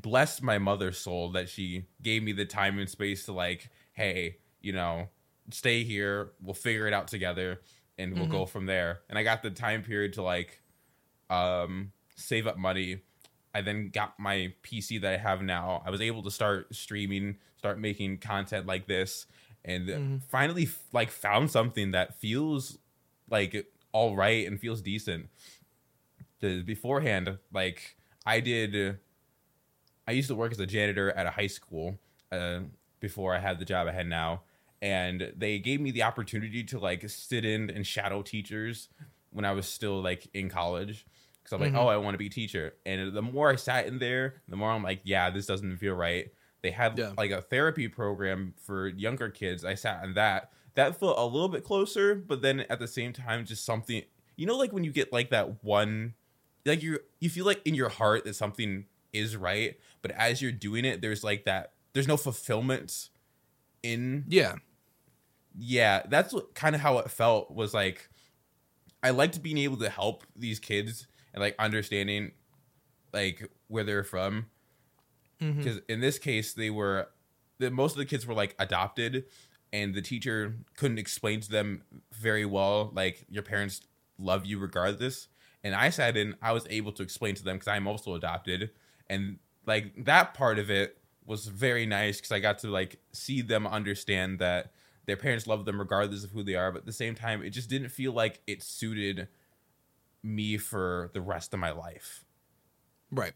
blessed 0.00 0.42
my 0.42 0.58
mother's 0.58 0.98
soul 0.98 1.32
that 1.32 1.48
she 1.48 1.86
gave 2.02 2.22
me 2.22 2.32
the 2.32 2.44
time 2.44 2.78
and 2.78 2.88
space 2.88 3.24
to, 3.24 3.32
like, 3.32 3.70
hey, 3.94 4.36
you 4.60 4.72
know, 4.72 5.08
stay 5.50 5.84
here. 5.84 6.32
We'll 6.42 6.54
figure 6.54 6.86
it 6.86 6.92
out 6.92 7.08
together 7.08 7.60
and 7.96 8.14
we'll 8.14 8.26
Mhm. 8.26 8.30
go 8.32 8.46
from 8.46 8.66
there. 8.66 9.00
And 9.08 9.18
I 9.18 9.22
got 9.22 9.42
the 9.42 9.50
time 9.50 9.82
period 9.82 10.12
to, 10.14 10.22
like, 10.22 10.60
um, 11.30 11.92
save 12.16 12.46
up 12.46 12.56
money. 12.56 13.00
I 13.54 13.62
then 13.62 13.90
got 13.90 14.18
my 14.18 14.52
PC 14.62 14.98
that 14.98 15.12
I 15.14 15.16
have 15.16 15.42
now. 15.42 15.82
I 15.84 15.90
was 15.90 16.00
able 16.00 16.22
to 16.22 16.30
start 16.30 16.74
streaming, 16.74 17.38
start 17.56 17.78
making 17.78 18.18
content 18.18 18.66
like 18.66 18.86
this, 18.86 19.26
and 19.64 19.88
Mhm. 19.88 20.22
finally 20.28 20.68
like 20.92 21.10
found 21.10 21.50
something 21.50 21.90
that 21.92 22.18
feels 22.20 22.78
like 23.28 23.66
all 23.92 24.14
right 24.16 24.46
and 24.46 24.60
feels 24.60 24.80
decent. 24.82 25.28
beforehand, 26.40 27.38
like 27.52 27.96
I 28.24 28.40
did, 28.40 28.98
I 30.06 30.12
used 30.12 30.28
to 30.28 30.34
work 30.34 30.52
as 30.52 30.60
a 30.60 30.66
janitor 30.66 31.10
at 31.10 31.26
a 31.26 31.30
high 31.30 31.48
school 31.48 31.98
uh, 32.30 32.60
before 33.00 33.34
I 33.34 33.40
had 33.40 33.58
the 33.58 33.64
job 33.64 33.88
I 33.88 33.92
had 33.92 34.06
now, 34.06 34.42
and 34.80 35.32
they 35.36 35.58
gave 35.58 35.80
me 35.80 35.90
the 35.90 36.02
opportunity 36.04 36.62
to 36.64 36.78
like 36.78 37.08
sit 37.10 37.44
in 37.44 37.70
and 37.70 37.86
shadow 37.86 38.22
teachers 38.22 38.88
when 39.30 39.44
I 39.44 39.52
was 39.52 39.66
still 39.68 40.00
like 40.00 40.28
in 40.32 40.48
college 40.48 41.06
because 41.48 41.54
I'm 41.54 41.72
like, 41.72 41.80
Mhm. 41.80 41.84
oh, 41.84 41.88
I 41.88 41.96
want 41.96 42.14
to 42.14 42.18
be 42.18 42.26
a 42.26 42.30
teacher. 42.30 42.74
And 42.84 43.12
the 43.14 43.22
more 43.22 43.50
I 43.50 43.56
sat 43.56 43.86
in 43.86 43.98
there, 43.98 44.42
the 44.48 44.56
more 44.56 44.70
I'm 44.70 44.82
like, 44.82 45.00
yeah, 45.04 45.30
this 45.30 45.46
doesn't 45.46 45.76
feel 45.78 45.94
right. 45.94 46.30
They 46.62 46.70
had 46.70 46.98
Yeah. 46.98 47.12
like 47.16 47.30
a 47.30 47.40
therapy 47.42 47.88
program 47.88 48.54
for 48.60 48.88
younger 48.88 49.30
kids. 49.30 49.64
I 49.64 49.74
sat 49.74 50.04
in 50.04 50.14
that. 50.14 50.52
That 50.74 50.98
felt 50.98 51.18
a 51.18 51.24
little 51.24 51.48
bit 51.48 51.64
closer, 51.64 52.14
but 52.14 52.42
then 52.42 52.60
at 52.68 52.78
the 52.78 52.88
same 52.88 53.12
time, 53.12 53.44
just 53.46 53.64
something. 53.64 54.02
You 54.36 54.46
know, 54.46 54.56
like 54.56 54.72
when 54.72 54.84
you 54.84 54.92
get 54.92 55.12
like 55.12 55.30
that 55.30 55.64
one, 55.64 56.14
like 56.64 56.82
you 56.82 56.98
you 57.20 57.30
feel 57.30 57.46
like 57.46 57.66
in 57.66 57.74
your 57.74 57.88
heart 57.88 58.24
that 58.24 58.34
something 58.34 58.86
is 59.12 59.36
right, 59.36 59.78
but 60.02 60.10
as 60.12 60.42
you're 60.42 60.52
doing 60.52 60.84
it, 60.84 61.00
there's 61.00 61.24
like 61.24 61.44
that. 61.44 61.72
There's 61.94 62.06
no 62.08 62.16
fulfillment 62.16 63.08
in 63.82 64.24
Yeah. 64.28 64.56
yeah, 65.58 66.02
that's 66.08 66.32
what 66.32 66.54
kind 66.54 66.74
of 66.74 66.80
how 66.82 66.98
it 66.98 67.10
felt 67.10 67.50
was 67.50 67.72
like 67.74 68.08
I 69.02 69.10
liked 69.10 69.42
being 69.42 69.58
able 69.58 69.76
to 69.78 69.88
help 69.88 70.24
these 70.36 70.58
kids 70.58 71.06
and 71.32 71.40
like 71.40 71.54
understanding 71.58 72.32
like 73.12 73.50
where 73.68 73.84
they're 73.84 74.04
from. 74.04 74.46
Mm-hmm. 75.40 75.58
Because 75.58 75.80
in 75.88 76.00
this 76.00 76.18
case 76.18 76.52
they 76.52 76.70
were 76.70 77.08
the 77.58 77.70
most 77.70 77.92
of 77.92 77.98
the 77.98 78.06
kids 78.06 78.26
were 78.26 78.34
like 78.34 78.54
adopted 78.58 79.24
and 79.72 79.94
the 79.94 80.02
teacher 80.02 80.56
couldn't 80.76 80.98
explain 80.98 81.40
to 81.40 81.50
them 81.50 81.82
very 82.12 82.44
well 82.44 82.90
like 82.94 83.24
your 83.28 83.42
parents 83.42 83.82
love 84.18 84.46
you 84.46 84.58
regardless. 84.58 85.28
And 85.64 85.74
i 85.74 85.90
sat 85.90 86.16
in 86.16 86.34
i 86.42 86.52
was 86.52 86.66
able 86.70 86.92
to 86.92 87.02
explain 87.02 87.34
to 87.34 87.44
them 87.44 87.56
because 87.56 87.68
i'm 87.68 87.86
also 87.86 88.14
adopted. 88.14 88.70
And 89.08 89.38
like 89.66 90.04
that 90.04 90.34
part 90.34 90.58
of 90.58 90.70
it 90.70 90.98
was 91.26 91.46
very 91.46 91.86
nice 91.86 92.16
because 92.16 92.32
i 92.32 92.40
got 92.40 92.58
to 92.60 92.68
like 92.68 93.00
see 93.12 93.42
them 93.42 93.66
understand 93.66 94.38
that 94.38 94.72
their 95.06 95.16
parents 95.16 95.46
love 95.46 95.64
them 95.64 95.78
regardless 95.78 96.22
of 96.22 96.30
who 96.32 96.42
they 96.42 96.54
are. 96.54 96.70
But 96.70 96.80
at 96.80 96.86
the 96.86 96.92
same 96.92 97.14
time 97.14 97.42
it 97.42 97.50
just 97.50 97.70
didn't 97.70 97.88
feel 97.88 98.12
like 98.12 98.40
it 98.46 98.62
suited 98.62 99.28
me 100.22 100.56
for 100.58 101.10
the 101.14 101.20
rest 101.20 101.54
of 101.54 101.60
my 101.60 101.70
life 101.70 102.24
Right. 103.10 103.32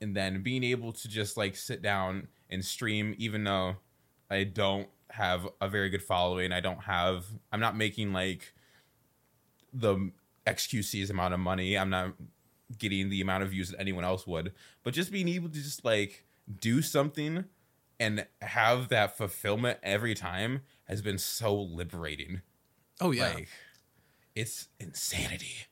and 0.00 0.14
then 0.16 0.42
being 0.42 0.62
able 0.64 0.92
to 0.92 1.08
just 1.08 1.36
like 1.36 1.56
sit 1.56 1.82
down 1.82 2.28
and 2.50 2.64
stream 2.64 3.14
even 3.18 3.44
though 3.44 3.76
i 4.30 4.44
don't 4.44 4.88
have 5.10 5.48
a 5.60 5.68
very 5.68 5.88
good 5.90 6.02
following 6.02 6.52
i 6.52 6.60
don't 6.60 6.82
have 6.84 7.24
i'm 7.52 7.60
not 7.60 7.76
making 7.76 8.12
like 8.12 8.52
the 9.72 10.10
xqc's 10.46 11.10
amount 11.10 11.34
of 11.34 11.40
money 11.40 11.76
i'm 11.76 11.90
not 11.90 12.12
getting 12.78 13.08
the 13.10 13.20
amount 13.20 13.42
of 13.42 13.50
views 13.50 13.70
that 13.70 13.80
anyone 13.80 14.04
else 14.04 14.26
would 14.26 14.52
but 14.82 14.94
just 14.94 15.10
being 15.10 15.28
able 15.28 15.48
to 15.48 15.62
just 15.62 15.84
like 15.84 16.24
do 16.60 16.82
something 16.82 17.44
and 18.00 18.26
have 18.42 18.88
that 18.88 19.16
fulfillment 19.16 19.78
every 19.82 20.14
time 20.14 20.60
has 20.84 21.00
been 21.00 21.18
so 21.18 21.54
liberating 21.54 22.42
Oh 23.00 23.10
yeah. 23.10 23.32
like 23.34 23.48
it's 24.34 24.68
insanity 24.80 25.66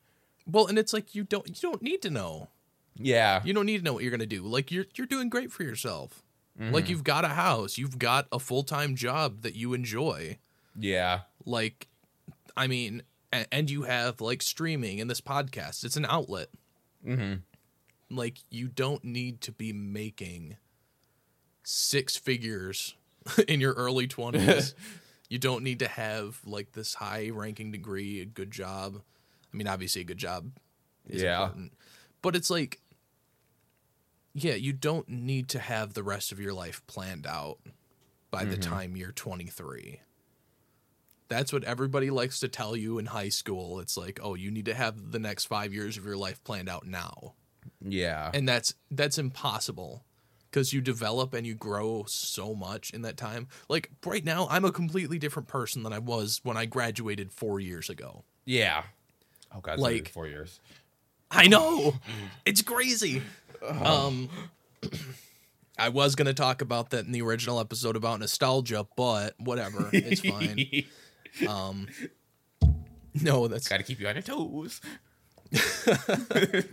well, 0.46 0.66
and 0.66 0.78
it's 0.78 0.92
like 0.92 1.14
you 1.14 1.24
don't 1.24 1.48
you 1.48 1.70
don't 1.70 1.82
need 1.82 2.02
to 2.02 2.10
know. 2.10 2.48
yeah 2.96 3.40
You 3.44 3.52
don't 3.52 3.66
need 3.66 3.78
to 3.78 3.84
know 3.84 3.92
what 3.92 4.02
you're 4.02 4.10
gonna 4.10 4.26
do. 4.26 4.42
Like 4.42 4.70
you're 4.70 4.86
you're 4.94 5.06
doing 5.06 5.28
great 5.28 5.52
for 5.52 5.62
yourself. 5.62 6.22
Mm-hmm. 6.60 6.74
Like 6.74 6.88
you've 6.88 7.04
got 7.04 7.24
a 7.24 7.28
house, 7.28 7.78
you've 7.78 7.98
got 7.98 8.26
a 8.30 8.38
full 8.38 8.62
time 8.62 8.94
job 8.94 9.42
that 9.42 9.54
you 9.54 9.72
enjoy. 9.72 10.38
yeah 10.78 11.20
Like, 11.46 11.88
I 12.56 12.66
mean, 12.66 13.02
and, 13.32 13.46
and 13.50 13.70
you 13.70 13.82
have 13.82 14.20
like 14.20 14.42
streaming 14.42 15.00
and 15.00 15.10
this 15.10 15.20
podcast. 15.20 15.84
It's 15.84 15.96
an 15.96 16.06
outlet. 16.06 16.48
mm-hmm. 17.06 17.36
Like 18.14 18.38
you 18.50 18.68
don't 18.68 19.04
need 19.04 19.40
to 19.42 19.52
be 19.52 19.72
making 19.72 20.56
six 21.62 22.16
figures 22.16 22.94
in 23.48 23.60
your 23.60 23.74
early 23.74 24.06
twenties. 24.06 24.74
you 25.32 25.38
don't 25.38 25.64
need 25.64 25.78
to 25.78 25.88
have 25.88 26.38
like 26.44 26.72
this 26.72 26.92
high 26.92 27.30
ranking 27.30 27.72
degree, 27.72 28.20
a 28.20 28.26
good 28.26 28.50
job. 28.50 29.00
I 29.50 29.56
mean, 29.56 29.66
obviously, 29.66 30.02
a 30.02 30.04
good 30.04 30.18
job 30.18 30.50
is 31.08 31.22
Yeah. 31.22 31.44
important, 31.44 31.72
but 32.20 32.36
it's 32.36 32.50
like, 32.50 32.82
yeah, 34.34 34.52
you 34.52 34.74
don't 34.74 35.08
need 35.08 35.48
to 35.48 35.58
have 35.58 35.94
the 35.94 36.02
rest 36.02 36.32
of 36.32 36.38
your 36.38 36.52
life 36.52 36.86
planned 36.86 37.26
out 37.26 37.60
by 38.30 38.44
the 38.44 38.58
mm-hmm. 38.58 38.70
time 38.70 38.94
you're 38.94 39.10
23. 39.10 40.02
That's 41.28 41.50
what 41.50 41.64
everybody 41.64 42.10
likes 42.10 42.38
to 42.40 42.48
tell 42.48 42.76
you 42.76 42.98
in 42.98 43.06
high 43.06 43.30
school. 43.30 43.80
It's 43.80 43.96
like, 43.96 44.20
oh, 44.22 44.34
you 44.34 44.50
need 44.50 44.66
to 44.66 44.74
have 44.74 45.12
the 45.12 45.18
next 45.18 45.46
five 45.46 45.72
years 45.72 45.96
of 45.96 46.04
your 46.04 46.18
life 46.18 46.44
planned 46.44 46.68
out 46.68 46.86
now 46.86 47.32
yeah 47.80 48.30
and 48.34 48.48
that's 48.48 48.74
that's 48.90 49.18
impossible 49.18 50.04
because 50.52 50.72
you 50.72 50.80
develop 50.82 51.32
and 51.32 51.46
you 51.46 51.54
grow 51.54 52.04
so 52.06 52.54
much 52.54 52.90
in 52.90 53.00
that 53.02 53.16
time 53.16 53.48
like 53.70 53.90
right 54.04 54.24
now 54.24 54.46
i'm 54.50 54.64
a 54.66 54.70
completely 54.70 55.18
different 55.18 55.48
person 55.48 55.82
than 55.82 55.92
i 55.92 55.98
was 55.98 56.40
when 56.44 56.56
i 56.58 56.66
graduated 56.66 57.32
four 57.32 57.58
years 57.58 57.88
ago 57.88 58.22
Yeah. 58.44 58.82
Oh 59.54 59.60
god, 59.60 59.78
Like- 59.78 60.10
four 60.10 60.26
years. 60.28 60.60
i 61.30 61.46
know 61.48 61.94
it's 62.44 62.60
crazy 62.62 63.22
um 63.66 64.28
i 65.78 65.88
was 65.88 66.14
going 66.14 66.26
to 66.26 66.34
talk 66.34 66.60
about 66.60 66.90
that 66.90 67.06
in 67.06 67.12
the 67.12 67.22
original 67.22 67.58
episode 67.58 67.96
about 67.96 68.20
nostalgia 68.20 68.86
but 68.96 69.34
whatever 69.38 69.88
it's 69.92 70.20
fine 70.20 70.84
um 71.48 71.86
no 73.14 73.48
that's 73.48 73.68
Got 73.68 73.78
to 73.78 73.82
keep 73.84 74.00
you 74.00 74.08
on 74.08 74.14
your 74.16 74.22
toes. 74.22 74.80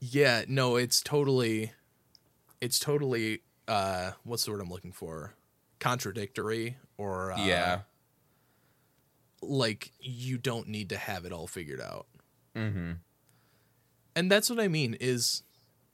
Yeah, 0.00 0.44
no, 0.48 0.76
it's 0.76 1.00
totally 1.02 1.72
it's 2.60 2.78
totally 2.78 3.40
uh 3.68 4.12
what's 4.24 4.44
the 4.44 4.52
word 4.52 4.60
I'm 4.60 4.70
looking 4.70 4.92
for? 4.92 5.34
Contradictory 5.80 6.76
or 6.96 7.32
uh, 7.32 7.44
yeah. 7.44 7.80
like 9.42 9.92
you 10.00 10.38
don't 10.38 10.68
need 10.68 10.90
to 10.90 10.96
have 10.96 11.24
it 11.24 11.32
all 11.32 11.46
figured 11.46 11.80
out. 11.80 12.06
Mm-hmm. 12.56 12.92
And 14.16 14.30
that's 14.30 14.48
what 14.48 14.60
I 14.60 14.68
mean 14.68 14.96
is 15.00 15.42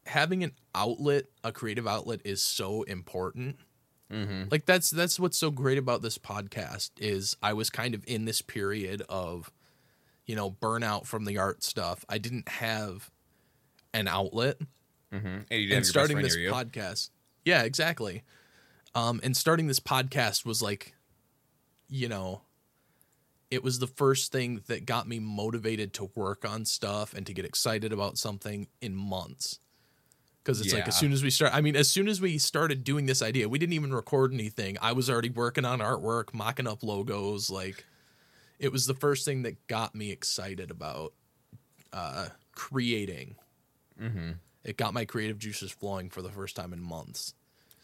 having 0.07 0.45
an 0.45 0.53
outlet, 0.75 1.25
a 1.43 1.53
creative 1.53 1.87
outlet 1.87 2.21
is 2.25 2.43
so 2.43 2.83
important. 2.83 3.57
Mm-hmm. 4.13 4.45
Like 4.51 4.67
that's 4.67 4.91
that's 4.91 5.19
what's 5.19 5.39
so 5.39 5.51
great 5.51 5.79
about 5.79 6.03
this 6.03 6.19
podcast 6.19 6.91
is 6.99 7.37
I 7.43 7.53
was 7.53 7.71
kind 7.71 7.95
of 7.95 8.05
in 8.07 8.25
this 8.25 8.43
period 8.43 9.03
of 9.09 9.51
you 10.31 10.37
know, 10.37 10.49
burnout 10.49 11.07
from 11.07 11.25
the 11.25 11.39
art 11.39 11.65
stuff. 11.65 12.05
I 12.09 12.19
didn't 12.19 12.49
have 12.49 13.11
an 13.93 14.07
outlet 14.07 14.59
Mm-hmm. 15.13 15.27
And, 15.51 15.61
you 15.63 15.77
and 15.77 15.87
starting 15.87 16.19
this 16.19 16.37
podcast 16.37 17.11
yeah 17.45 17.63
exactly. 17.63 18.23
Um 18.95 19.21
and 19.23 19.37
starting 19.37 19.67
this 19.67 19.81
podcast 19.81 20.45
was 20.45 20.63
like 20.63 20.95
you 21.89 22.09
know 22.09 22.43
it 23.51 23.65
was 23.65 23.81
the 23.81 23.87
first 23.87 24.31
thing 24.31 24.63
that 24.69 24.87
got 24.87 25.09
me 25.09 25.19
motivated 25.19 25.93
to 25.95 26.11
work 26.15 26.49
on 26.49 26.65
stuff 26.65 27.13
and 27.15 27.27
to 27.27 27.35
get 27.35 27.45
excited 27.45 27.93
about 27.93 28.17
something 28.17 28.69
in 28.81 28.95
months. 28.95 29.59
Because 30.43 30.61
it's 30.61 30.73
like 30.73 30.89
as 30.89 30.97
soon 30.97 31.13
as 31.13 31.23
we 31.23 31.29
start 31.29 31.53
i 31.55 31.61
mean 31.61 31.77
as 31.77 31.89
soon 31.91 32.09
as 32.09 32.19
we 32.19 32.39
started 32.39 32.83
doing 32.83 33.05
this 33.05 33.21
idea 33.21 33.47
we 33.47 33.59
didn't 33.59 33.75
even 33.75 33.93
record 33.93 34.33
anything. 34.33 34.79
I 34.81 34.93
was 34.93 35.11
already 35.11 35.29
working 35.31 35.65
on 35.65 35.81
artwork 35.81 36.33
mocking 36.33 36.67
up 36.67 36.83
logos 36.83 37.51
like 37.51 37.85
it 38.59 38.73
was 38.73 38.87
the 38.87 38.95
first 38.95 39.25
thing 39.25 39.43
that 39.43 39.67
got 39.67 39.95
me 39.95 40.11
excited 40.11 40.71
about 40.71 41.13
uh 41.93 42.29
creating. 42.55 43.37
Mm-hmm. 44.01 44.31
It 44.65 44.77
got 44.77 44.95
my 44.95 45.05
creative 45.05 45.39
juices 45.39 45.71
flowing 45.71 46.11
for 46.11 46.23
the 46.23 46.31
first 46.31 46.57
time 46.57 46.73
in 46.73 46.81
months. 46.81 47.35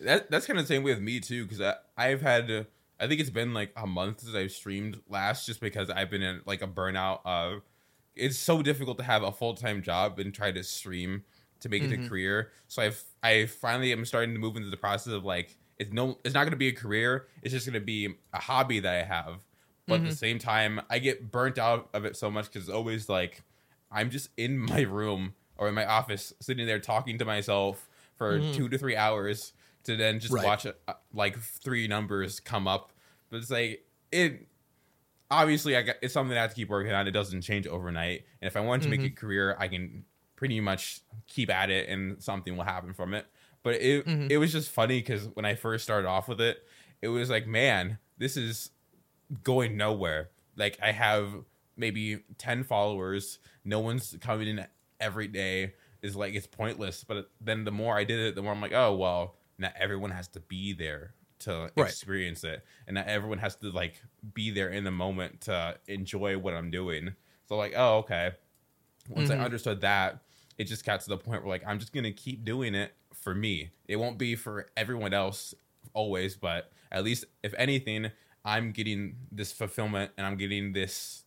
That 0.00 0.30
that's 0.30 0.46
kind 0.46 0.58
of 0.58 0.66
the 0.66 0.74
same 0.74 0.82
way 0.82 0.92
with 0.92 1.02
me 1.02 1.20
too, 1.20 1.46
because 1.46 1.74
I've 1.96 2.22
had. 2.22 2.50
uh, 2.50 2.64
I 2.98 3.06
think 3.06 3.20
it's 3.20 3.30
been 3.30 3.52
like 3.52 3.72
a 3.76 3.86
month 3.86 4.20
since 4.20 4.34
I've 4.34 4.52
streamed 4.52 5.00
last, 5.08 5.44
just 5.46 5.60
because 5.60 5.90
I've 5.90 6.10
been 6.10 6.22
in 6.22 6.40
like 6.46 6.62
a 6.62 6.66
burnout 6.66 7.20
of. 7.24 7.62
It's 8.14 8.38
so 8.38 8.62
difficult 8.62 8.96
to 8.98 9.04
have 9.04 9.22
a 9.22 9.32
full 9.32 9.54
time 9.54 9.82
job 9.82 10.18
and 10.18 10.32
try 10.32 10.50
to 10.50 10.62
stream 10.62 11.24
to 11.60 11.68
make 11.68 11.82
it 11.82 11.92
a 11.92 12.08
career. 12.08 12.50
So 12.68 12.82
I've 12.82 13.02
I 13.22 13.46
finally 13.46 13.92
am 13.92 14.04
starting 14.04 14.34
to 14.34 14.40
move 14.40 14.56
into 14.56 14.70
the 14.70 14.76
process 14.76 15.12
of 15.12 15.24
like 15.24 15.56
it's 15.78 15.92
no 15.92 16.18
it's 16.24 16.34
not 16.34 16.44
going 16.44 16.52
to 16.52 16.56
be 16.56 16.68
a 16.68 16.72
career. 16.72 17.26
It's 17.42 17.52
just 17.52 17.66
going 17.66 17.74
to 17.74 17.84
be 17.84 18.14
a 18.32 18.40
hobby 18.40 18.80
that 18.80 18.94
I 18.94 19.02
have. 19.02 19.40
But 19.86 20.00
at 20.00 20.04
the 20.10 20.16
same 20.16 20.38
time, 20.40 20.80
I 20.90 20.98
get 20.98 21.30
burnt 21.30 21.58
out 21.58 21.90
of 21.94 22.04
it 22.04 22.16
so 22.16 22.28
much 22.30 22.46
because 22.46 22.68
it's 22.68 22.74
always 22.74 23.08
like 23.08 23.42
I'm 23.90 24.10
just 24.10 24.30
in 24.36 24.58
my 24.70 24.80
room 24.80 25.34
or 25.58 25.68
in 25.68 25.74
my 25.74 25.86
office, 25.86 26.32
sitting 26.40 26.66
there 26.66 26.80
talking 26.80 27.18
to 27.18 27.24
myself 27.24 27.88
for 28.16 28.38
mm-hmm. 28.38 28.52
two 28.52 28.68
to 28.68 28.78
three 28.78 28.96
hours 28.96 29.52
to 29.84 29.96
then 29.96 30.20
just 30.20 30.32
Right. 30.32 30.44
watch 30.44 30.66
uh, 30.66 30.72
like 31.12 31.38
three 31.38 31.88
numbers 31.88 32.40
come 32.40 32.66
up. 32.66 32.92
But 33.30 33.38
it's 33.38 33.50
like 33.50 33.84
it. 34.12 34.46
Obviously, 35.28 35.76
I 35.76 35.82
got, 35.82 35.96
it's 36.02 36.14
something 36.14 36.36
I 36.36 36.40
have 36.40 36.50
to 36.50 36.56
keep 36.56 36.68
working 36.68 36.92
on. 36.92 37.08
It 37.08 37.10
doesn't 37.10 37.42
change 37.42 37.66
overnight, 37.66 38.24
and 38.40 38.46
if 38.46 38.56
I 38.56 38.60
want 38.60 38.84
to 38.84 38.88
make 38.88 39.00
a 39.00 39.04
mm-hmm. 39.04 39.14
career, 39.14 39.56
I 39.58 39.66
can 39.66 40.04
pretty 40.36 40.60
much 40.60 41.00
keep 41.26 41.50
at 41.50 41.68
it, 41.70 41.88
and 41.88 42.22
something 42.22 42.56
will 42.56 42.64
happen 42.64 42.94
from 42.94 43.12
it. 43.12 43.26
But 43.64 43.74
it 43.76 44.06
mm-hmm. 44.06 44.28
it 44.30 44.36
was 44.36 44.52
just 44.52 44.70
funny 44.70 45.00
because 45.00 45.28
when 45.34 45.44
I 45.44 45.56
first 45.56 45.82
started 45.82 46.06
off 46.06 46.28
with 46.28 46.40
it, 46.40 46.58
it 47.02 47.08
was 47.08 47.28
like, 47.28 47.46
man, 47.46 47.98
this 48.18 48.36
is 48.36 48.70
going 49.42 49.76
nowhere. 49.76 50.30
Like 50.56 50.78
I 50.82 50.92
have 50.92 51.32
maybe 51.76 52.20
10 52.38 52.64
followers, 52.64 53.38
no 53.64 53.80
one's 53.80 54.16
coming 54.20 54.48
in 54.48 54.66
every 55.00 55.28
day 55.28 55.74
is 56.02 56.16
like 56.16 56.34
it's 56.34 56.46
pointless. 56.46 57.04
But 57.04 57.30
then 57.40 57.64
the 57.64 57.70
more 57.70 57.96
I 57.96 58.04
did 58.04 58.20
it, 58.20 58.34
the 58.34 58.42
more 58.42 58.52
I'm 58.52 58.60
like, 58.60 58.72
oh 58.72 58.94
well, 58.94 59.36
not 59.58 59.72
everyone 59.78 60.10
has 60.10 60.28
to 60.28 60.40
be 60.40 60.72
there 60.72 61.14
to 61.40 61.70
Right. 61.76 61.88
experience 61.88 62.44
it. 62.44 62.64
And 62.86 62.94
not 62.94 63.06
everyone 63.06 63.38
has 63.38 63.56
to 63.56 63.70
like 63.70 64.02
be 64.34 64.50
there 64.50 64.68
in 64.68 64.84
the 64.84 64.90
moment 64.90 65.42
to 65.42 65.78
enjoy 65.86 66.38
what 66.38 66.54
I'm 66.54 66.70
doing. 66.70 67.14
So 67.48 67.56
like, 67.56 67.74
oh 67.76 67.98
okay. 67.98 68.32
Once 69.08 69.30
I 69.30 69.34
mm-hmm. 69.34 69.44
understood 69.44 69.82
that, 69.82 70.22
it 70.58 70.64
just 70.64 70.84
got 70.84 71.00
to 71.00 71.08
the 71.08 71.18
point 71.18 71.42
where 71.42 71.50
like 71.50 71.62
I'm 71.66 71.78
just 71.78 71.92
gonna 71.92 72.12
keep 72.12 72.44
doing 72.44 72.74
it 72.74 72.92
for 73.14 73.34
me. 73.34 73.70
It 73.86 73.96
won't 73.96 74.18
be 74.18 74.34
for 74.34 74.68
everyone 74.76 75.14
else 75.14 75.54
always, 75.92 76.36
but 76.36 76.72
at 76.90 77.04
least 77.04 77.24
if 77.42 77.54
anything, 77.56 78.10
I'm 78.44 78.72
getting 78.72 79.16
this 79.32 79.52
fulfillment 79.52 80.12
and 80.16 80.26
I'm 80.26 80.36
getting 80.36 80.72
this 80.72 81.24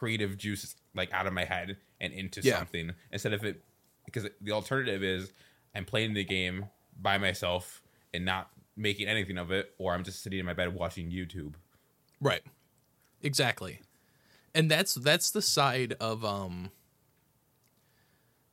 creative 0.00 0.38
juice 0.38 0.74
like 0.94 1.12
out 1.12 1.26
of 1.26 1.32
my 1.34 1.44
head 1.44 1.76
and 2.00 2.10
into 2.14 2.40
Yeah. 2.40 2.56
something 2.56 2.92
instead 3.12 3.34
of 3.34 3.44
it 3.44 3.62
because 4.06 4.26
the 4.40 4.52
alternative 4.52 5.02
is 5.04 5.30
I'm 5.74 5.84
playing 5.84 6.14
the 6.14 6.24
game 6.24 6.70
by 6.98 7.18
myself 7.18 7.82
and 8.14 8.24
not 8.24 8.50
making 8.76 9.08
anything 9.08 9.36
of 9.36 9.50
it, 9.52 9.74
or 9.78 9.92
I'm 9.94 10.02
just 10.02 10.22
sitting 10.22 10.38
in 10.38 10.46
my 10.46 10.54
bed 10.54 10.74
watching 10.74 11.10
YouTube. 11.10 11.52
Right. 12.18 12.40
Exactly. 13.22 13.80
And 14.54 14.70
that's 14.70 14.94
that's 14.94 15.30
the 15.30 15.42
side 15.42 15.94
of 16.00 16.24
um 16.24 16.70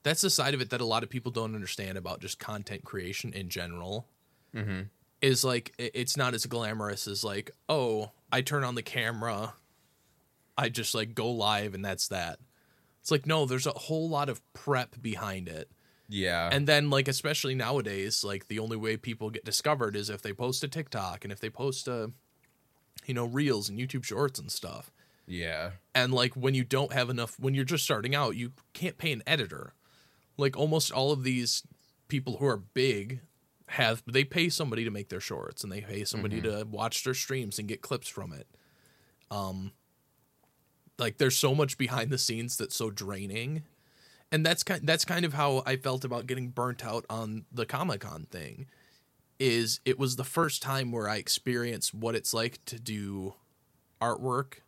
that's 0.03 0.21
the 0.21 0.29
side 0.29 0.53
of 0.53 0.59
it 0.61 0.69
that 0.69 0.81
a 0.81 0.85
lot 0.85 1.01
of 1.03 1.09
people 1.09 1.31
don't 1.31 1.55
understand 1.55 1.97
about 1.97 2.19
just 2.19 2.39
content 2.39 2.83
creation 2.83 3.31
in 3.33 3.47
general. 3.49 4.05
Mm-hmm. 4.53 4.81
Is 5.21 5.43
like 5.45 5.73
it's 5.77 6.15
not 6.17 6.33
as 6.33 6.45
glamorous 6.45 7.07
as 7.07 7.23
like, 7.23 7.51
oh, 7.69 8.11
I 8.31 8.41
turn 8.41 8.63
on 8.65 8.75
the 8.75 8.83
camera, 8.83 9.53
I 10.57 10.69
just 10.69 10.95
like 10.95 11.13
go 11.13 11.29
live 11.29 11.73
and 11.73 11.83
that's 11.85 12.07
that. 12.09 12.39
It's 13.01 13.11
like 13.11 13.25
no, 13.25 13.45
there's 13.45 13.67
a 13.67 13.71
whole 13.71 14.09
lot 14.09 14.29
of 14.29 14.41
prep 14.53 15.01
behind 15.01 15.47
it. 15.47 15.69
Yeah, 16.09 16.49
And 16.53 16.65
then 16.67 16.89
like 16.89 17.09
especially 17.09 17.53
nowadays, 17.53 18.23
like 18.23 18.47
the 18.47 18.59
only 18.59 18.77
way 18.77 18.95
people 18.95 19.29
get 19.29 19.43
discovered 19.43 19.95
is 19.95 20.09
if 20.09 20.21
they 20.21 20.31
post 20.31 20.63
a 20.63 20.67
TikTok 20.69 21.25
and 21.25 21.33
if 21.33 21.39
they 21.41 21.49
post 21.49 21.87
a 21.87 22.11
you 23.05 23.13
know, 23.13 23.25
reels 23.25 23.69
and 23.69 23.79
YouTube 23.79 24.03
shorts 24.03 24.39
and 24.39 24.51
stuff. 24.51 24.91
yeah, 25.27 25.71
And 25.93 26.13
like 26.13 26.33
when 26.35 26.53
you 26.53 26.63
don't 26.63 26.93
have 26.93 27.09
enough 27.09 27.37
when 27.39 27.53
you're 27.53 27.65
just 27.65 27.83
starting 27.83 28.15
out, 28.15 28.35
you 28.35 28.53
can't 28.73 28.97
pay 28.97 29.11
an 29.11 29.23
editor. 29.27 29.73
Like 30.37 30.55
almost 30.57 30.91
all 30.91 31.11
of 31.11 31.23
these 31.23 31.63
people 32.07 32.37
who 32.37 32.45
are 32.45 32.57
big 32.57 33.19
have 33.69 34.01
they 34.09 34.23
pay 34.23 34.47
somebody 34.47 34.85
to 34.85 34.91
make 34.91 35.09
their 35.09 35.19
shorts 35.19 35.61
and 35.63 35.71
they 35.71 35.81
pay 35.81 36.05
somebody 36.05 36.41
to 36.41 36.65
watch 36.69 37.03
their 37.03 37.13
streams 37.13 37.59
and 37.59 37.67
get 37.67 37.81
clips 37.81 38.07
from 38.07 38.31
it. 38.31 38.47
Um 39.29 39.73
like 40.97 41.17
there's 41.17 41.37
so 41.37 41.53
much 41.53 41.77
behind 41.77 42.09
the 42.09 42.17
scenes 42.17 42.57
that's 42.57 42.75
so 42.75 42.89
draining. 42.89 43.63
And 44.31 44.45
that's 44.45 44.63
kind 44.63 44.81
that's 44.85 45.05
kind 45.05 45.23
of 45.25 45.33
how 45.33 45.63
I 45.65 45.77
felt 45.77 46.03
about 46.03 46.27
getting 46.27 46.49
burnt 46.49 46.85
out 46.85 47.05
on 47.09 47.45
the 47.51 47.65
Comic-Con 47.65 48.27
thing. 48.29 48.67
Is 49.39 49.79
it 49.85 49.97
was 49.97 50.15
the 50.15 50.23
first 50.23 50.61
time 50.61 50.91
where 50.91 51.07
I 51.07 51.17
experienced 51.17 51.93
what 51.93 52.15
it's 52.15 52.33
like 52.33 52.63
to 52.65 52.79
do 52.79 53.35
artwork 54.01 54.61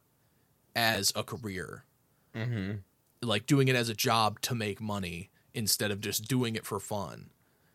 as 0.75 1.11
a 1.15 1.23
career. 1.23 1.85
mm-hmm. 2.35 2.77
Like 3.21 3.45
doing 3.45 3.67
it 3.67 3.75
as 3.75 3.89
a 3.89 3.93
job 3.93 4.39
to 4.41 4.55
make 4.55 4.79
money 4.79 5.29
instead 5.53 5.91
of 5.91 5.99
just 5.99 6.27
doing 6.27 6.55
it 6.55 6.65
for 6.65 6.79
fun. 6.79 7.31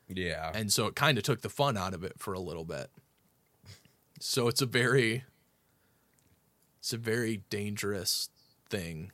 yeah. 0.09 0.53
And 0.55 0.73
so 0.73 0.87
it 0.87 0.95
kind 0.95 1.19
of 1.19 1.25
took 1.25 1.43
the 1.43 1.51
fun 1.51 1.77
out 1.77 1.93
of 1.93 2.03
it 2.03 2.15
for 2.19 2.33
a 2.33 2.41
little 2.41 2.65
bit. 2.65 2.91
So 4.21 4.49
it's 4.49 4.63
a 4.63 4.67
very 4.67 5.25
it's 6.79 6.93
a 6.93 6.99
very 6.99 7.43
dangerous 7.51 8.29
thing. 8.75 9.13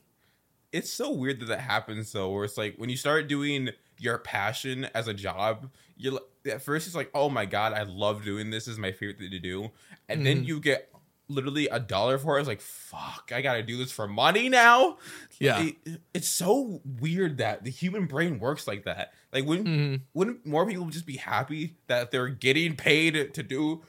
it's 0.72 0.90
so 0.90 1.10
weird 1.10 1.40
that 1.40 1.46
that 1.46 1.60
happens 1.60 2.12
though 2.12 2.30
where 2.30 2.44
it's 2.44 2.56
like 2.56 2.76
when 2.76 2.90
you 2.90 2.96
start 2.96 3.28
doing 3.28 3.70
your 3.98 4.18
passion 4.18 4.86
as 4.94 5.08
a 5.08 5.14
job 5.14 5.68
you're 5.96 6.18
at 6.46 6.62
first 6.62 6.86
it's 6.86 6.96
like 6.96 7.10
oh 7.14 7.28
my 7.28 7.44
god 7.44 7.72
i 7.72 7.82
love 7.82 8.24
doing 8.24 8.50
this, 8.50 8.64
this 8.64 8.72
is 8.72 8.78
my 8.78 8.92
favorite 8.92 9.18
thing 9.18 9.30
to 9.30 9.38
do. 9.38 9.70
And 10.08 10.24
then 10.26 10.38
mm-hmm. 10.38 10.46
you 10.46 10.60
get 10.60 10.90
literally 11.28 11.68
a 11.68 11.78
dollar 11.78 12.18
for 12.18 12.36
it. 12.36 12.40
It's 12.40 12.48
like 12.48 12.60
fuck 12.60 13.30
i 13.34 13.40
gotta 13.40 13.62
do 13.62 13.76
this 13.76 13.92
for 13.92 14.08
money 14.08 14.48
now? 14.48 14.98
Yeah. 15.38 15.62
It- 15.62 16.00
it's 16.14 16.28
so 16.28 16.80
weird 16.84 17.38
that 17.38 17.64
the 17.64 17.70
human 17.70 18.06
brain 18.06 18.38
works 18.38 18.66
like 18.66 18.84
that. 18.84 19.12
Like 19.32 19.44
wouldn't 19.44 19.68
mm-hmm. 19.68 20.02
wouldn't 20.14 20.46
more 20.46 20.66
people 20.66 20.86
just 20.86 21.06
be 21.06 21.16
happy 21.16 21.76
that 21.86 22.10
they're 22.10 22.28
getting 22.28 22.76
paid 22.76 23.34
to 23.34 23.42
do 23.42 23.82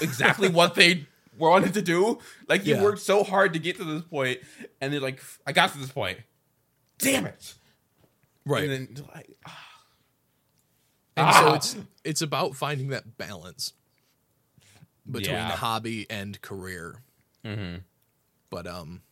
exactly 0.00 0.48
what 0.48 0.74
they 0.74 1.06
wanted 1.36 1.74
to 1.74 1.82
do 1.82 2.18
like 2.48 2.66
you 2.66 2.74
Yeah. 2.74 2.82
worked 2.82 3.00
so 3.00 3.24
hard 3.24 3.52
to 3.54 3.58
get 3.58 3.76
to 3.76 3.84
this 3.84 4.02
point 4.02 4.38
and 4.80 4.92
they're 4.92 5.00
like 5.00 5.20
i 5.46 5.52
got 5.52 5.72
to 5.72 5.78
this 5.78 5.90
point 5.90 6.18
damn 6.98 7.26
it 7.26 7.54
Right. 8.44 8.68
and 8.68 8.72
then 8.96 9.06
like 9.14 9.30
And 11.16 11.34
so 11.34 11.48
Ah! 11.48 11.54
it's 11.56 11.76
it's 12.04 12.22
about 12.22 12.56
finding 12.56 12.88
that 12.88 13.16
balance 13.16 13.72
between 15.10 15.34
Yeah. 15.36 15.50
hobby 15.56 16.06
and 16.10 16.40
career. 16.40 17.02
mm-hmm. 17.44 17.78
But 18.50 18.66
um 18.66 19.02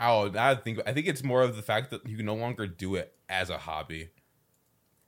oh 0.00 0.32
i 0.38 0.54
think 0.54 0.80
i 0.86 0.92
think 0.92 1.06
it's 1.06 1.22
more 1.24 1.42
of 1.42 1.56
the 1.56 1.62
fact 1.62 1.90
that 1.90 2.06
you 2.06 2.16
can 2.16 2.24
no 2.26 2.34
longer 2.34 2.66
do 2.66 2.94
it 2.94 3.12
as 3.28 3.50
a 3.50 3.58
hobby 3.58 4.08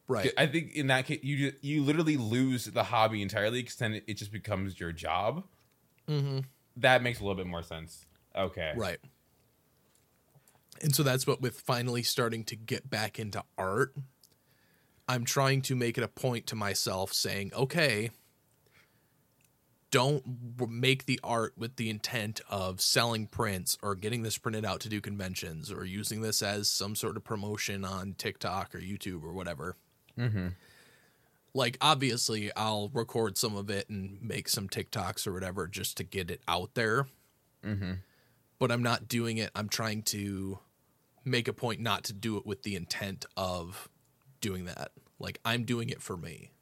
right. 0.09 0.33
i 0.37 0.47
think 0.47 0.73
in 0.75 0.89
that 0.89 1.07
case 1.07 1.21
you 1.23 1.53
you 1.63 1.83
literally 1.83 2.17
lose 2.17 2.65
the 2.67 2.83
hobby 2.85 3.23
entirely 3.23 3.63
because 3.63 3.77
then 3.77 4.03
it 4.07 4.15
just 4.15 4.33
becomes 4.33 4.79
your 4.81 4.93
job 4.93 5.45
Mhm. 6.11 6.45
that 6.77 7.03
makes 7.03 7.21
a 7.21 7.23
little 7.23 7.37
bit 7.37 7.47
more 7.47 7.63
sense 7.63 8.05
okay 8.35 8.73
Right. 8.77 8.99
And 10.83 10.95
so 10.95 11.03
that's 11.03 11.27
what 11.27 11.41
with 11.41 11.61
finally 11.61 12.03
starting 12.03 12.45
to 12.45 12.57
get 12.57 12.89
back 12.89 13.19
into 13.19 13.45
art, 13.59 13.95
I'm 15.09 15.25
trying 15.25 15.61
to 15.63 15.77
make 15.77 15.99
it 15.99 16.05
a 16.05 16.09
point 16.09 16.47
to 16.47 16.57
myself 16.57 17.13
saying, 17.13 17.53
okay, 17.55 18.11
don't 19.91 20.25
make 20.71 21.07
the 21.07 21.21
art 21.23 21.53
with 21.59 21.77
the 21.77 21.91
intent 21.91 22.41
of 22.49 22.81
selling 22.81 23.27
prints 23.27 23.77
or 23.83 23.95
getting 23.95 24.23
this 24.23 24.39
printed 24.39 24.65
out 24.65 24.81
to 24.81 24.89
do 24.89 25.01
conventions 25.01 25.71
or 25.71 25.85
using 25.85 26.23
this 26.23 26.43
as 26.43 26.71
some 26.71 26.95
sort 26.95 27.17
of 27.17 27.25
promotion 27.25 27.85
on 27.85 28.15
TikTok 28.15 28.75
or 28.75 28.79
YouTube 28.79 29.25
or 29.25 29.33
whatever. 29.33 29.77
mm-hmm. 30.17 30.49
Like, 31.53 31.79
obviously, 31.81 32.55
I'll 32.55 32.91
record 32.93 33.37
some 33.37 33.57
of 33.57 33.71
it 33.71 33.89
and 33.89 34.21
make 34.23 34.49
some 34.49 34.69
TikToks 34.69 35.27
or 35.27 35.33
whatever 35.33 35.67
just 35.67 35.97
to 35.97 36.05
get 36.05 36.31
it 36.31 36.43
out 36.47 36.75
there 36.75 37.07
Mm-hmm. 37.65 37.93
but 38.59 38.73
I'm 38.73 38.83
not 38.83 39.07
doing 39.07 39.37
it. 39.37 39.51
I'm 39.55 39.69
trying 39.69 40.03
to 40.05 40.59
make 41.27 41.47
a 41.47 41.53
point 41.53 41.81
not 41.81 42.05
to 42.05 42.15
do 42.15 42.39
it 42.39 42.47
with 42.47 42.63
the 42.63 42.75
intent 42.75 43.27
of 43.37 43.89
doing 44.41 44.65
that. 44.65 44.93
Like 45.19 45.41
I'm 45.45 45.65
doing 45.65 45.91
it 45.91 46.01
for 46.01 46.17
me. 46.17 46.53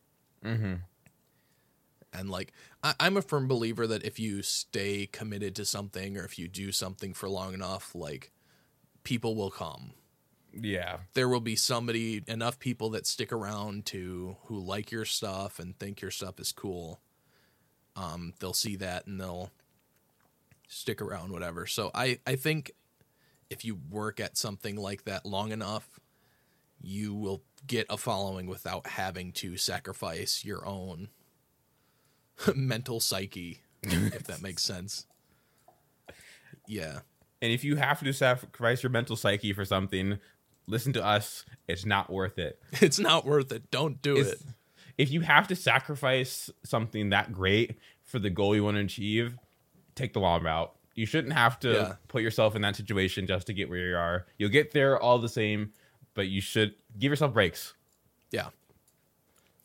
Mm-hmm. 0.45 0.75
And 2.13 2.31
like 2.31 2.53
I, 2.83 2.95
I'm 2.99 3.17
a 3.17 3.23
firm 3.23 3.47
believer 3.47 3.87
that 3.87 4.05
if 4.05 4.19
you 4.19 4.43
stay 4.43 5.07
committed 5.07 5.55
to 5.57 5.65
something 5.65 6.17
or 6.17 6.25
if 6.25 6.37
you 6.37 6.49
do 6.49 6.73
something 6.73 7.15
for 7.15 7.29
long 7.29 7.55
enough, 7.55 7.95
like 7.95 8.33
people 9.05 9.37
will 9.37 9.51
come. 9.51 9.93
Yeah 10.53 10.99
There 11.15 11.29
will 11.29 11.41
be 11.41 11.57
somebody 11.57 12.23
enough 12.27 12.59
people 12.59 12.91
that 12.91 13.07
stick 13.07 13.33
around 13.33 13.87
to 13.87 14.37
who 14.45 14.59
like 14.59 14.91
your 14.91 15.05
stuff 15.05 15.59
and 15.59 15.79
think 15.79 16.01
your 16.01 16.11
stuff 16.11 16.41
is 16.41 16.53
cool. 16.53 17.01
Um, 17.97 18.33
they'll 18.41 18.53
see 18.55 18.77
that 18.77 19.07
and 19.07 19.21
they'll 19.21 19.51
stick 20.69 21.01
around, 21.03 21.33
whatever. 21.33 21.67
So 21.67 21.91
I, 21.95 22.19
I 22.27 22.37
think 22.37 22.73
if 23.51 23.65
you 23.65 23.79
work 23.91 24.21
at 24.21 24.37
something 24.37 24.77
like 24.77 25.05
that 25.05 25.25
long 25.27 25.53
enough, 25.53 25.99
you 26.81 27.15
will 27.15 27.43
get 27.67 27.87
a 27.91 27.97
following 27.97 28.47
without 28.47 28.87
having 28.87 29.33
to 29.33 29.57
sacrifice 29.57 30.45
your 30.45 30.65
own 30.67 31.09
mental 32.55 33.01
psyche, 33.01 33.63
if 33.83 34.25
that 34.25 34.43
makes 34.43 34.63
sense. 34.63 35.07
Yeah. 36.67 37.01
and 37.41 37.51
if 37.51 37.65
you 37.65 37.77
have 37.77 38.01
to 38.01 38.13
sacrifice 38.13 38.83
your 38.83 38.91
mental 38.91 39.17
psyche 39.17 39.55
for 39.55 39.65
something 39.65 40.19
listen 40.69 40.93
to 40.95 41.05
us. 41.05 41.45
It's 41.67 41.85
not 41.87 42.11
worth 42.11 42.39
it. 42.39 42.61
It's 42.81 42.99
not 42.99 43.25
worth 43.25 43.51
it. 43.53 43.71
Don't 43.71 44.01
do 44.03 44.17
It's- 44.17 44.35
it. 44.35 44.41
If 44.97 45.13
you 45.13 45.21
have 45.21 45.47
to 45.49 45.55
sacrifice 45.57 46.51
something 46.65 47.11
that 47.11 47.33
great 47.33 47.79
for 48.05 48.19
the 48.19 48.31
goal 48.31 48.57
you 48.57 48.65
want 48.65 48.77
to 48.79 48.83
achieve, 48.83 49.39
take 49.95 50.13
the 50.13 50.19
long 50.19 50.43
route. 50.43 50.75
You 50.97 51.07
shouldn't 51.07 51.35
have 51.35 51.61
to 51.61 51.73
Yeah. 51.73 51.95
put 52.09 52.23
yourself 52.23 52.57
in 52.57 52.63
that 52.63 52.75
situation 52.75 53.27
just 53.29 53.47
to 53.47 53.53
get 53.55 53.69
where 53.69 53.79
you 53.89 53.97
are. 53.97 54.27
You'll 54.39 54.51
get 54.51 54.73
there 54.73 54.99
all 55.01 55.21
the 55.21 55.29
same, 55.29 55.73
but 56.15 56.27
you 56.27 56.41
should 56.41 56.75
give 56.99 57.11
yourself 57.11 57.33
breaks. 57.33 57.75
Yeah. 58.33 58.49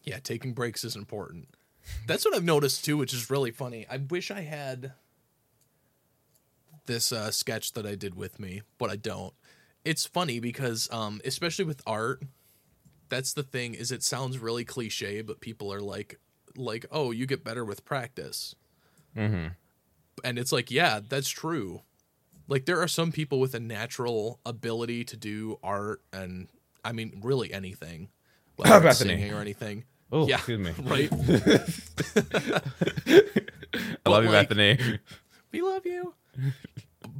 Yeah, 0.03 0.19
taking 0.19 0.53
breaks 0.53 0.83
is 0.83 0.95
important. 0.95 1.47
That's 2.05 2.23
what 2.25 2.35
I've 2.35 2.43
noticed 2.43 2.85
too, 2.85 2.97
which 2.97 3.11
is 3.13 3.31
really 3.31 3.49
funny. 3.51 3.87
I 3.89 3.97
wish 3.97 4.29
I 4.29 4.41
had 4.41 4.93
this 6.85 7.11
uh, 7.11 7.31
sketch 7.31 7.73
that 7.73 7.85
I 7.87 7.95
did 7.95 8.13
with 8.15 8.39
me, 8.39 8.61
but 8.77 8.89
I 8.91 8.97
don't. 8.97 9.33
It's 9.85 10.05
funny 10.05 10.39
because, 10.39 10.89
um, 10.91 11.19
especially 11.25 11.65
with 11.65 11.81
art, 11.85 12.23
that's 13.09 13.33
the 13.33 13.43
thing. 13.43 13.73
Is 13.73 13.91
it 13.91 14.01
sounds 14.03 14.39
really 14.39 14.63
cliche, 14.65 15.21
but 15.21 15.41
people 15.41 15.73
are 15.73 15.81
like, 15.81 16.19
like, 16.55 16.85
oh, 16.91 17.11
you 17.11 17.25
get 17.25 17.43
better 17.43 17.65
with 17.65 17.83
practice, 17.85 18.55
Mm-hmm. 19.17 19.47
and 20.23 20.39
it's 20.39 20.51
like, 20.51 20.71
yeah, 20.71 20.99
that's 21.07 21.29
true. 21.29 21.81
Like 22.47 22.65
there 22.65 22.81
are 22.81 22.87
some 22.87 23.11
people 23.11 23.39
with 23.39 23.53
a 23.55 23.59
natural 23.59 24.39
ability 24.45 25.03
to 25.05 25.17
do 25.17 25.59
art, 25.63 26.01
and 26.11 26.47
I 26.83 26.91
mean, 26.93 27.19
really 27.23 27.53
anything, 27.53 28.09
Bethany. 28.57 28.93
singing 28.93 29.33
or 29.33 29.39
anything. 29.41 29.83
Oh, 30.11 30.27
Yeah, 30.27 30.35
excuse 30.37 30.59
me. 30.59 30.71
right. 30.83 31.09
I 34.05 34.09
love 34.09 34.23
you, 34.23 34.29
like- 34.31 34.49
Bethany. 34.49 34.99
we 35.51 35.61
love 35.61 35.85
you 35.85 36.13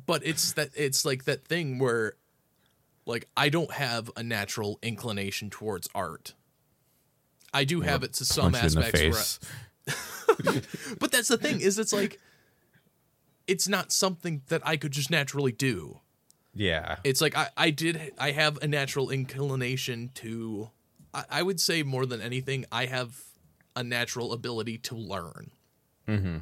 but 0.05 0.25
it's 0.25 0.53
that 0.53 0.69
it's 0.75 1.05
like 1.05 1.25
that 1.25 1.45
thing 1.45 1.77
where 1.79 2.13
like 3.05 3.27
i 3.37 3.49
don't 3.49 3.71
have 3.73 4.09
a 4.15 4.23
natural 4.23 4.79
inclination 4.81 5.49
towards 5.49 5.87
art 5.93 6.33
i 7.53 7.63
do 7.63 7.81
have 7.81 8.03
it 8.03 8.13
to 8.13 8.25
some 8.25 8.51
Punch 8.53 8.63
you 8.63 8.79
in 8.79 8.83
the 8.83 8.85
aspects 8.87 9.39
where 9.85 10.53
face. 10.55 10.95
but 10.99 11.11
that's 11.11 11.27
the 11.27 11.37
thing 11.37 11.59
is 11.61 11.77
it's 11.77 11.93
like 11.93 12.19
it's 13.47 13.67
not 13.67 13.91
something 13.91 14.41
that 14.47 14.61
i 14.65 14.77
could 14.77 14.91
just 14.91 15.09
naturally 15.11 15.51
do 15.51 15.99
Yeah. 16.53 16.97
it's 17.03 17.21
like 17.21 17.35
i 17.37 17.49
i 17.57 17.69
did 17.69 18.13
i 18.17 18.31
have 18.31 18.57
a 18.61 18.67
natural 18.67 19.09
inclination 19.09 20.11
to 20.15 20.69
i, 21.13 21.23
I 21.29 21.43
would 21.43 21.59
say 21.59 21.83
more 21.83 22.05
than 22.05 22.21
anything 22.21 22.65
i 22.71 22.85
have 22.85 23.21
a 23.75 23.83
natural 23.83 24.33
ability 24.33 24.77
to 24.77 24.95
learn 24.95 25.51
Mm-hmm. 26.07 26.37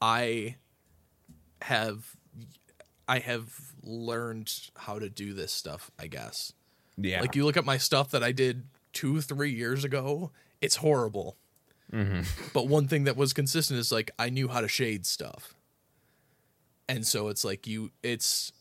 I 0.00 0.56
have 1.60 2.16
I 3.06 3.18
have 3.18 3.71
learned 3.82 4.52
how 4.76 4.98
to 4.98 5.08
do 5.08 5.32
this 5.32 5.52
stuff, 5.52 5.90
I 5.98 6.06
guess. 6.06 6.52
Yeah. 6.96 7.20
Like 7.20 7.36
you 7.36 7.44
look 7.44 7.56
at 7.56 7.64
my 7.64 7.78
stuff 7.78 8.10
that 8.10 8.22
I 8.22 8.32
did 8.32 8.64
2 8.92 9.20
3 9.20 9.50
years 9.50 9.84
ago, 9.84 10.30
it's 10.60 10.76
horrible. 10.76 11.36
Mm-hmm. 11.92 12.22
But 12.54 12.68
one 12.68 12.88
thing 12.88 13.04
that 13.04 13.16
was 13.16 13.32
consistent 13.32 13.78
is 13.78 13.92
like 13.92 14.10
I 14.18 14.30
knew 14.30 14.48
how 14.48 14.60
to 14.60 14.68
shade 14.68 15.06
stuff. 15.06 15.54
And 16.88 17.06
so 17.06 17.28
it's 17.28 17.44
like 17.44 17.66
you 17.66 17.90
it's 18.02 18.52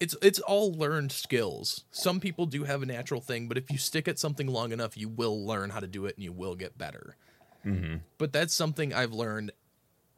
it's 0.00 0.16
it's 0.20 0.40
all 0.40 0.72
learned 0.72 1.12
skills. 1.12 1.84
Some 1.90 2.20
people 2.20 2.46
do 2.46 2.64
have 2.64 2.82
a 2.82 2.86
natural 2.86 3.20
thing, 3.20 3.48
but 3.48 3.56
if 3.56 3.70
you 3.70 3.78
stick 3.78 4.08
at 4.08 4.18
something 4.18 4.46
long 4.46 4.72
enough, 4.72 4.96
you 4.96 5.08
will 5.08 5.46
learn 5.46 5.70
how 5.70 5.80
to 5.80 5.86
do 5.86 6.06
it 6.06 6.16
and 6.16 6.24
you 6.24 6.32
will 6.32 6.54
get 6.54 6.76
better. 6.76 7.16
mm-hmm. 7.64 7.96
But 8.18 8.32
that's 8.32 8.52
something 8.52 8.92
I've 8.92 9.12
learned 9.12 9.52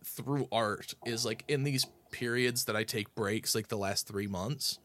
through 0.05 0.49
art 0.53 0.95
is 1.05 1.25
like 1.25 1.45
in 1.49 1.65
these 1.65 1.87
periods 2.11 2.65
that 2.67 2.77
I 2.77 2.85
take 2.85 3.15
breaks, 3.15 3.55
like 3.55 3.69
the 3.69 3.77
last 3.79 4.07
three 4.07 4.27
months, 4.27 4.79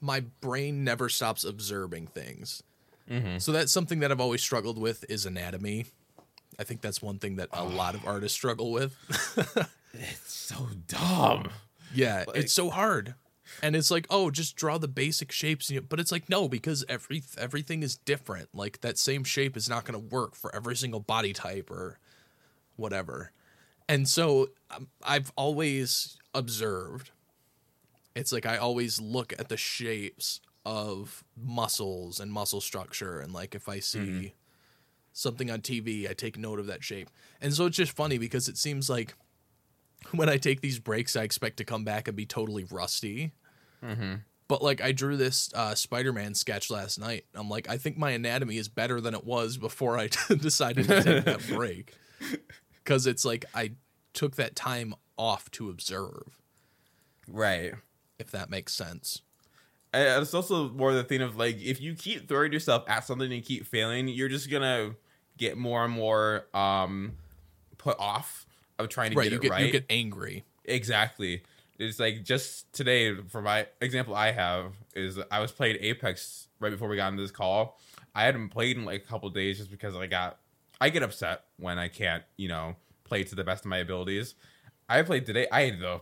my 0.00 0.20
brain 0.40 0.84
never 0.84 1.08
stops 1.08 1.44
observing 1.44 2.08
things. 2.08 2.62
Mm-hmm. 3.10 3.38
So 3.38 3.52
that's 3.52 3.72
something 3.72 4.00
that 4.00 4.10
I've 4.10 4.20
always 4.20 4.42
struggled 4.42 4.78
with 4.78 5.04
is 5.08 5.26
anatomy. 5.26 5.86
I 6.58 6.64
think 6.64 6.80
that's 6.80 7.00
one 7.00 7.18
thing 7.18 7.36
that 7.36 7.48
a 7.52 7.64
lot 7.64 7.94
of 7.94 8.06
artists 8.06 8.36
struggle 8.36 8.72
with. 8.72 8.96
It's 9.94 10.32
so 10.32 10.68
dumb. 10.88 11.50
yeah, 11.94 12.24
Like- 12.26 12.36
it's 12.38 12.52
so 12.54 12.70
hard. 12.70 13.14
And 13.62 13.76
it's 13.76 13.90
like, 13.90 14.06
oh, 14.08 14.30
just 14.30 14.56
draw 14.56 14.78
the 14.78 14.88
basic 14.88 15.30
shapes, 15.30 15.70
but 15.86 16.00
it's 16.00 16.10
like 16.10 16.30
no, 16.30 16.48
because 16.48 16.82
every 16.88 17.22
everything 17.36 17.82
is 17.82 17.96
different. 17.96 18.48
Like 18.54 18.80
that 18.80 18.96
same 18.96 19.22
shape 19.22 19.54
is 19.54 19.68
not 19.68 19.84
going 19.84 20.00
to 20.00 20.14
work 20.14 20.34
for 20.34 20.54
every 20.56 20.76
single 20.76 21.00
body 21.00 21.34
type 21.34 21.70
or 21.70 21.98
whatever. 22.76 23.32
And 23.92 24.08
so 24.08 24.48
um, 24.70 24.88
I've 25.02 25.30
always 25.36 26.16
observed. 26.32 27.10
It's 28.16 28.32
like 28.32 28.46
I 28.46 28.56
always 28.56 28.98
look 28.98 29.34
at 29.38 29.50
the 29.50 29.58
shapes 29.58 30.40
of 30.64 31.22
muscles 31.36 32.18
and 32.18 32.32
muscle 32.32 32.62
structure, 32.62 33.20
and 33.20 33.34
like 33.34 33.54
if 33.54 33.68
I 33.68 33.80
see 33.80 34.32
something 35.12 35.50
on 35.50 35.60
TV, 35.60 36.08
I 36.08 36.14
take 36.14 36.38
note 36.38 36.58
of 36.58 36.68
that 36.68 36.82
shape. 36.82 37.10
And 37.42 37.52
so 37.52 37.66
it's 37.66 37.76
just 37.76 37.92
funny 37.92 38.16
because 38.16 38.48
it 38.48 38.56
seems 38.56 38.88
like 38.88 39.14
when 40.12 40.30
I 40.30 40.38
take 40.38 40.62
these 40.62 40.78
breaks, 40.78 41.14
I 41.14 41.24
expect 41.24 41.58
to 41.58 41.64
come 41.64 41.84
back 41.84 42.08
and 42.08 42.16
be 42.16 42.24
totally 42.24 42.64
rusty. 42.64 43.32
Mm-hmm. 43.84 44.14
But 44.48 44.62
like 44.62 44.80
I 44.80 44.92
drew 44.92 45.18
this 45.18 45.50
uh, 45.52 45.74
Spider-Man 45.74 46.32
sketch 46.32 46.70
last 46.70 46.98
night. 46.98 47.26
I'm 47.34 47.50
like, 47.50 47.68
I 47.68 47.76
think 47.76 47.98
my 47.98 48.12
anatomy 48.12 48.56
is 48.56 48.70
better 48.70 49.02
than 49.02 49.12
it 49.14 49.26
was 49.26 49.58
before 49.58 49.98
I 49.98 50.08
decided 50.28 50.88
to 50.88 51.02
take 51.02 51.24
that 51.26 51.46
break. 51.46 51.92
Because 52.84 53.06
it's 53.06 53.24
like 53.24 53.44
I 53.54 53.74
took 54.12 54.36
that 54.36 54.54
time 54.56 54.94
off 55.16 55.50
to 55.52 55.70
observe, 55.70 56.38
Right. 57.28 57.74
if 58.18 58.30
that 58.30 58.50
makes 58.50 58.72
sense. 58.72 59.22
And 59.92 60.22
it's 60.22 60.32
also 60.34 60.70
more 60.70 60.92
the 60.94 61.04
thing 61.04 61.20
of 61.20 61.36
like 61.36 61.60
if 61.60 61.80
you 61.80 61.94
keep 61.94 62.26
throwing 62.28 62.52
yourself 62.52 62.84
at 62.88 63.04
something 63.04 63.30
and 63.32 63.44
keep 63.44 63.66
failing, 63.66 64.08
you're 64.08 64.28
just 64.28 64.50
gonna 64.50 64.94
get 65.36 65.56
more 65.58 65.84
and 65.84 65.92
more 65.92 66.46
um 66.54 67.12
put 67.78 67.98
off 67.98 68.46
of 68.78 68.88
trying 68.88 69.10
to 69.10 69.16
Right, 69.18 69.24
get 69.24 69.32
it 69.34 69.42
get 69.42 69.50
right. 69.50 69.66
you 69.66 69.72
get 69.72 69.84
angry. 69.90 70.44
Exactly. 70.64 71.42
It's 71.78 71.98
like 71.98 72.22
just 72.22 72.72
today, 72.72 73.14
for 73.28 73.42
my 73.42 73.66
example, 73.80 74.14
I 74.14 74.32
have 74.32 74.72
is 74.94 75.18
I 75.30 75.40
was 75.40 75.52
playing 75.52 75.76
Apex 75.80 76.48
right 76.58 76.70
before 76.70 76.88
we 76.88 76.96
got 76.96 77.08
into 77.12 77.22
this 77.22 77.30
call. 77.30 77.78
I 78.14 78.24
hadn't 78.24 78.48
played 78.50 78.76
in 78.76 78.84
like 78.84 79.02
a 79.02 79.06
couple 79.06 79.28
days 79.30 79.58
just 79.58 79.70
because 79.70 79.94
I 79.94 80.06
got 80.06 80.38
I 80.80 80.88
get 80.88 81.02
upset 81.02 81.44
when 81.58 81.78
I 81.78 81.88
can't 81.88 82.22
you 82.38 82.48
know 82.48 82.76
play 83.12 83.24
to 83.24 83.34
the 83.34 83.44
best 83.44 83.66
of 83.66 83.68
my 83.68 83.76
abilities. 83.76 84.34
I 84.88 85.02
played 85.02 85.26
today. 85.26 85.46
I 85.52 85.64
had 85.64 85.80
the 85.80 86.00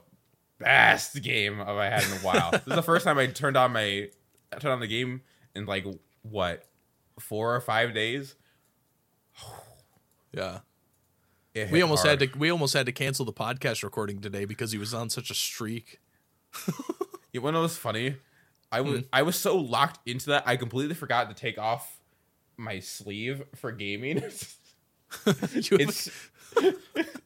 best 0.61 1.21
game 1.23 1.59
of 1.59 1.77
I 1.77 1.87
had 1.87 2.05
in 2.05 2.13
a 2.13 2.21
while. 2.21 2.51
this 2.53 2.63
is 2.69 2.77
the 2.77 2.83
first 2.83 3.05
time 3.05 3.19
I 3.19 3.27
turned 3.27 3.57
on 3.57 3.73
my 3.73 4.09
I 4.53 4.59
turned 4.59 4.75
on 4.75 4.81
the 4.81 4.87
game 4.87 5.23
in 5.57 5.67
like 5.67 5.85
what 6.23 6.65
four 7.19 7.57
or 7.57 7.61
five 7.61 7.93
days. 7.95 8.37
Yeah. 10.33 10.61
We 11.73 11.83
almost 11.83 12.07
hard. 12.07 12.21
had 12.21 12.33
to 12.33 12.39
we 12.39 12.51
almost 12.51 12.73
had 12.73 12.87
to 12.87 12.93
cancel 12.93 13.25
the 13.25 13.33
podcast 13.33 13.83
recording 13.83 14.21
today 14.21 14.45
because 14.45 14.71
he 14.71 14.79
was 14.79 14.95
on 14.95 15.11
such 15.11 15.29
a 15.31 15.35
streak. 15.35 15.99
You 17.33 17.41
want 17.41 17.55
to 17.55 17.59
know 17.59 17.63
what's 17.63 17.77
funny? 17.77 18.17
I 18.71 18.81
was 18.81 19.01
hmm. 19.01 19.07
I 19.13 19.23
was 19.23 19.35
so 19.35 19.57
locked 19.57 19.99
into 20.09 20.27
that 20.27 20.45
I 20.47 20.57
completely 20.57 20.95
forgot 20.95 21.29
to 21.29 21.35
take 21.35 21.59
off 21.59 21.99
my 22.57 22.79
sleeve 22.79 23.43
for 23.57 23.73
gaming. 23.73 24.23
You- 25.27 25.77
it's 25.81 26.09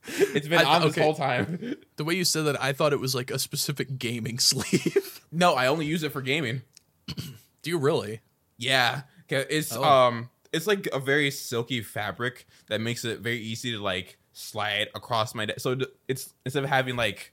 it's 0.07 0.49
been 0.49 0.61
I- 0.61 0.65
on 0.77 0.83
this 0.83 0.93
okay. 0.93 1.03
whole 1.03 1.15
time. 1.15 1.77
the 1.97 2.05
way 2.05 2.15
you 2.15 2.25
said 2.25 2.43
that, 2.43 2.63
I 2.63 2.73
thought 2.73 2.93
it 2.93 3.01
was 3.01 3.15
like 3.15 3.31
a 3.31 3.39
specific 3.39 3.99
gaming 3.99 4.39
sleeve. 4.41 5.21
No, 5.33 5.55
I 5.55 5.67
only 5.67 5.87
use 5.87 6.03
it 6.03 6.13
for 6.13 6.23
gaming. 6.23 6.63
Do 7.63 7.71
you 7.71 7.79
really? 7.79 8.21
Yeah, 8.59 9.03
it's 9.29 9.75
Oh. 9.75 9.83
um 9.83 10.31
it's 10.53 10.67
like 10.69 10.87
a 10.93 11.01
very 11.01 11.31
silky 11.33 11.83
fabric 11.83 12.47
that 12.69 12.81
makes 12.81 13.05
it 13.05 13.19
very 13.21 13.39
easy 13.41 13.73
to 13.73 13.79
like 13.83 14.19
slide 14.33 14.89
across 14.95 15.35
my. 15.35 15.47
De- 15.47 15.59
so 15.59 15.77
it's 16.07 16.33
instead 16.45 16.63
of 16.65 16.71
having 16.71 16.95
like 16.97 17.33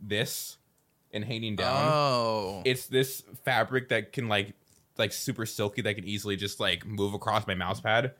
this 0.00 0.56
and 1.12 1.24
hanging 1.24 1.56
down, 1.56 1.76
Oh. 1.92 2.62
it's 2.64 2.86
this 2.86 3.22
fabric 3.44 3.88
that 3.90 4.12
can 4.12 4.28
like 4.28 4.54
like 4.96 5.12
super 5.12 5.44
silky 5.44 5.82
that 5.82 5.94
can 5.94 6.04
easily 6.04 6.36
just 6.36 6.60
like 6.60 6.86
move 6.86 7.14
across 7.14 7.46
my 7.46 7.54
mouse 7.54 7.80
pad. 7.80 8.12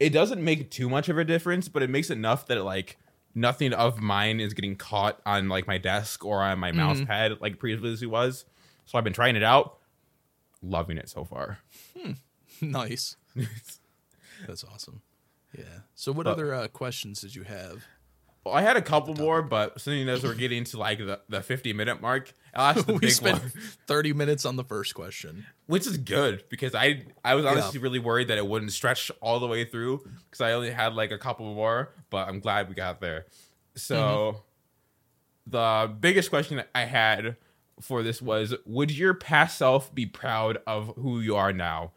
It 0.00 0.10
doesn't 0.10 0.42
make 0.42 0.70
too 0.70 0.88
much 0.88 1.08
of 1.08 1.18
a 1.18 1.24
difference, 1.24 1.68
but 1.68 1.82
it 1.82 1.90
makes 1.90 2.10
enough 2.10 2.46
that 2.46 2.56
it, 2.58 2.62
like 2.64 2.96
nothing 3.34 3.72
of 3.72 4.00
mine 4.00 4.40
is 4.40 4.54
getting 4.54 4.74
caught 4.74 5.20
on 5.24 5.48
like 5.48 5.66
my 5.66 5.78
desk 5.78 6.24
or 6.24 6.42
on 6.42 6.58
my 6.58 6.72
mouse 6.72 7.00
pad 7.02 7.40
like 7.40 7.58
previously 7.58 8.06
was. 8.06 8.44
So 8.86 8.96
I've 8.98 9.04
been 9.04 9.12
trying 9.12 9.36
it 9.36 9.42
out, 9.44 9.78
loving 10.62 10.96
it 10.98 11.08
so 11.08 11.24
far. 11.24 11.58
nice. 12.60 13.16
That's 14.46 14.64
awesome. 14.64 15.02
Yeah. 15.56 15.80
So 15.94 16.12
what 16.12 16.24
But- 16.24 16.32
other 16.32 16.54
uh, 16.54 16.68
questions 16.68 17.20
did 17.20 17.34
you 17.34 17.42
have? 17.44 17.84
I 18.52 18.62
had 18.62 18.76
a 18.76 18.82
couple 18.82 19.14
more, 19.14 19.42
but 19.42 19.80
seeing 19.80 20.08
as 20.08 20.22
we're 20.22 20.34
getting 20.34 20.64
to 20.64 20.78
like 20.78 20.98
the, 20.98 21.20
the 21.28 21.42
50 21.42 21.72
minute 21.72 22.00
mark, 22.00 22.32
I'll 22.54 22.70
ask 22.76 22.86
the 22.86 22.92
we 22.94 22.98
big 23.00 23.10
spent 23.10 23.40
one, 23.40 23.52
30 23.86 24.12
minutes 24.12 24.44
on 24.44 24.56
the 24.56 24.64
first 24.64 24.94
question. 24.94 25.46
which 25.66 25.86
is 25.86 25.96
good 25.98 26.44
because 26.48 26.74
I 26.74 27.04
I 27.24 27.34
was 27.34 27.44
honestly 27.44 27.78
really 27.80 27.98
worried 27.98 28.28
that 28.28 28.38
it 28.38 28.46
wouldn't 28.46 28.72
stretch 28.72 29.10
all 29.20 29.40
the 29.40 29.46
way 29.46 29.64
through 29.64 30.02
because 30.24 30.40
I 30.40 30.52
only 30.52 30.70
had 30.70 30.94
like 30.94 31.10
a 31.10 31.18
couple 31.18 31.52
more, 31.54 31.92
but 32.10 32.28
I'm 32.28 32.40
glad 32.40 32.68
we 32.68 32.74
got 32.74 33.00
there. 33.00 33.26
So 33.76 33.94
Mm-hmm. 33.96 34.38
the 35.50 35.92
biggest 36.00 36.30
question 36.30 36.62
I 36.74 36.84
had 36.84 37.36
for 37.80 38.02
this 38.02 38.20
was 38.20 38.54
would 38.66 38.90
your 38.90 39.14
past 39.14 39.56
self 39.58 39.94
be 39.94 40.06
proud 40.06 40.58
of 40.66 40.92
who 40.96 41.20
you 41.20 41.36
are 41.36 41.52
now? 41.52 41.92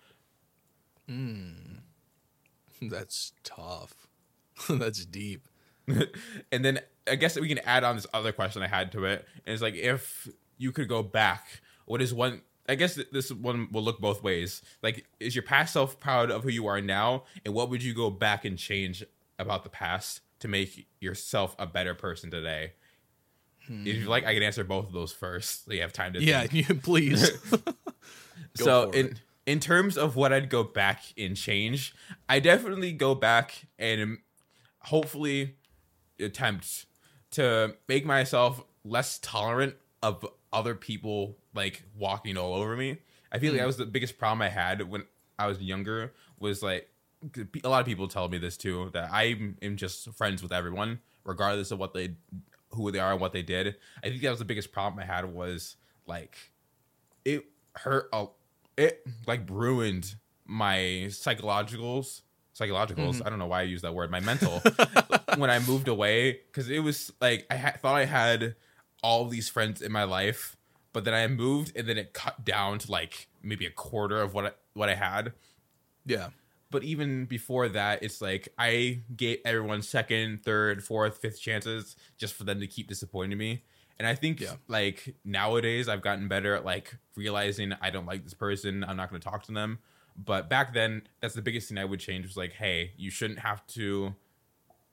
That's 2.81 3.33
tough. 3.43 4.07
That's 4.69 5.05
deep. 5.05 5.47
and 6.51 6.63
then 6.65 6.79
I 7.07 7.15
guess 7.15 7.39
we 7.39 7.47
can 7.47 7.59
add 7.59 7.83
on 7.83 7.95
this 7.95 8.07
other 8.13 8.31
question 8.31 8.61
I 8.61 8.67
had 8.67 8.91
to 8.93 9.05
it. 9.05 9.27
And 9.45 9.53
it's 9.53 9.61
like 9.61 9.75
if 9.75 10.27
you 10.57 10.71
could 10.71 10.87
go 10.87 11.03
back, 11.03 11.61
what 11.85 12.01
is 12.01 12.13
one 12.13 12.41
I 12.67 12.75
guess 12.75 12.97
this 13.11 13.29
one 13.31 13.67
will 13.71 13.83
look 13.83 13.99
both 13.99 14.23
ways. 14.23 14.61
Like, 14.81 15.05
is 15.19 15.35
your 15.35 15.43
past 15.43 15.73
self 15.73 15.99
proud 15.99 16.31
of 16.31 16.43
who 16.43 16.49
you 16.49 16.67
are 16.67 16.79
now? 16.79 17.23
And 17.43 17.53
what 17.53 17.69
would 17.69 17.83
you 17.83 17.93
go 17.93 18.09
back 18.09 18.45
and 18.45 18.57
change 18.57 19.03
about 19.37 19.63
the 19.63 19.69
past 19.69 20.21
to 20.39 20.47
make 20.47 20.87
yourself 21.01 21.55
a 21.59 21.67
better 21.67 21.93
person 21.93 22.31
today? 22.31 22.71
Hmm. 23.67 23.85
If 23.85 23.97
you 23.97 24.05
like, 24.05 24.25
I 24.25 24.33
can 24.33 24.43
answer 24.43 24.63
both 24.63 24.87
of 24.87 24.93
those 24.93 25.11
first. 25.11 25.65
So 25.65 25.73
you 25.73 25.81
have 25.81 25.91
time 25.91 26.13
to 26.13 26.23
Yeah, 26.23 26.45
think. 26.45 26.69
you, 26.69 26.75
please. 26.81 27.31
So 28.55 28.91
in 28.91 29.07
it. 29.07 29.21
in 29.47 29.59
terms 29.59 29.97
of 29.97 30.15
what 30.15 30.31
I'd 30.31 30.49
go 30.49 30.63
back 30.63 31.01
and 31.17 31.35
change, 31.35 31.95
I 32.29 32.39
definitely 32.39 32.91
go 32.91 33.15
back 33.15 33.65
and 33.79 34.19
hopefully 34.79 35.55
attempt 36.23 36.85
to 37.31 37.75
make 37.87 38.05
myself 38.05 38.63
less 38.83 39.19
tolerant 39.19 39.75
of 40.01 40.25
other 40.51 40.75
people 40.75 41.37
like 41.55 41.83
walking 41.97 42.37
all 42.37 42.53
over 42.53 42.75
me. 42.75 42.97
I 43.31 43.39
feel 43.39 43.51
like 43.51 43.59
hmm. 43.59 43.63
that 43.63 43.67
was 43.67 43.77
the 43.77 43.85
biggest 43.85 44.17
problem 44.17 44.41
I 44.41 44.49
had 44.49 44.89
when 44.89 45.05
I 45.39 45.47
was 45.47 45.61
younger 45.61 46.13
was 46.39 46.61
like 46.61 46.89
a 47.63 47.69
lot 47.69 47.79
of 47.79 47.85
people 47.85 48.07
tell 48.07 48.27
me 48.27 48.37
this 48.37 48.57
too 48.57 48.89
that 48.93 49.09
I 49.11 49.35
am 49.61 49.77
just 49.77 50.09
friends 50.13 50.43
with 50.43 50.51
everyone 50.51 50.99
regardless 51.23 51.71
of 51.71 51.79
what 51.79 51.93
they 51.93 52.15
who 52.71 52.91
they 52.91 52.99
are 52.99 53.13
and 53.13 53.21
what 53.21 53.33
they 53.33 53.43
did. 53.43 53.75
I 54.03 54.09
think 54.09 54.21
that 54.21 54.29
was 54.29 54.39
the 54.39 54.45
biggest 54.45 54.71
problem 54.71 55.01
I 55.01 55.05
had 55.05 55.25
was 55.33 55.77
like 56.05 56.37
it 57.25 57.45
hurt 57.75 58.09
a, 58.11 58.25
it 58.77 59.05
like 59.25 59.49
ruined 59.49 60.15
my 60.45 61.05
psychologicals 61.07 62.21
psychologicals 62.57 63.15
mm-hmm. 63.15 63.25
i 63.25 63.29
don't 63.29 63.39
know 63.39 63.47
why 63.47 63.61
i 63.61 63.63
use 63.63 63.81
that 63.81 63.93
word 63.95 64.11
my 64.11 64.19
mental 64.19 64.61
when 65.37 65.49
i 65.49 65.59
moved 65.59 65.87
away 65.87 66.39
because 66.47 66.69
it 66.69 66.79
was 66.79 67.11
like 67.21 67.45
i 67.49 67.55
ha- 67.57 67.73
thought 67.81 67.95
i 67.95 68.05
had 68.05 68.55
all 69.01 69.25
these 69.25 69.49
friends 69.49 69.81
in 69.81 69.91
my 69.91 70.03
life 70.03 70.55
but 70.93 71.03
then 71.05 71.13
i 71.13 71.27
moved 71.27 71.75
and 71.75 71.87
then 71.87 71.97
it 71.97 72.13
cut 72.13 72.43
down 72.45 72.77
to 72.79 72.91
like 72.91 73.27
maybe 73.41 73.65
a 73.65 73.71
quarter 73.71 74.21
of 74.21 74.33
what 74.33 74.45
I, 74.45 74.51
what 74.73 74.89
i 74.89 74.95
had 74.95 75.33
yeah. 76.05 76.29
but 76.71 76.83
even 76.83 77.25
before 77.25 77.69
that, 77.69 78.03
it's 78.03 78.21
like 78.21 78.49
I 78.57 79.03
gave 79.15 79.37
everyone 79.45 79.81
second, 79.83 80.43
third, 80.43 80.83
fourth, 80.83 81.19
fifth 81.19 81.39
chances 81.39 81.95
just 82.17 82.33
for 82.33 82.43
them 82.43 82.59
to 82.59 82.67
keep 82.67 82.87
disappointing 82.89 83.37
me. 83.37 83.63
And 83.99 84.05
I 84.07 84.15
think 84.15 84.41
Yeah. 84.41 84.55
like 84.67 85.15
nowadays 85.23 85.87
I've 85.87 86.01
gotten 86.01 86.27
better 86.27 86.55
at 86.55 86.65
like 86.65 86.97
realizing 87.15 87.73
I 87.79 87.89
don't 87.89 88.05
like 88.05 88.23
this 88.25 88.33
person, 88.33 88.83
I'm 88.83 88.97
not 88.97 89.09
going 89.11 89.21
to 89.21 89.25
talk 89.29 89.43
to 89.43 89.53
them. 89.53 89.79
But 90.17 90.49
back 90.49 90.73
then, 90.73 91.03
that's 91.21 91.35
the 91.35 91.41
biggest 91.41 91.69
thing 91.69 91.77
I 91.77 91.85
would 91.85 91.99
change 92.01 92.25
was 92.25 92.35
like, 92.35 92.51
hey, 92.53 92.91
you 92.97 93.09
shouldn't 93.11 93.39
have 93.39 93.65
to 93.67 94.13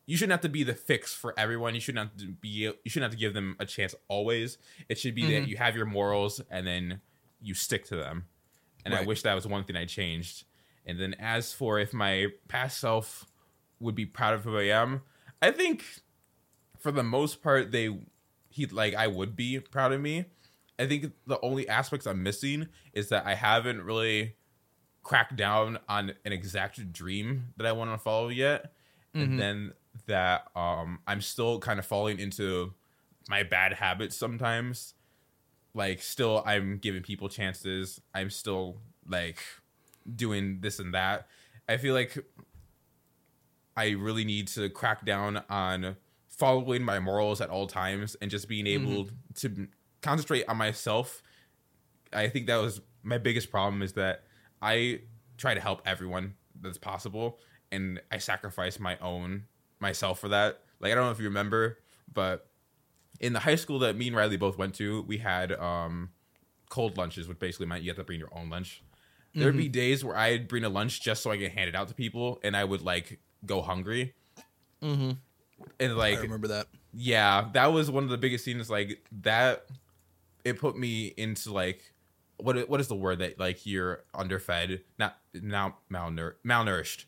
you 0.07 0.16
shouldn't 0.16 0.32
have 0.32 0.40
to 0.40 0.48
be 0.48 0.64
the 0.64 0.74
fix 0.74 1.14
for 1.14 1.34
everyone. 1.38 1.74
You 1.74 1.80
shouldn't 1.80 2.11
have 2.11 2.18
to 2.18 2.32
be 2.32 2.48
you 2.48 2.74
shouldn't 2.86 3.12
have 3.12 3.18
to 3.18 3.20
give 3.20 3.34
them 3.34 3.57
a 3.61 3.66
chance 3.66 3.94
always. 4.09 4.59
It 4.88 4.98
should 4.98 5.14
be 5.14 5.22
that 5.26 5.32
mm-hmm. 5.32 5.51
you 5.51 5.57
have 5.57 5.76
your 5.76 5.86
morals 5.86 6.40
and 6.51 6.66
then 6.66 7.01
you 7.40 7.55
stick 7.55 7.84
to 7.86 7.96
them. 7.96 8.26
And 8.84 8.94
I 8.94 9.03
wish 9.03 9.22
that 9.22 9.34
was 9.34 9.46
one 9.46 9.64
thing 9.64 9.76
I 9.76 9.84
changed. 9.84 10.44
And 10.86 10.98
then 10.98 11.14
as 11.18 11.53
for 11.53 11.78
if 11.78 11.92
my 11.92 12.28
past 12.48 12.80
self 12.80 13.26
would 13.78 13.94
be 13.94 14.07
proud 14.07 14.34
of 14.34 14.44
who 14.44 14.59
I 14.59 14.64
am, 14.64 15.03
I 15.42 15.51
think 15.51 15.84
for 16.78 16.90
the 16.90 17.03
most 17.03 17.42
part 17.42 17.70
they 17.70 17.98
he 18.48 18.66
like 18.66 18.94
I 18.94 19.07
would 19.07 19.36
be 19.36 19.61
proud 19.61 19.92
of 19.92 20.01
me. 20.01 20.24
I 20.78 20.86
think 20.86 21.12
the 21.26 21.38
only 21.40 21.68
aspects 21.68 22.07
I'm 22.07 22.22
missing 22.22 22.68
is 22.94 23.11
that 23.11 23.26
I 23.26 23.34
haven't 23.34 23.82
really 23.82 24.34
cracked 25.03 25.36
down 25.36 25.78
on 25.88 26.14
an 26.24 26.32
exact 26.32 26.92
dream 26.92 27.53
that 27.57 27.66
I 27.66 27.72
want 27.72 27.92
to 27.92 27.98
follow 27.98 28.28
yet. 28.28 28.72
And 29.14 29.28
mm-hmm. 29.28 29.36
then 29.36 29.72
that 30.07 30.47
um 30.55 31.01
I'm 31.07 31.20
still 31.20 31.59
kind 31.59 31.78
of 31.78 31.86
falling 31.86 32.18
into 32.18 32.74
my 33.28 33.43
bad 33.43 33.74
habits 33.74 34.16
sometimes. 34.16 34.95
Like 35.74 36.03
still 36.03 36.43
I'm 36.47 36.78
giving 36.78 37.03
people 37.03 37.28
chances. 37.28 38.01
I'm 38.14 38.30
still 38.30 38.78
like 39.07 39.38
doing 40.16 40.61
this 40.61 40.78
and 40.78 40.95
that. 40.95 41.26
I 41.68 41.76
feel 41.76 41.95
like 41.95 42.18
I 43.76 43.91
really 43.91 44.24
need 44.24 44.49
to 44.49 44.68
crack 44.68 45.05
down 45.05 45.43
on 45.49 45.97
following 46.28 46.82
my 46.82 46.99
morals 46.99 47.41
at 47.41 47.51
all 47.51 47.66
times 47.66 48.16
and 48.20 48.30
just 48.30 48.49
being 48.49 48.66
able 48.66 49.09
to 49.36 49.68
concentrate 50.03 50.45
on 50.49 50.57
myself. 50.57 51.22
I 52.12 52.28
think 52.28 52.47
that 52.47 52.57
was 52.57 52.80
my 53.03 53.18
biggest 53.18 53.51
problem 53.51 53.82
is 53.82 53.93
that 53.93 54.24
I 54.61 55.03
try 55.36 55.55
to 55.55 55.61
help 55.61 55.82
everyone 55.86 56.34
that's 56.61 56.78
possible 56.78 57.38
and 57.70 58.01
I 58.11 58.18
sacrifice 58.18 58.80
my 58.80 58.99
own 58.99 59.45
myself 59.81 60.18
for 60.20 60.28
that. 60.28 60.61
Like 60.81 60.93
I 60.93 60.95
don't 60.95 61.05
know 61.05 61.11
if 61.11 61.18
you 61.18 61.26
remember, 61.26 61.78
but 62.12 62.47
in 63.20 63.33
the 63.33 63.41
high 63.41 63.57
school 63.57 63.81
that 63.81 63.97
me 63.97 64.09
and 64.09 64.16
Riley 64.16 64.37
both 64.37 64.57
went 64.57 64.74
to, 64.76 65.03
we 65.03 65.18
had 65.18 65.53
um 65.53 66.11
cold 66.68 66.97
lunches, 66.97 67.28
which 67.28 67.39
basically 67.39 67.66
meant 67.66 67.83
you 67.83 67.91
had 67.91 67.97
to 67.97 68.05
bring 68.05 68.18
your 68.18 68.33
own 68.33 68.49
lunch. 68.49 68.83
There'd 69.35 69.57
be 69.57 69.68
days 69.68 70.05
where 70.05 70.16
I'd 70.16 70.49
bring 70.49 70.64
a 70.64 70.68
lunch 70.68 71.01
just 71.03 71.22
so 71.22 71.31
I 71.31 71.39
could 71.39 71.53
hand 71.53 71.68
it 71.68 71.76
out 71.76 71.89
to 71.89 71.95
people, 71.95 72.41
and 72.43 72.57
I 72.57 72.64
would 72.64 72.83
like 72.83 73.20
go 73.47 73.62
hungry. 73.62 74.14
Mm-hmm. 74.83 75.12
And 75.78 75.97
like, 75.97 76.18
I 76.18 76.22
remember 76.22 76.49
that. 76.49 76.66
yeah, 76.93 77.49
that 77.53 77.66
was 77.66 77.91
one 77.91 78.03
of 78.03 78.11
the 78.11 78.18
biggest 78.18 78.45
scenes. 78.45 78.68
Like 78.70 79.05
that, 79.22 79.66
it 80.45 80.59
put 80.59 80.76
me 80.76 81.14
into 81.16 81.53
like 81.53 81.93
what 82.39 82.68
what 82.68 82.81
is 82.81 82.89
the 82.89 82.97
word 82.97 83.20
that 83.20 83.39
like 83.39 83.66
you're 83.66 84.03
underfed, 84.14 84.81
not 84.99 85.18
now 85.33 85.76
malnour 85.93 86.35
malnourished. 86.45 87.05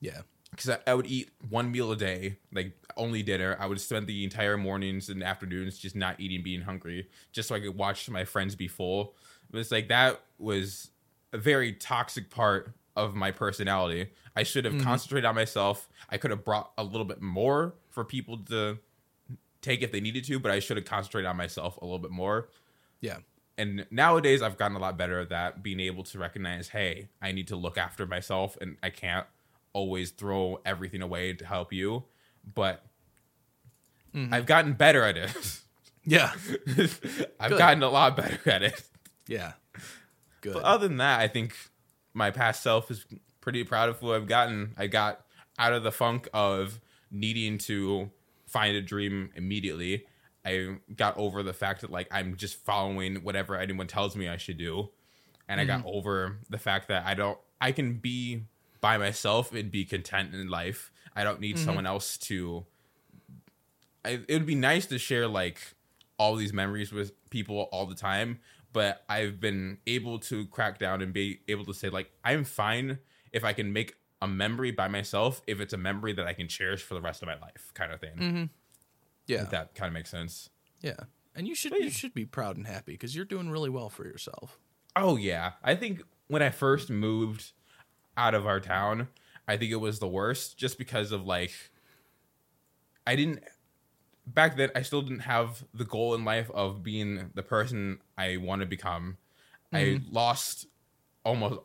Yeah. 0.00 0.20
Because 0.50 0.70
I, 0.70 0.78
I 0.86 0.94
would 0.94 1.06
eat 1.06 1.30
one 1.48 1.70
meal 1.70 1.92
a 1.92 1.96
day, 1.96 2.38
like 2.52 2.72
only 2.96 3.22
dinner. 3.22 3.56
I 3.60 3.66
would 3.66 3.80
spend 3.80 4.06
the 4.06 4.24
entire 4.24 4.56
mornings 4.56 5.08
and 5.08 5.22
afternoons 5.22 5.78
just 5.78 5.94
not 5.94 6.18
eating, 6.20 6.42
being 6.42 6.62
hungry, 6.62 7.08
just 7.32 7.48
so 7.48 7.54
I 7.54 7.60
could 7.60 7.76
watch 7.76 8.08
my 8.10 8.24
friends 8.24 8.54
be 8.56 8.68
full. 8.68 9.14
But 9.50 9.60
it's 9.60 9.70
like 9.70 9.88
that 9.88 10.20
was 10.38 10.90
a 11.32 11.38
very 11.38 11.72
toxic 11.72 12.30
part 12.30 12.72
of 12.96 13.14
my 13.14 13.30
personality. 13.30 14.10
I 14.34 14.42
should 14.42 14.64
have 14.64 14.74
mm-hmm. 14.74 14.84
concentrated 14.84 15.24
on 15.24 15.34
myself. 15.34 15.88
I 16.10 16.16
could 16.16 16.30
have 16.30 16.44
brought 16.44 16.72
a 16.76 16.82
little 16.82 17.04
bit 17.04 17.22
more 17.22 17.74
for 17.90 18.04
people 18.04 18.38
to 18.48 18.78
take 19.62 19.82
if 19.82 19.92
they 19.92 20.00
needed 20.00 20.24
to, 20.24 20.38
but 20.38 20.50
I 20.50 20.58
should 20.58 20.76
have 20.76 20.86
concentrated 20.86 21.28
on 21.28 21.36
myself 21.36 21.76
a 21.78 21.84
little 21.84 21.98
bit 21.98 22.10
more. 22.10 22.48
Yeah. 23.00 23.18
And 23.56 23.86
nowadays, 23.90 24.40
I've 24.42 24.56
gotten 24.56 24.76
a 24.76 24.80
lot 24.80 24.96
better 24.96 25.20
at 25.20 25.30
that, 25.30 25.62
being 25.62 25.80
able 25.80 26.04
to 26.04 26.18
recognize, 26.18 26.68
hey, 26.68 27.08
I 27.20 27.32
need 27.32 27.48
to 27.48 27.56
look 27.56 27.76
after 27.76 28.06
myself, 28.06 28.56
and 28.60 28.76
I 28.82 28.90
can't 28.90 29.26
always 29.78 30.10
throw 30.10 30.60
everything 30.66 31.02
away 31.02 31.34
to 31.34 31.46
help 31.46 31.72
you. 31.72 32.04
But 32.54 32.84
mm-hmm. 34.12 34.34
I've 34.34 34.46
gotten 34.46 34.72
better 34.72 35.04
at 35.04 35.16
it. 35.16 35.30
Yeah. 36.04 36.32
I've 37.38 37.50
Good. 37.50 37.58
gotten 37.58 37.82
a 37.82 37.90
lot 37.90 38.16
better 38.16 38.50
at 38.50 38.62
it. 38.62 38.82
Yeah. 39.26 39.52
Good. 40.40 40.54
But 40.54 40.62
other 40.62 40.88
than 40.88 40.96
that, 40.98 41.20
I 41.20 41.28
think 41.28 41.54
my 42.14 42.30
past 42.30 42.62
self 42.62 42.90
is 42.90 43.04
pretty 43.42 43.62
proud 43.62 43.90
of 43.90 43.98
who 43.98 44.14
I've 44.14 44.26
gotten. 44.26 44.72
I 44.78 44.86
got 44.86 45.20
out 45.58 45.74
of 45.74 45.82
the 45.82 45.92
funk 45.92 46.26
of 46.32 46.80
needing 47.10 47.58
to 47.58 48.10
find 48.46 48.74
a 48.74 48.80
dream 48.80 49.28
immediately. 49.34 50.06
I 50.46 50.76
got 50.96 51.18
over 51.18 51.42
the 51.42 51.52
fact 51.52 51.82
that 51.82 51.90
like 51.90 52.08
I'm 52.10 52.36
just 52.36 52.64
following 52.64 53.16
whatever 53.16 53.56
anyone 53.56 53.86
tells 53.86 54.16
me 54.16 54.30
I 54.30 54.38
should 54.38 54.56
do. 54.56 54.88
And 55.46 55.60
I 55.60 55.66
got 55.66 55.80
mm-hmm. 55.80 55.88
over 55.88 56.38
the 56.48 56.58
fact 56.58 56.88
that 56.88 57.04
I 57.04 57.12
don't 57.12 57.38
I 57.60 57.72
can 57.72 57.98
be 57.98 58.44
by 58.80 58.98
myself 58.98 59.52
and 59.52 59.70
be 59.70 59.84
content 59.84 60.34
in 60.34 60.48
life. 60.48 60.92
I 61.14 61.24
don't 61.24 61.40
need 61.40 61.56
mm-hmm. 61.56 61.64
someone 61.64 61.86
else 61.86 62.16
to 62.18 62.66
I, 64.04 64.20
it 64.28 64.32
would 64.32 64.46
be 64.46 64.54
nice 64.54 64.86
to 64.86 64.98
share 64.98 65.28
like 65.28 65.58
all 66.18 66.36
these 66.36 66.52
memories 66.52 66.92
with 66.92 67.12
people 67.30 67.68
all 67.72 67.86
the 67.86 67.94
time 67.94 68.38
but 68.72 69.04
i've 69.08 69.40
been 69.40 69.78
able 69.86 70.18
to 70.18 70.46
crack 70.46 70.78
down 70.78 71.02
and 71.02 71.12
be 71.12 71.40
able 71.48 71.64
to 71.64 71.74
say 71.74 71.88
like 71.88 72.10
i'm 72.24 72.44
fine 72.44 72.98
if 73.32 73.44
i 73.44 73.52
can 73.52 73.72
make 73.72 73.94
a 74.22 74.26
memory 74.26 74.70
by 74.70 74.88
myself 74.88 75.42
if 75.46 75.60
it's 75.60 75.72
a 75.72 75.76
memory 75.76 76.12
that 76.12 76.26
i 76.26 76.32
can 76.32 76.48
cherish 76.48 76.82
for 76.82 76.94
the 76.94 77.00
rest 77.00 77.22
of 77.22 77.28
my 77.28 77.38
life 77.38 77.70
kind 77.74 77.92
of 77.92 78.00
thing 78.00 78.16
mm-hmm. 78.16 78.44
yeah. 79.26 79.42
if 79.42 79.50
that 79.50 79.74
kind 79.74 79.88
of 79.88 79.94
makes 79.94 80.10
sense 80.10 80.50
Yeah. 80.80 81.00
And 81.34 81.46
you 81.46 81.54
should 81.54 81.72
you 81.72 81.90
should 81.90 82.14
be 82.14 82.24
proud 82.24 82.56
and 82.56 82.66
happy 82.66 82.92
because 82.92 83.14
you're 83.14 83.24
doing 83.24 83.48
really 83.48 83.70
well 83.70 83.88
for 83.88 84.04
yourself. 84.04 84.58
oh 84.96 85.16
yeah 85.16 85.52
i 85.62 85.74
think 85.74 86.02
when 86.26 86.42
i 86.42 86.50
first 86.50 86.90
moved 86.90 87.52
out 88.18 88.34
of 88.34 88.46
our 88.46 88.60
town 88.60 89.08
i 89.46 89.56
think 89.56 89.72
it 89.72 89.76
was 89.76 89.98
the 89.98 90.08
worst 90.08 90.58
just 90.58 90.76
because 90.76 91.10
of 91.12 91.24
like 91.24 91.52
i 93.06 93.16
didn't 93.16 93.42
back 94.34 94.56
then 94.56 94.70
I 94.74 94.82
still 94.82 95.02
didn't 95.02 95.20
have 95.20 95.64
the 95.74 95.84
goal 95.84 96.14
in 96.14 96.24
life 96.24 96.50
of 96.50 96.82
being 96.82 97.30
the 97.34 97.42
person 97.42 97.98
I 98.16 98.36
want 98.36 98.60
to 98.60 98.66
become. 98.66 99.16
I 99.72 99.82
mm-hmm. 99.82 100.14
lost 100.14 100.66
almost 101.24 101.60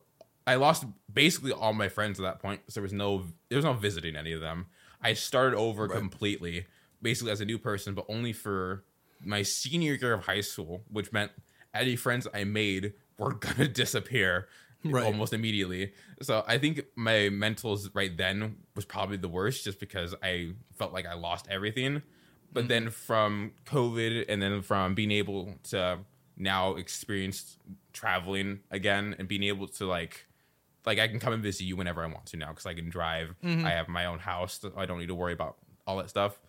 I 0.45 0.55
lost 0.55 0.85
basically 1.11 1.51
all 1.51 1.73
my 1.73 1.89
friends 1.89 2.19
at 2.19 2.23
that 2.23 2.39
point 2.39 2.61
because 2.61 2.73
there 2.73 2.83
was 2.83 2.93
no 2.93 3.25
there 3.49 3.57
was 3.57 3.65
no 3.65 3.73
visiting 3.73 4.15
any 4.15 4.33
of 4.33 4.41
them. 4.41 4.67
I 5.01 5.13
started 5.13 5.57
over 5.57 5.87
completely, 5.87 6.65
basically 7.01 7.31
as 7.31 7.41
a 7.41 7.45
new 7.45 7.57
person, 7.57 7.93
but 7.93 8.05
only 8.07 8.31
for 8.31 8.83
my 9.21 9.41
senior 9.41 9.93
year 9.93 10.13
of 10.13 10.25
high 10.25 10.41
school, 10.41 10.83
which 10.89 11.11
meant 11.11 11.31
any 11.73 11.95
friends 11.95 12.27
I 12.33 12.45
made 12.45 12.93
were 13.17 13.33
gonna 13.33 13.67
disappear 13.83 14.47
Right. 14.83 15.05
almost 15.05 15.33
immediately. 15.33 15.93
So 16.21 16.43
I 16.47 16.57
think 16.57 16.83
my 16.95 17.29
mentals 17.31 17.89
right 17.93 18.15
then 18.15 18.57
was 18.75 18.85
probably 18.85 19.17
the 19.17 19.29
worst, 19.29 19.63
just 19.63 19.79
because 19.79 20.13
I 20.21 20.53
felt 20.75 20.93
like 20.93 21.05
I 21.05 21.13
lost 21.13 21.47
everything. 21.49 22.01
But 22.51 22.61
mm-hmm. 22.61 22.67
then 22.67 22.89
from 22.89 23.51
COVID, 23.65 24.25
and 24.29 24.41
then 24.41 24.61
from 24.61 24.93
being 24.93 25.11
able 25.11 25.55
to 25.69 25.99
now 26.37 26.75
experience 26.75 27.57
traveling 27.93 28.59
again, 28.71 29.15
and 29.17 29.27
being 29.27 29.43
able 29.43 29.67
to 29.69 29.85
like 29.85 30.25
like 30.85 30.99
I 30.99 31.07
can 31.07 31.19
come 31.19 31.33
and 31.33 31.41
visit 31.41 31.63
you 31.63 31.75
whenever 31.75 32.03
I 32.03 32.07
want 32.07 32.25
to 32.27 32.37
now 32.37 32.49
because 32.49 32.65
I 32.65 32.73
can 32.73 32.89
drive. 32.89 33.33
Mm-hmm. 33.43 33.65
I 33.65 33.71
have 33.71 33.87
my 33.87 34.05
own 34.05 34.19
house. 34.19 34.59
So 34.61 34.71
I 34.75 34.85
don't 34.85 34.99
need 34.99 35.07
to 35.07 35.15
worry 35.15 35.33
about 35.33 35.57
all 35.87 35.97
that 35.97 36.09
stuff. 36.09 36.39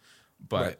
But 0.46 0.62
Right. 0.62 0.78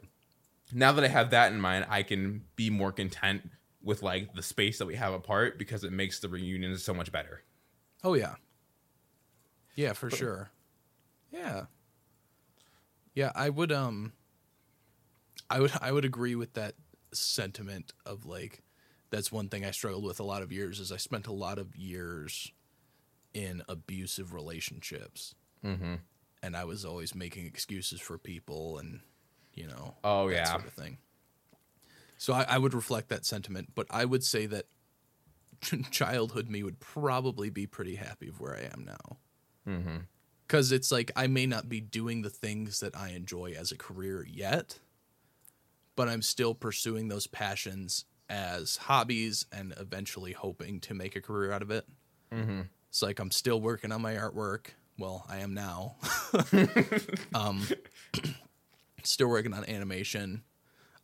now 0.73 0.91
that 0.91 1.03
I 1.03 1.07
have 1.07 1.29
that 1.31 1.51
in 1.51 1.61
mind, 1.61 1.85
I 1.89 2.03
can 2.03 2.43
be 2.55 2.69
more 2.69 2.91
content 2.91 3.49
with 3.85 4.03
like 4.03 4.33
the 4.33 4.41
space 4.43 4.79
that 4.79 4.85
we 4.87 4.95
have 4.95 5.13
apart 5.13 5.57
because 5.57 5.85
it 5.85 5.93
makes 5.93 6.19
the 6.19 6.27
reunions 6.27 6.83
so 6.83 6.93
much 6.93 7.11
better. 7.11 7.43
Oh 8.03 8.15
yeah. 8.15 8.35
Yeah, 9.75 9.93
for 9.93 10.09
sure. 10.09 10.49
Yeah. 11.31 11.65
Yeah, 13.13 13.31
I 13.35 13.49
would 13.49 13.71
um 13.71 14.11
I 15.49 15.59
would 15.61 15.71
I 15.81 15.91
would 15.91 16.03
agree 16.05 16.35
with 16.35 16.53
that 16.53 16.75
sentiment 17.13 17.93
of 18.05 18.25
like 18.25 18.63
that's 19.11 19.31
one 19.31 19.47
thing 19.47 19.63
I 19.63 19.71
struggled 19.71 20.03
with 20.03 20.19
a 20.19 20.23
lot 20.23 20.41
of 20.41 20.51
years 20.51 20.79
is 20.79 20.91
I 20.91 20.97
spent 20.97 21.27
a 21.27 21.31
lot 21.33 21.57
of 21.59 21.75
years 21.75 22.51
in 23.33 23.61
abusive 23.69 24.33
relationships. 24.33 25.35
Mm-hmm. 25.63 25.95
And 26.41 26.57
I 26.57 26.65
was 26.65 26.83
always 26.85 27.15
making 27.15 27.45
excuses 27.45 28.01
for 28.01 28.17
people 28.17 28.77
and 28.79 29.01
you 29.53 29.67
know 29.67 29.95
Oh, 30.03 30.27
that 30.29 30.35
yeah. 30.35 30.45
sort 30.45 30.65
of 30.65 30.73
thing. 30.73 30.97
So 32.17 32.33
I, 32.33 32.45
I 32.47 32.57
would 32.57 32.73
reflect 32.73 33.09
that 33.09 33.25
sentiment, 33.25 33.71
but 33.75 33.87
I 33.89 34.05
would 34.05 34.23
say 34.23 34.45
that 34.47 34.65
childhood 35.91 36.49
me 36.49 36.63
would 36.63 36.79
probably 36.79 37.49
be 37.49 37.67
pretty 37.67 37.95
happy 37.95 38.27
of 38.27 38.39
where 38.39 38.55
I 38.55 38.69
am 38.73 38.85
now. 38.85 39.17
Mm-hmm. 39.67 39.97
Because 40.47 40.71
it's 40.71 40.91
like 40.91 41.11
I 41.15 41.27
may 41.27 41.45
not 41.45 41.69
be 41.69 41.81
doing 41.81 42.21
the 42.21 42.29
things 42.29 42.79
that 42.79 42.95
I 42.95 43.09
enjoy 43.09 43.53
as 43.57 43.71
a 43.71 43.77
career 43.77 44.25
yet, 44.29 44.79
but 45.95 46.07
I'm 46.07 46.21
still 46.21 46.53
pursuing 46.53 47.07
those 47.07 47.25
passions 47.25 48.05
as 48.29 48.77
hobbies 48.77 49.45
and 49.51 49.73
eventually 49.77 50.33
hoping 50.33 50.79
to 50.81 50.93
make 50.93 51.15
a 51.15 51.21
career 51.21 51.51
out 51.51 51.61
of 51.61 51.71
it. 51.71 51.85
Mm-hmm. 52.31 52.61
It's 52.89 53.01
like 53.01 53.19
I'm 53.19 53.31
still 53.31 53.59
working 53.59 53.91
on 53.91 54.01
my 54.01 54.13
artwork. 54.13 54.67
Well, 54.97 55.25
I 55.27 55.39
am 55.39 55.53
now. 55.53 55.95
um, 57.35 57.67
still 59.03 59.27
working 59.27 59.53
on 59.53 59.67
animation. 59.67 60.43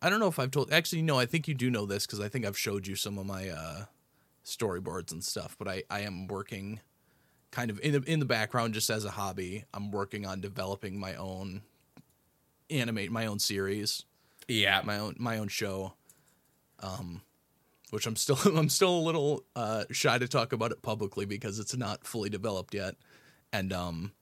I 0.01 0.09
don't 0.09 0.19
know 0.19 0.27
if 0.27 0.39
I've 0.39 0.51
told. 0.51 0.71
Actually, 0.73 1.01
no. 1.03 1.19
I 1.19 1.25
think 1.25 1.47
you 1.47 1.53
do 1.53 1.69
know 1.69 1.85
this 1.85 2.05
because 2.05 2.19
I 2.19 2.27
think 2.27 2.45
I've 2.45 2.57
showed 2.57 2.87
you 2.87 2.95
some 2.95 3.17
of 3.17 3.25
my 3.25 3.49
uh, 3.49 3.85
storyboards 4.45 5.11
and 5.11 5.23
stuff. 5.23 5.55
But 5.59 5.67
I, 5.67 5.83
I 5.89 5.99
am 6.01 6.27
working, 6.27 6.79
kind 7.51 7.69
of 7.69 7.79
in 7.81 7.93
the 7.93 8.01
in 8.11 8.19
the 8.19 8.25
background, 8.25 8.73
just 8.73 8.89
as 8.89 9.05
a 9.05 9.11
hobby. 9.11 9.65
I'm 9.73 9.91
working 9.91 10.25
on 10.25 10.41
developing 10.41 10.99
my 10.99 11.15
own 11.15 11.61
animate 12.69 13.11
my 13.11 13.25
own 13.25 13.37
series 13.37 14.05
Yeah. 14.47 14.81
my 14.85 14.97
own 14.97 15.15
my 15.19 15.37
own 15.37 15.49
show 15.49 15.91
um 16.79 17.21
which 17.89 18.07
i'm 18.07 18.15
still 18.15 18.37
i'm 18.57 18.69
still 18.69 18.97
a 18.97 19.01
little 19.01 19.43
uh 19.57 19.83
shy 19.91 20.17
to 20.17 20.25
talk 20.25 20.53
about 20.53 20.71
it 20.71 20.81
publicly 20.81 21.25
because 21.25 21.59
it's 21.59 21.75
not 21.75 22.07
fully 22.07 22.29
developed 22.29 22.73
yet 22.73 22.95
and 23.51 23.73
um 23.73 24.13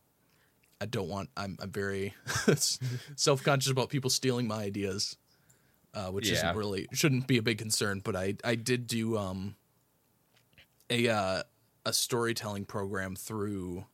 i 0.82 0.88
don't 0.88 1.08
want 1.08 1.30
i'm, 1.38 1.58
I'm 1.62 1.70
very 1.72 2.16
self-conscious 3.16 3.72
about 3.72 3.90
people 3.90 4.10
stealing 4.10 4.48
my 4.48 4.64
ideas 4.64 5.16
uh 5.94 6.08
which 6.08 6.28
Yeah. 6.28 6.34
isn't 6.36 6.56
really 6.58 6.88
shouldn't 6.94 7.28
be 7.28 7.38
a 7.38 7.42
big 7.42 7.58
concern 7.58 8.02
but 8.04 8.16
i 8.16 8.36
i 8.44 8.56
did 8.56 8.88
do 8.88 9.18
um 9.18 9.56
a 10.90 11.08
uh 11.08 11.44
a 11.86 11.94
storytelling 11.94 12.66
program 12.66 13.16
through 13.16 13.86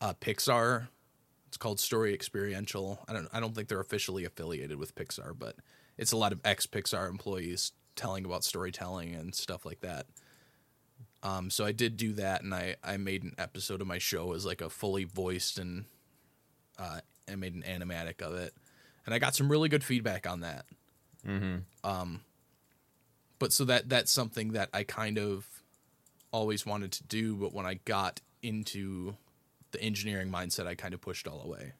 uh 0.00 0.14
pixar 0.14 0.88
it's 1.48 1.56
called 1.56 1.80
Story 1.80 2.16
Xperiential. 2.16 2.98
I 3.08 3.12
don't 3.12 3.28
I 3.32 3.40
don't 3.40 3.56
think 3.56 3.66
they're 3.66 3.80
officially 3.80 4.24
affiliated 4.24 4.78
with 4.78 4.94
Pixar, 4.94 5.36
but 5.36 5.56
it's 5.98 6.12
a 6.12 6.16
lot 6.16 6.30
of 6.30 6.38
ex 6.44 6.64
Pixar 6.64 7.10
employees 7.10 7.72
telling 7.96 8.24
about 8.24 8.44
storytelling 8.44 9.16
and 9.16 9.34
stuff 9.34 9.66
like 9.66 9.80
that. 9.80 10.06
Um, 11.24 11.50
so 11.50 11.64
I 11.64 11.72
did 11.72 11.96
do 11.96 12.12
that, 12.12 12.44
and 12.44 12.54
I 12.54 12.76
I 12.84 12.98
made 12.98 13.24
an 13.24 13.34
episode 13.36 13.80
of 13.80 13.88
my 13.88 13.98
show 13.98 14.32
as 14.32 14.46
like 14.46 14.60
a 14.60 14.70
fully 14.70 15.02
voiced 15.02 15.58
and 15.58 15.86
uh, 16.78 17.00
I 17.28 17.34
made 17.34 17.54
an 17.56 17.64
animatic 17.64 18.22
of 18.22 18.34
it, 18.34 18.54
and 19.04 19.12
I 19.12 19.18
got 19.18 19.34
some 19.34 19.50
really 19.50 19.68
good 19.68 19.82
feedback 19.82 20.30
on 20.30 20.42
that. 20.42 20.66
Mm-hmm. 21.26 22.14
But 23.38 23.52
so 23.52 23.64
that 23.64 23.88
that's 23.88 24.12
something 24.12 24.52
that 24.52 24.68
I 24.74 24.82
kind 24.84 25.18
of 25.18 25.46
always 26.32 26.66
wanted 26.66 26.92
to 26.92 27.04
do, 27.04 27.34
but 27.36 27.52
when 27.54 27.66
I 27.66 27.74
got 27.84 28.20
into 28.42 29.16
the 29.72 29.82
engineering 29.82 30.30
mindset, 30.30 30.66
I 30.66 30.74
kind 30.74 30.94
of 30.94 31.00
pushed 31.00 31.26
all 31.26 31.42
away. 31.42 31.72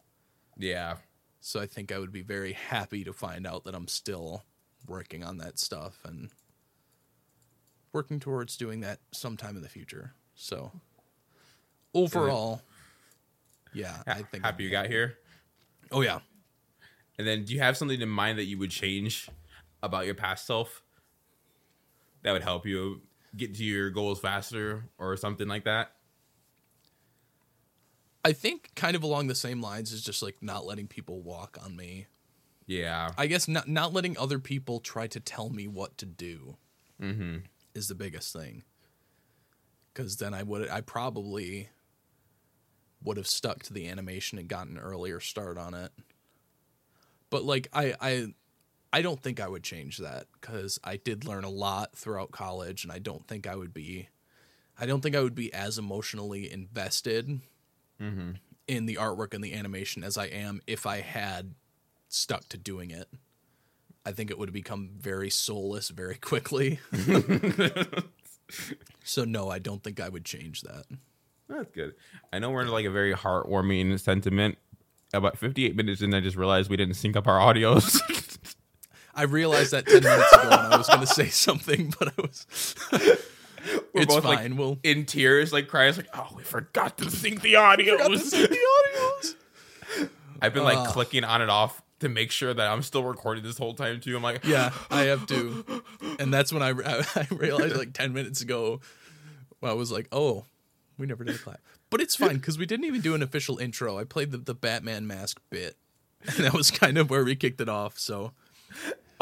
Yeah. 0.57 0.97
So 1.41 1.61
I 1.61 1.66
think 1.66 1.93
I 1.93 1.99
would 1.99 2.12
be 2.12 2.22
very 2.22 2.53
happy 2.53 3.05
to 3.05 3.12
find 3.12 3.47
out 3.47 3.64
that 3.64 3.74
I'm 3.74 3.88
still 3.88 4.45
working 4.86 5.22
on 5.22 5.38
that 5.38 5.59
stuff 5.59 5.99
and 6.05 6.30
working 7.93 8.20
towards 8.20 8.57
doing 8.57 8.80
that 8.80 9.01
sometime 9.12 9.57
in 9.57 9.62
the 9.62 9.68
future. 9.68 10.14
So 10.34 10.72
overall, 11.95 12.62
yeah, 13.72 14.03
I 14.07 14.22
think 14.22 14.45
happy 14.45 14.64
you 14.64 14.70
got 14.70 14.86
here. 14.86 15.18
Oh 15.93 16.01
yeah. 16.01 16.20
And 17.21 17.29
then, 17.29 17.45
do 17.45 17.53
you 17.53 17.61
have 17.61 17.77
something 17.77 18.01
in 18.01 18.09
mind 18.09 18.39
that 18.39 18.47
you 18.47 18.57
would 18.57 18.71
change 18.71 19.29
about 19.83 20.07
your 20.07 20.14
past 20.14 20.47
self 20.47 20.83
that 22.23 22.33
would 22.33 22.41
help 22.41 22.64
you 22.64 23.03
get 23.37 23.55
to 23.57 23.62
your 23.62 23.91
goals 23.91 24.21
faster 24.21 24.85
or 24.97 25.18
something 25.18 25.47
like 25.47 25.64
that? 25.64 25.93
I 28.25 28.33
think 28.33 28.71
kind 28.75 28.97
of 28.97 29.03
along 29.03 29.27
the 29.27 29.35
same 29.35 29.61
lines 29.61 29.93
is 29.93 30.03
just 30.03 30.23
like 30.23 30.37
not 30.41 30.64
letting 30.64 30.87
people 30.87 31.21
walk 31.21 31.59
on 31.62 31.77
me. 31.77 32.07
Yeah. 32.64 33.11
I 33.18 33.27
guess 33.27 33.47
not 33.47 33.68
not 33.68 33.93
letting 33.93 34.16
other 34.16 34.39
people 34.39 34.81
try 34.81 35.07
to 35.09 35.21
tell 35.21 35.51
me 35.51 35.68
what 35.68 35.99
to 35.99 36.07
do 36.07 36.57
Mm-hmm. 37.03 37.41
is 37.75 37.89
the 37.89 37.95
biggest 37.95 38.33
thing. 38.33 38.62
Cuz 39.93 40.16
then 40.16 40.33
I 40.33 40.43
would 40.43 40.71
I 40.71 40.81
probably 40.81 41.68
would 43.05 43.18
have 43.18 43.27
stuck 43.27 43.62
to 43.64 43.75
the 43.75 43.89
animation 43.91 44.39
and 44.39 44.49
gotten 44.49 44.79
an 44.79 44.83
earlier 44.83 45.21
start 45.21 45.59
on 45.59 45.75
it. 45.75 45.93
But 47.31 47.45
like 47.45 47.68
I 47.72 47.95
I 48.01 48.35
I 48.93 49.03
don't 49.03 49.22
think 49.22 49.41
I 49.41 49.49
would 49.49 49.62
change 49.62 49.99
that 49.99 50.26
cuz 50.41 50.78
I 50.85 50.97
did 50.97 51.24
learn 51.24 51.45
a 51.45 51.51
lot 51.51 51.97
throughout 51.97 52.33
college 52.33 52.85
and 52.85 52.93
I 52.93 52.99
don't 52.99 53.26
think 53.26 53.47
I 53.47 53.57
would 53.57 53.72
be 53.72 54.09
I 54.78 54.87
don't 54.87 55.01
think 55.01 55.14
I 55.14 55.22
would 55.22 55.35
be 55.35 55.53
as 55.53 55.78
emotionally 55.78 56.51
invested 56.51 57.41
Mm-hmm. 58.01 58.31
in 58.66 58.87
the 58.87 58.95
artwork 58.95 59.35
and 59.35 59.45
the 59.45 59.53
animation 59.53 60.03
as 60.03 60.16
I 60.16 60.24
am 60.26 60.62
if 60.66 60.87
I 60.87 61.03
had 61.03 61.55
stuck 62.09 62.49
to 62.49 62.57
doing 62.57 62.91
it. 62.91 63.09
I 64.07 64.12
think 64.12 64.31
it 64.31 64.39
would 64.39 64.49
have 64.49 64.55
become 64.55 64.93
very 64.99 65.28
soulless 65.28 65.91
very 65.91 66.14
quickly. 66.16 66.81
so 69.05 69.24
no, 69.24 69.51
I 69.51 69.59
don't 69.59 69.85
think 69.85 70.01
I 70.01 70.09
would 70.09 70.24
change 70.24 70.62
that. 70.62 70.87
That's 71.49 71.70
good. 71.72 71.95
I 72.33 72.39
know 72.39 72.51
we're 72.51 72.62
in 72.62 72.68
like 72.68 72.87
a 72.87 72.91
very 72.91 73.12
heartwarming 73.12 74.01
sentiment. 74.01 74.57
About 75.13 75.37
58 75.39 75.75
minutes 75.75 76.03
in, 76.03 76.15
I 76.15 76.21
just 76.21 76.37
realized 76.37 76.71
we 76.71 76.77
didn't 76.77 76.95
sync 76.95 77.17
up 77.17 77.27
our 77.27 77.39
audios. 77.39 78.01
I 79.15 79.25
realized 79.25 79.73
that 79.73 79.87
10 79.87 80.03
minutes 80.03 80.33
ago 80.33 80.43
and 80.45 80.73
I 80.73 80.77
was 80.77 80.87
going 80.87 81.01
to 81.01 81.07
say 81.07 81.27
something, 81.29 81.93
but 81.99 82.09
I 82.09 82.21
was 82.23 82.47
We're 83.93 84.03
It's 84.03 84.15
both, 84.15 84.25
like, 84.25 84.51
we'll 84.55 84.79
in 84.83 85.05
tears, 85.05 85.53
like 85.53 85.69
crying, 85.69 85.95
like, 85.97 86.09
oh, 86.15 86.29
we 86.37 86.43
forgot 86.43 86.97
to 86.99 87.11
sync 87.11 87.43
the 87.43 87.55
audios. 87.55 87.91
forgot 87.99 88.11
to 88.13 88.19
sync 88.19 88.51
the 88.51 88.57
audios. 88.57 90.09
I've 90.41 90.55
been 90.55 90.65
like 90.65 90.79
Ugh. 90.79 90.89
clicking 90.89 91.25
on 91.25 91.43
and 91.43 91.51
off 91.51 91.83
to 91.99 92.09
make 92.09 92.31
sure 92.31 92.55
that 92.55 92.67
I'm 92.67 92.81
still 92.83 93.05
recording 93.05 93.45
this 93.45 93.59
whole 93.59 93.75
time 93.75 94.01
too. 94.01 94.17
I'm 94.17 94.23
like, 94.23 94.45
Yeah, 94.45 94.73
I 94.91 95.03
have 95.03 95.27
to. 95.27 95.83
And 96.19 96.33
that's 96.33 96.53
when 96.53 96.63
I, 96.63 96.71
I 96.71 97.27
realized 97.31 97.77
like 97.77 97.93
10 97.93 98.15
minutes 98.15 98.41
ago, 98.41 98.81
I 99.63 99.75
was 99.75 99.93
like, 99.93 100.07
oh, 100.13 100.47
we 100.97 101.07
never 101.07 101.25
did 101.25 101.35
a 101.35 101.39
clap. 101.39 101.61
But 101.91 102.01
it's 102.01 102.14
fine 102.16 102.36
because 102.36 102.57
we 102.57 102.66
didn't 102.66 102.86
even 102.86 103.01
do 103.01 103.14
an 103.14 103.22
official 103.22 103.59
intro. 103.59 103.99
I 103.99 104.05
played 104.05 104.30
the, 104.30 104.38
the 104.38 104.55
Batman 104.55 105.07
mask 105.07 105.41
bit. 105.51 105.76
And 106.26 106.36
that 106.45 106.55
was 106.55 106.70
kind 106.70 106.99
of 106.99 107.11
where 107.11 107.24
we 107.24 107.34
kicked 107.34 107.61
it 107.61 107.68
off. 107.68 107.99
So 107.99 108.32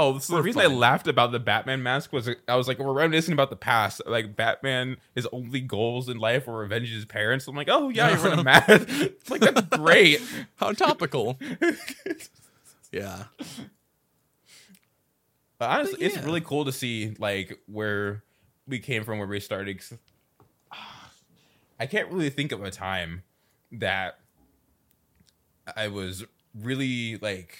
Oh, 0.00 0.18
so 0.20 0.36
the 0.36 0.42
reason 0.42 0.62
I 0.62 0.66
laughed 0.66 1.08
about 1.08 1.32
the 1.32 1.40
Batman 1.40 1.82
mask 1.82 2.12
was 2.12 2.30
I 2.46 2.54
was 2.54 2.68
like, 2.68 2.78
we're 2.78 2.92
reminiscing 2.92 3.32
about 3.32 3.50
the 3.50 3.56
past. 3.56 4.00
Like 4.06 4.36
Batman, 4.36 4.98
his 5.16 5.26
only 5.32 5.60
goals 5.60 6.08
in 6.08 6.18
life 6.18 6.46
were 6.46 6.56
revenge 6.58 6.92
his 6.92 7.04
parents. 7.04 7.48
I'm 7.48 7.56
like, 7.56 7.68
oh 7.68 7.88
yeah, 7.88 8.16
you're 8.16 8.32
in 8.32 8.38
a 8.38 8.44
mask. 8.44 8.68
It's 8.88 9.28
like 9.30 9.40
that's 9.40 9.62
great. 9.76 10.22
how 10.56 10.70
topical. 10.72 11.36
yeah. 12.92 13.24
But 15.58 15.70
honestly, 15.70 15.96
But 15.98 16.02
it's 16.02 16.18
really 16.18 16.42
cool 16.42 16.64
to 16.66 16.72
see 16.72 17.16
like 17.18 17.58
where 17.66 18.22
we 18.68 18.78
came 18.78 19.02
from, 19.02 19.18
where 19.18 19.26
we 19.26 19.40
started. 19.40 19.80
I 21.78 21.86
can't 21.86 22.10
really 22.10 22.30
think 22.30 22.52
of 22.52 22.62
a 22.62 22.70
time 22.70 23.22
that 23.72 24.18
I 25.76 25.88
was 25.88 26.24
really 26.54 27.16
like 27.18 27.58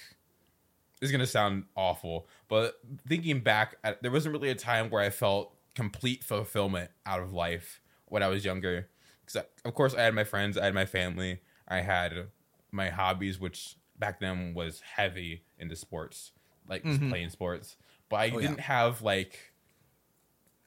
is 1.00 1.12
gonna 1.12 1.26
sound 1.26 1.64
awful, 1.76 2.28
but 2.48 2.80
thinking 3.06 3.40
back, 3.40 3.76
there 4.02 4.10
wasn't 4.10 4.32
really 4.32 4.50
a 4.50 4.54
time 4.54 4.90
where 4.90 5.02
I 5.02 5.10
felt 5.10 5.54
complete 5.74 6.24
fulfillment 6.24 6.90
out 7.06 7.20
of 7.20 7.32
life 7.32 7.80
when 8.06 8.22
I 8.22 8.28
was 8.28 8.44
younger. 8.44 8.88
Because 9.24 9.44
of 9.64 9.74
course 9.74 9.94
I 9.94 10.02
had 10.02 10.14
my 10.14 10.24
friends, 10.24 10.58
I 10.58 10.64
had 10.64 10.74
my 10.74 10.86
family, 10.86 11.40
I 11.68 11.80
had 11.82 12.28
my 12.72 12.90
hobbies, 12.90 13.38
which 13.38 13.76
back 13.98 14.18
then 14.20 14.54
was 14.54 14.80
heavy 14.80 15.44
into 15.58 15.76
sports, 15.76 16.32
like 16.66 16.84
Mhm. 16.84 17.10
playing 17.10 17.30
sports. 17.30 17.76
But 18.08 18.16
I 18.16 18.30
Oh, 18.30 18.38
didn't 18.40 18.60
have 18.60 19.02
like. 19.02 19.52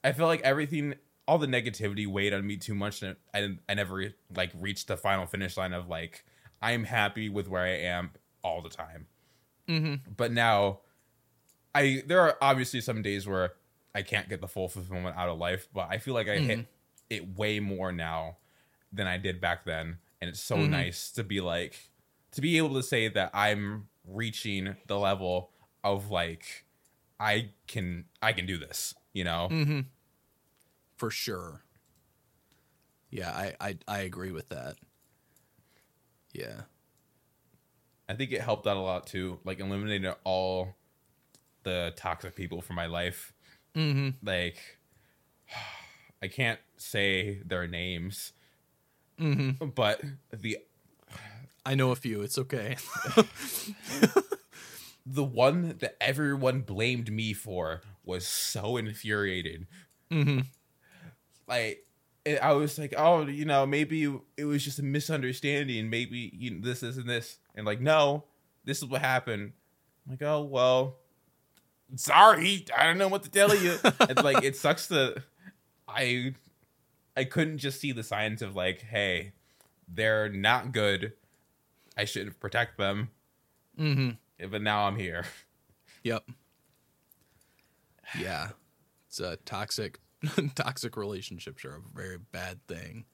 I 0.04 0.14
felt 0.14 0.28
like 0.30 0.42
everything, 0.42 0.96
all 1.32 1.38
the 1.38 1.48
negativity 1.48 2.06
weighed 2.06 2.34
on 2.34 2.46
me 2.46 2.58
too 2.58 2.76
much, 2.76 3.02
and 3.02 3.16
I 3.34 3.56
I 3.70 3.74
never 3.74 4.14
like 4.36 4.52
reached 4.60 4.90
the 4.90 4.98
final 4.98 5.26
finish 5.26 5.56
line 5.56 5.72
of 5.72 5.88
like 5.88 6.26
I'm 6.62 6.84
happy 6.84 7.30
with 7.30 7.48
where 7.48 7.64
I 7.64 7.78
am 7.78 8.12
all 8.44 8.62
the 8.62 8.70
time. 8.70 9.08
Mm-hmm. 9.70 10.12
But 10.18 10.34
now, 10.34 10.80
I 11.74 12.04
there 12.06 12.20
are 12.20 12.38
obviously 12.42 12.82
some 12.82 13.02
days 13.02 13.26
where 13.26 13.54
I 13.96 14.02
can't 14.02 14.28
get 14.28 14.42
the 14.42 14.48
full 14.50 14.68
fulfillment 14.68 15.16
out 15.16 15.30
of 15.30 15.38
life, 15.38 15.70
but 15.74 15.88
I 15.90 16.00
feel 16.00 16.14
like 16.14 16.28
I 16.28 16.38
hit 16.38 16.66
it 17.10 17.38
way 17.38 17.62
more 17.62 17.94
now 17.94 18.38
than 18.92 19.08
I 19.08 19.18
did 19.18 19.40
back 19.40 19.64
then, 19.64 20.00
and 20.20 20.30
it's 20.30 20.42
so 20.42 20.58
Mhm. 20.58 20.70
nice 20.70 21.12
to 21.12 21.24
be 21.24 21.40
like 21.40 21.92
to 22.32 22.42
be 22.42 22.58
able 22.58 22.74
to 22.74 22.84
say 22.84 23.08
that 23.08 23.32
I'm 23.34 23.88
reaching 24.06 24.76
the 24.88 25.00
level 25.00 25.52
of 25.82 26.12
like 26.12 26.66
I 27.22 27.52
can 27.68 28.06
I 28.22 28.34
can 28.34 28.46
do 28.46 28.58
this, 28.58 28.94
you 29.14 29.24
know. 29.24 29.48
For 31.02 31.10
sure. 31.10 31.64
Yeah, 33.10 33.32
I, 33.32 33.56
I 33.60 33.78
I 33.88 34.00
agree 34.02 34.32
with 34.32 34.50
that. 34.50 34.76
Yeah. 36.32 36.62
I 38.08 38.14
think 38.14 38.32
it 38.32 38.42
helped 38.42 38.68
out 38.68 38.78
a 38.78 38.82
lot 38.82 39.08
too, 39.08 39.40
like 39.44 39.60
eliminating 39.60 40.14
all 40.24 40.76
the 41.64 41.92
toxic 41.96 42.36
people 42.36 42.62
from 42.62 42.76
my 42.76 42.86
life. 42.86 43.34
Mm-hmm. 43.76 44.10
Like 44.24 44.60
I 46.22 46.28
can't 46.28 46.60
say 46.78 47.42
their 47.48 47.66
names, 47.66 48.34
Mm-hmm. 49.20 49.70
but 49.70 50.02
the 50.32 50.60
I 51.66 51.74
know 51.74 51.90
a 51.90 51.96
few. 51.96 52.22
It's 52.22 52.38
okay. 52.38 52.78
the 55.08 55.24
one 55.24 55.78
that 55.80 55.98
everyone 56.00 56.62
blamed 56.62 57.12
me 57.12 57.34
for 57.34 57.82
was 58.06 58.28
so 58.28 58.78
infuriated. 58.78 59.66
mm-hmm. 60.12 60.42
Like 61.48 61.86
it, 62.26 62.38
I 62.40 62.54
was 62.54 62.78
like, 62.78 62.94
oh, 62.98 63.26
you 63.26 63.46
know, 63.46 63.66
maybe 63.66 64.04
it 64.38 64.46
was 64.46 64.64
just 64.64 64.80
a 64.80 64.84
misunderstanding. 64.84 65.90
Maybe 65.90 66.32
you 66.34 66.52
know, 66.52 66.60
this, 66.62 66.82
this, 66.82 66.98
and 66.98 67.10
this, 67.10 67.38
and 67.56 67.66
like, 67.66 67.82
no, 67.82 68.26
this 68.64 68.78
is 68.80 68.86
what 68.86 69.02
happened. 69.02 69.54
I'm 70.06 70.12
like, 70.14 70.22
oh 70.22 70.44
well, 70.44 70.98
sorry, 71.96 72.66
I 72.78 72.84
don't 72.86 72.98
know 72.98 73.08
what 73.08 73.24
to 73.24 73.30
tell 73.32 73.56
you. 73.56 73.78
it's 73.84 74.24
like 74.24 74.44
it 74.44 74.56
sucks 74.56 74.88
that 74.88 75.24
I 75.88 76.36
I 77.18 77.24
couldn't 77.26 77.58
just 77.58 77.80
see 77.82 77.92
the 77.92 78.04
signs 78.04 78.42
of 78.42 78.56
like, 78.56 78.82
hey, 78.82 79.34
they're 79.88 80.30
not 80.30 80.72
good. 80.72 81.14
I 81.98 82.06
should 82.06 82.40
protect 82.40 82.78
them, 82.78 83.10
Mm-hmm. 83.80 84.48
but 84.50 84.62
now 84.62 84.88
I'm 84.88 84.96
here. 84.98 85.26
Yep. 86.04 86.24
Yeah. 88.20 88.50
It's 89.08 89.20
a 89.22 89.38
toxic 89.46 90.00
toxic 90.56 90.98
relationships 90.98 91.66
are 91.66 91.76
a 91.76 91.82
very 91.96 92.18
bad 92.32 92.66
thing. 92.68 93.06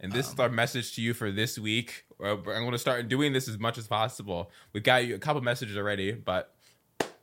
And 0.00 0.12
this 0.12 0.32
is 0.32 0.38
our 0.38 0.48
message 0.48 0.94
to 0.94 1.02
you 1.02 1.12
for 1.12 1.32
this 1.32 1.58
week. 1.58 2.04
I'm 2.24 2.44
going 2.44 2.70
to 2.70 2.78
start 2.78 3.08
doing 3.08 3.32
this 3.32 3.48
as 3.48 3.58
much 3.58 3.78
as 3.78 3.88
possible. 3.88 4.52
We've 4.72 4.84
got 4.84 5.04
you 5.04 5.16
a 5.16 5.18
couple 5.18 5.42
messages 5.42 5.76
already, 5.76 6.12
but 6.12 6.54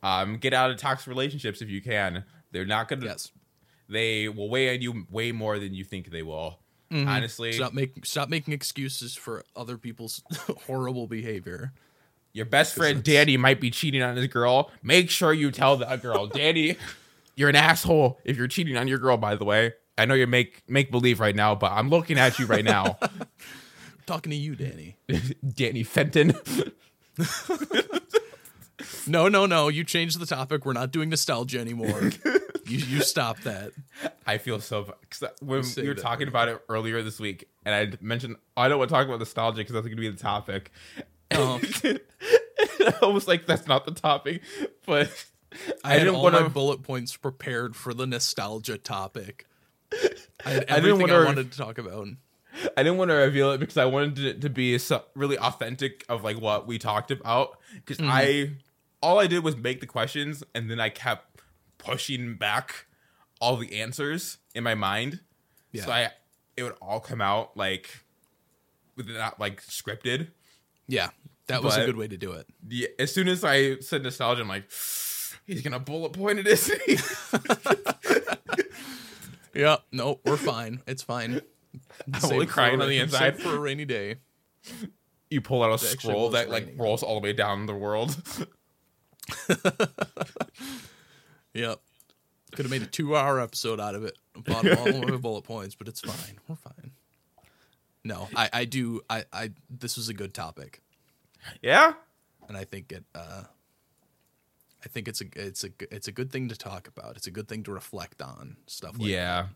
um, 0.02 0.36
get 0.36 0.52
out 0.52 0.70
of 0.70 0.76
toxic 0.76 1.06
relationships 1.06 1.62
if 1.62 1.70
you 1.70 1.80
can. 1.80 2.24
They're 2.52 2.66
not 2.66 2.88
going 2.88 3.00
to. 3.00 3.06
Yes. 3.06 3.32
They 3.88 4.28
will 4.28 4.50
weigh 4.50 4.74
on 4.74 4.82
you 4.82 5.06
way 5.10 5.32
more 5.32 5.58
than 5.58 5.72
you 5.72 5.84
think 5.84 6.10
they 6.10 6.22
will. 6.22 6.58
Mhm. 6.92 7.06
Honestly, 7.08 7.52
Stop 7.52 7.72
making 7.72 8.02
stop 8.04 8.28
making 8.28 8.52
excuses 8.52 9.14
for 9.14 9.42
other 9.56 9.78
people's 9.78 10.22
horrible 10.66 11.06
behavior. 11.06 11.72
your 12.34 12.44
best 12.46 12.74
friend 12.74 13.02
Danny 13.02 13.38
might 13.38 13.58
be 13.60 13.70
cheating 13.70 14.02
on 14.02 14.16
his 14.16 14.26
girl. 14.26 14.70
Make 14.82 15.08
sure 15.10 15.32
you 15.32 15.50
tell 15.50 15.78
that 15.78 16.02
girl, 16.02 16.26
Danny, 16.32 16.76
you're 17.36 17.48
an 17.48 17.56
asshole 17.56 18.18
if 18.24 18.36
you're 18.36 18.48
cheating 18.48 18.76
on 18.76 18.88
your 18.88 18.98
girl. 18.98 19.16
By 19.16 19.36
the 19.36 19.44
way, 19.44 19.74
I 19.96 20.06
know 20.06 20.14
you 20.14 20.26
make 20.26 20.62
make 20.68 20.90
believe 20.90 21.20
right 21.20 21.36
now, 21.36 21.54
but 21.54 21.70
I'm 21.72 21.88
looking 21.90 22.18
at 22.18 22.38
you 22.38 22.46
right 22.46 22.64
now, 22.64 22.98
talking 24.06 24.30
to 24.30 24.36
you, 24.36 24.56
Danny. 24.56 24.96
Danny 25.54 25.82
Fenton. 25.84 26.34
No, 29.08 29.28
no, 29.28 29.46
no. 29.46 29.68
You 29.68 29.84
changed 29.84 30.18
the 30.18 30.26
topic. 30.26 30.64
We're 30.66 30.72
not 30.72 30.90
doing 30.90 31.08
nostalgia 31.08 31.60
anymore. 31.60 32.10
you 32.66 32.78
you 32.78 33.00
stop 33.00 33.38
that. 33.40 33.70
I 34.26 34.38
feel 34.38 34.60
so 34.60 34.94
when 35.40 35.62
Say 35.62 35.82
we 35.82 35.88
were 35.88 35.94
talking 35.94 36.26
about 36.28 36.48
it 36.48 36.60
earlier 36.68 37.02
this 37.02 37.20
week, 37.20 37.48
and 37.64 37.74
I 37.74 37.96
mentioned 38.04 38.36
I 38.56 38.68
don't 38.68 38.78
want 38.78 38.88
to 38.88 38.94
talk 38.94 39.06
about 39.06 39.20
nostalgia 39.20 39.58
because 39.58 39.74
that's 39.74 39.86
going 39.86 39.96
to 39.96 40.00
be 40.00 40.10
the 40.10 40.18
topic. 40.18 40.72
Oh. 41.32 41.60
I 43.02 43.06
was 43.06 43.28
like, 43.28 43.46
that's 43.46 43.66
not 43.66 43.84
the 43.84 43.92
topic, 43.92 44.42
but 44.84 45.10
I, 45.84 45.92
had 45.94 45.98
didn't 46.00 46.14
all 46.16 46.22
wanna- 46.24 46.40
my 46.42 46.48
bullet 46.48 46.82
points 46.82 47.16
prepared 47.16 47.76
for 47.76 47.94
the 47.94 48.06
nostalgia 48.06 48.78
topic. 48.78 49.46
I 49.92 49.96
had 49.96 50.10
I 50.44 50.50
didn't 50.50 50.70
everything 50.70 51.10
I, 51.10 51.12
wanna- 51.14 51.24
wanted 51.26 51.52
to 51.52 51.58
talk 51.58 51.78
about. 51.78 52.08
I 52.76 52.82
didn't 52.82 52.96
want 52.96 53.10
to 53.10 53.14
reveal 53.16 53.52
it 53.52 53.58
because 53.58 53.76
I 53.76 53.84
wanted 53.84 54.18
it 54.18 54.40
to 54.40 54.48
be 54.48 54.78
so, 54.78 55.04
really 55.14 55.38
authentic 55.38 56.04
of 56.08 56.24
like 56.24 56.40
what 56.40 56.66
we 56.66 56.78
talked 56.78 57.10
about. 57.10 57.58
Because 57.74 57.98
Mm-hmm. 57.98 58.10
I, 58.10 58.50
all 59.02 59.18
I 59.18 59.26
did 59.26 59.44
was 59.44 59.56
make 59.58 59.80
the 59.80 59.86
questions, 59.86 60.42
and 60.54 60.70
then 60.70 60.80
I 60.80 60.88
kept 60.88 61.42
pushing 61.76 62.36
back 62.36 62.86
all 63.42 63.56
the 63.58 63.78
answers 63.78 64.38
in 64.54 64.64
my 64.64 64.74
mind. 64.74 65.20
Yeah. 65.70 65.84
So 65.84 65.92
I, 65.92 66.10
it 66.56 66.62
would 66.62 66.72
all 66.80 66.98
come 67.00 67.20
out 67.20 67.54
like, 67.58 67.90
not 68.96 69.38
like 69.38 69.62
scripted. 69.62 70.28
Yeah, 70.88 71.10
that 71.48 71.62
was 71.62 71.76
a 71.76 71.84
good 71.84 71.96
way 71.96 72.08
to 72.08 72.16
do 72.16 72.32
it. 72.32 72.94
as 72.98 73.12
soon 73.12 73.28
as 73.28 73.44
I 73.44 73.80
said 73.80 74.02
nostalgia, 74.02 74.40
I'm 74.40 74.48
like, 74.48 74.64
he's 75.46 75.62
gonna 75.62 75.78
bullet 75.80 76.12
point 76.12 76.38
it, 76.38 76.46
isn't 76.46 76.80
he? 76.82 76.98
Yeah, 79.54 79.76
no, 79.90 80.20
we're 80.26 80.36
fine. 80.36 80.82
It's 80.86 81.02
fine. 81.02 81.40
I'm 82.12 82.20
Save 82.20 82.32
only 82.32 82.46
for 82.46 82.52
crying 82.52 82.78
a- 82.78 82.82
on 82.82 82.90
the 82.90 82.98
inside. 82.98 83.40
for 83.40 83.56
a 83.56 83.58
rainy 83.58 83.86
day. 83.86 84.16
You 85.30 85.40
pull 85.40 85.62
out 85.62 85.70
a 85.70 85.72
actually 85.74 85.96
scroll 85.96 86.28
that 86.30 86.50
like 86.50 86.64
raining. 86.64 86.78
rolls 86.78 87.02
all 87.02 87.14
the 87.18 87.24
way 87.24 87.32
down 87.32 87.64
the 87.64 87.74
world. 87.74 88.14
Yep. 91.54 91.80
Could 92.52 92.64
have 92.66 92.70
made 92.70 92.82
a 92.82 92.86
two-hour 92.86 93.40
episode 93.40 93.80
out 93.80 93.94
of 93.94 94.04
it. 94.04 94.14
About 94.34 94.66
all 94.78 94.92
my 95.00 95.16
bullet 95.16 95.42
points, 95.44 95.74
but 95.74 95.88
it's 95.88 96.00
fine. 96.00 96.36
We're 96.48 96.56
fine. 96.56 96.90
No, 98.04 98.28
I, 98.36 98.50
I 98.52 98.64
do. 98.66 99.00
I, 99.08 99.24
I. 99.32 99.50
This 99.70 99.96
was 99.96 100.08
a 100.10 100.14
good 100.14 100.34
topic, 100.34 100.82
yeah, 101.62 101.94
and 102.46 102.56
I 102.56 102.64
think 102.64 102.92
it. 102.92 103.04
Uh, 103.14 103.44
I 104.84 104.88
think 104.88 105.08
it's 105.08 105.20
a 105.20 105.24
it's 105.34 105.64
a 105.64 105.70
it's 105.90 106.08
a 106.08 106.12
good 106.12 106.30
thing 106.30 106.48
to 106.48 106.56
talk 106.56 106.88
about. 106.88 107.16
It's 107.16 107.26
a 107.26 107.30
good 107.30 107.48
thing 107.48 107.62
to 107.64 107.72
reflect 107.72 108.22
on 108.22 108.56
stuff. 108.66 108.98
Like 108.98 109.08
yeah. 109.08 109.46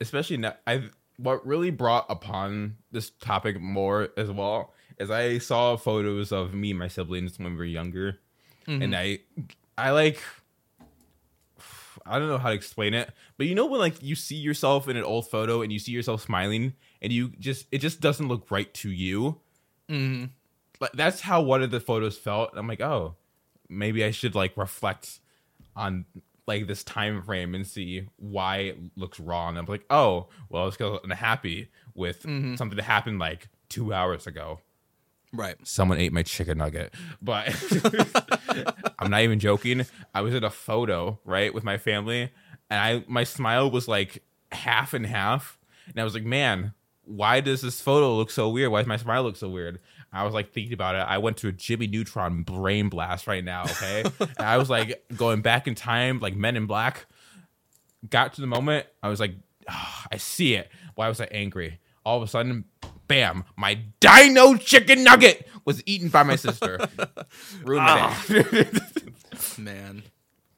Especially 0.00 0.36
now, 0.36 0.54
I 0.66 0.90
what 1.16 1.46
really 1.46 1.70
brought 1.70 2.06
upon 2.10 2.76
this 2.92 3.10
topic 3.10 3.60
more 3.60 4.08
as 4.16 4.30
well 4.30 4.74
is 4.98 5.10
I 5.10 5.38
saw 5.38 5.76
photos 5.76 6.32
of 6.32 6.54
me 6.54 6.70
and 6.70 6.78
my 6.78 6.88
siblings 6.88 7.38
when 7.38 7.52
we 7.52 7.56
were 7.58 7.64
younger, 7.64 8.18
and 8.66 8.94
I, 8.94 9.20
I 9.78 9.90
like. 9.90 10.20
I 12.08 12.18
don't 12.20 12.28
know 12.28 12.38
how 12.38 12.50
to 12.50 12.54
explain 12.54 12.94
it, 12.94 13.10
but 13.36 13.46
you 13.46 13.54
know 13.54 13.66
when 13.66 13.80
like 13.80 14.02
you 14.02 14.14
see 14.14 14.36
yourself 14.36 14.86
in 14.88 14.96
an 14.96 15.02
old 15.02 15.28
photo 15.28 15.62
and 15.62 15.72
you 15.72 15.78
see 15.80 15.90
yourself 15.92 16.22
smiling 16.22 16.74
and 17.02 17.12
you 17.12 17.30
just 17.40 17.66
it 17.72 17.78
just 17.78 18.00
doesn't 18.00 18.28
look 18.28 18.50
right 18.50 18.72
to 18.74 18.90
you. 18.90 19.40
Mhm. 19.88 20.30
But 20.78 20.96
that's 20.96 21.22
how 21.22 21.40
one 21.42 21.62
of 21.62 21.70
the 21.70 21.80
photos 21.80 22.16
felt. 22.16 22.50
I'm 22.54 22.68
like, 22.68 22.80
oh, 22.80 23.16
maybe 23.68 24.04
I 24.04 24.10
should 24.10 24.34
like 24.34 24.56
reflect 24.56 25.20
on 25.74 26.04
like 26.46 26.66
this 26.66 26.84
time 26.84 27.22
frame 27.22 27.54
and 27.54 27.66
see 27.66 28.08
why 28.16 28.58
it 28.58 28.78
looks 28.96 29.18
wrong. 29.18 29.56
I'm 29.56 29.66
like, 29.66 29.84
oh, 29.90 30.28
well, 30.48 30.68
it's 30.68 30.76
because 30.76 31.00
I'm 31.02 31.10
happy 31.10 31.70
with 31.94 32.22
mm-hmm. 32.22 32.54
something 32.54 32.76
that 32.76 32.84
happened 32.84 33.18
like 33.18 33.48
two 33.68 33.92
hours 33.92 34.26
ago. 34.26 34.60
Right. 35.32 35.56
Someone 35.64 35.98
ate 35.98 36.12
my 36.12 36.22
chicken 36.22 36.58
nugget, 36.58 36.94
but 37.20 37.48
I'm 38.98 39.10
not 39.10 39.22
even 39.22 39.40
joking. 39.40 39.84
I 40.14 40.22
was 40.22 40.34
in 40.34 40.44
a 40.44 40.50
photo 40.50 41.18
right 41.24 41.52
with 41.52 41.64
my 41.64 41.78
family, 41.78 42.32
and 42.70 42.80
I 42.80 43.04
my 43.08 43.24
smile 43.24 43.70
was 43.70 43.88
like 43.88 44.22
half 44.52 44.94
and 44.94 45.04
half, 45.04 45.58
and 45.88 46.00
I 46.00 46.04
was 46.04 46.14
like, 46.14 46.24
man, 46.24 46.72
why 47.04 47.40
does 47.40 47.60
this 47.60 47.80
photo 47.80 48.14
look 48.14 48.30
so 48.30 48.48
weird? 48.48 48.70
Why 48.70 48.80
does 48.80 48.88
my 48.88 48.96
smile 48.96 49.24
look 49.24 49.36
so 49.36 49.48
weird? 49.48 49.80
I 50.16 50.24
was 50.24 50.32
like 50.32 50.52
thinking 50.52 50.72
about 50.72 50.94
it. 50.94 50.98
I 50.98 51.18
went 51.18 51.36
to 51.38 51.48
a 51.48 51.52
Jimmy 51.52 51.86
Neutron 51.86 52.42
brain 52.42 52.88
blast 52.88 53.26
right 53.26 53.44
now. 53.44 53.64
Okay, 53.64 54.04
and 54.20 54.46
I 54.46 54.56
was 54.56 54.70
like 54.70 55.04
going 55.14 55.42
back 55.42 55.66
in 55.66 55.74
time, 55.74 56.20
like 56.20 56.34
Men 56.34 56.56
in 56.56 56.66
Black. 56.66 57.06
Got 58.08 58.34
to 58.34 58.40
the 58.40 58.46
moment, 58.46 58.86
I 59.02 59.08
was 59.08 59.20
like, 59.20 59.34
"Ah, 59.68 60.06
I 60.10 60.16
see 60.16 60.54
it. 60.54 60.70
Why 60.94 61.08
was 61.08 61.20
I 61.20 61.24
angry? 61.26 61.80
All 62.04 62.16
of 62.16 62.22
a 62.22 62.28
sudden, 62.28 62.64
bam, 63.08 63.44
my 63.56 63.80
dino 64.00 64.56
chicken 64.56 65.04
nugget 65.04 65.46
was 65.64 65.82
eaten 65.86 66.08
by 66.08 66.22
my 66.22 66.36
sister. 66.36 66.78
Ruined 67.64 67.86
my. 67.86 68.66
Man. 69.58 70.02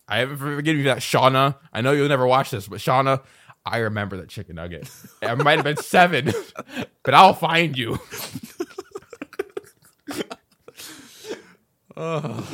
I 0.07 0.19
haven't 0.19 0.39
forgiven 0.39 0.79
you 0.79 0.85
that, 0.85 0.99
Shauna. 0.99 1.57
I 1.73 1.81
know 1.81 1.93
you'll 1.93 2.09
never 2.09 2.27
watch 2.27 2.51
this, 2.51 2.69
but 2.69 2.79
Shauna, 2.79 3.23
I 3.67 3.79
remember 3.79 4.17
that 4.19 4.29
chicken 4.29 4.57
nugget. 4.57 4.91
I 5.21 5.35
might 5.35 5.57
have 5.57 5.65
been 5.65 5.77
seven, 5.77 6.33
but 7.03 7.15
I'll 7.15 7.35
find 7.35 7.77
you. 7.77 7.99
Oh 12.01 12.47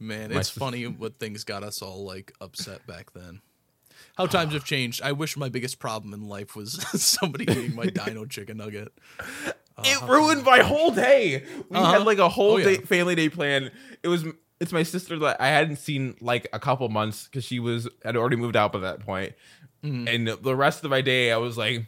man, 0.00 0.30
My 0.32 0.40
it's 0.40 0.48
sis- 0.50 0.58
funny 0.58 0.86
what 0.86 1.18
things 1.18 1.44
got 1.44 1.62
us 1.62 1.82
all 1.82 2.04
like 2.04 2.32
upset 2.40 2.86
back 2.86 3.12
then. 3.12 3.40
How 4.16 4.26
times 4.26 4.54
have 4.54 4.64
changed. 4.64 5.02
I 5.02 5.12
wish 5.12 5.36
my 5.36 5.48
biggest 5.48 5.78
problem 5.78 6.12
in 6.12 6.28
life 6.28 6.56
was 6.56 6.72
somebody 7.00 7.44
eating 7.50 7.74
my 7.76 7.86
dino 7.86 8.24
chicken 8.26 8.56
nugget. 8.58 8.92
It 9.82 10.02
ruined 10.02 10.44
my 10.44 10.58
whole 10.58 10.90
day. 10.90 11.42
We 11.70 11.76
Uh-huh. 11.78 11.92
had 11.92 12.04
like 12.04 12.18
a 12.18 12.28
whole 12.28 12.52
Oh, 12.52 12.56
yeah. 12.58 12.64
day, 12.64 12.76
family 12.78 13.14
day 13.14 13.30
plan. 13.30 13.70
It 14.02 14.08
was 14.08 14.24
it's 14.60 14.72
my 14.72 14.82
sister 14.82 15.18
that 15.20 15.40
I 15.40 15.46
hadn't 15.46 15.76
seen 15.76 16.16
like 16.20 16.48
a 16.52 16.58
couple 16.58 16.86
months 16.90 17.24
because 17.24 17.44
she 17.44 17.60
was 17.60 17.88
had 18.04 18.14
already 18.14 18.36
moved 18.36 18.56
out 18.56 18.72
by 18.72 18.80
that 18.80 19.00
point. 19.00 19.32
Mm-hmm. 19.82 20.06
And 20.08 20.28
the 20.42 20.54
rest 20.54 20.84
of 20.84 20.90
my 20.90 21.00
day, 21.00 21.32
I 21.32 21.38
was 21.38 21.56
like, 21.56 21.86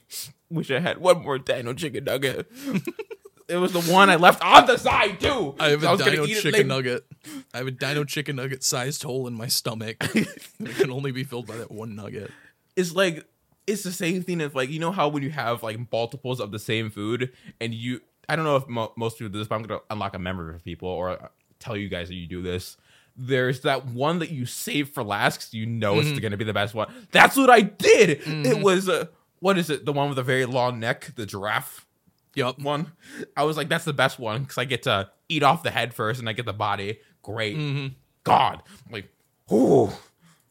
wish 0.49 0.71
I 0.71 0.81
had 0.81 0.99
one 0.99 1.23
more 1.23 1.39
dino 1.39 1.75
chicken 1.75 2.05
nugget. 2.05 2.51
it 3.53 3.57
was 3.59 3.73
the 3.73 3.83
one 3.83 4.09
I 4.09 4.17
left 4.17 4.43
on 4.43 4.67
the 4.67 4.79
side 4.79 5.21
too. 5.21 5.55
I 5.61 5.71
have 5.71 5.85
a 5.85 5.91
was 5.91 6.01
gonna 6.01 6.13
dino 6.13 6.27
chicken 6.27 6.69
nugget. 6.69 7.05
I 7.53 7.59
have 7.59 7.67
a 7.67 7.71
dino 7.71 8.05
chicken 8.05 8.37
nugget 8.37 8.65
sized 8.65 9.03
hole 9.03 9.27
in 9.27 9.35
my 9.35 9.47
stomach. 9.47 9.97
it 10.15 10.77
can 10.77 10.91
only 10.91 11.13
be 11.13 11.23
filled 11.23 11.47
by 11.47 11.57
that 11.59 11.71
one 11.71 11.95
nugget. 11.95 12.31
It's 12.77 12.95
like 12.95 13.27
it's 13.67 13.83
the 13.83 13.93
same 13.93 14.23
thing 14.23 14.41
as 14.41 14.55
like 14.55 14.71
you 14.71 14.79
know 14.79 14.91
how 14.91 15.09
when 15.09 15.23
you 15.23 15.31
have 15.31 15.63
like 15.63 15.79
multiples 15.93 16.41
of 16.41 16.51
the 16.51 16.59
same 16.59 16.91
food 16.91 17.33
and 17.61 17.75
you 17.75 18.01
I 18.27 18.37
don't 18.37 18.47
know 18.47 18.57
if 18.57 18.67
mo- 18.69 18.93
most 18.97 19.19
people 19.19 19.31
do 19.31 19.39
this, 19.39 19.49
but 19.49 19.57
I'm 19.57 19.63
gonna 19.63 19.81
unlock 19.91 20.15
a 20.15 20.19
memory 20.19 20.55
for 20.55 20.61
people 20.61 20.89
or 20.89 21.11
uh, 21.11 21.29
tell 21.59 21.77
you 21.77 21.91
guys 21.91 22.09
that 22.09 22.15
you 22.15 22.27
do 22.27 22.41
this. 22.41 22.79
There's 23.15 23.61
that 23.61 23.85
one 23.85 24.21
that 24.21 24.31
you 24.31 24.47
save 24.47 24.89
for 24.89 25.05
last 25.05 25.37
because 25.37 25.53
you 25.53 25.67
know 25.67 25.99
it's 25.99 26.09
mm-hmm. 26.09 26.21
gonna 26.21 26.39
be 26.39 26.45
the 26.45 26.55
best 26.55 26.75
one. 26.75 26.91
That's 27.11 27.37
what 27.37 27.51
I 27.51 27.61
did. 27.61 28.11
It 28.11 28.23
mm-hmm. 28.23 28.63
was 28.63 28.89
uh, 28.89 29.07
what 29.41 29.59
is 29.59 29.69
it? 29.69 29.85
The 29.85 29.93
one 29.93 30.09
with 30.09 30.19
a 30.19 30.23
very 30.23 30.47
long 30.47 30.81
neck, 30.81 31.13
the 31.17 31.27
giraffe 31.27 31.87
Yup. 32.35 32.59
one. 32.59 32.93
I 33.37 33.45
was 33.45 33.57
like, 33.57 33.69
that's 33.69 33.85
the 33.85 33.93
best 33.93 34.19
one 34.19 34.43
because 34.43 34.59
I 34.59 34.65
get 34.65 34.85
to 34.85 35.11
eat 35.29 35.43
off 35.43 35.63
the 35.63 35.71
head 35.71 35.95
first 35.95 36.21
and 36.21 36.29
I 36.29 36.33
get 36.33 36.47
the 36.47 36.53
body. 36.53 36.99
Great. 37.23 37.57
Mm-hmm. 37.57 37.95
God, 38.25 38.63
like, 38.91 39.09
ooh. 39.53 39.91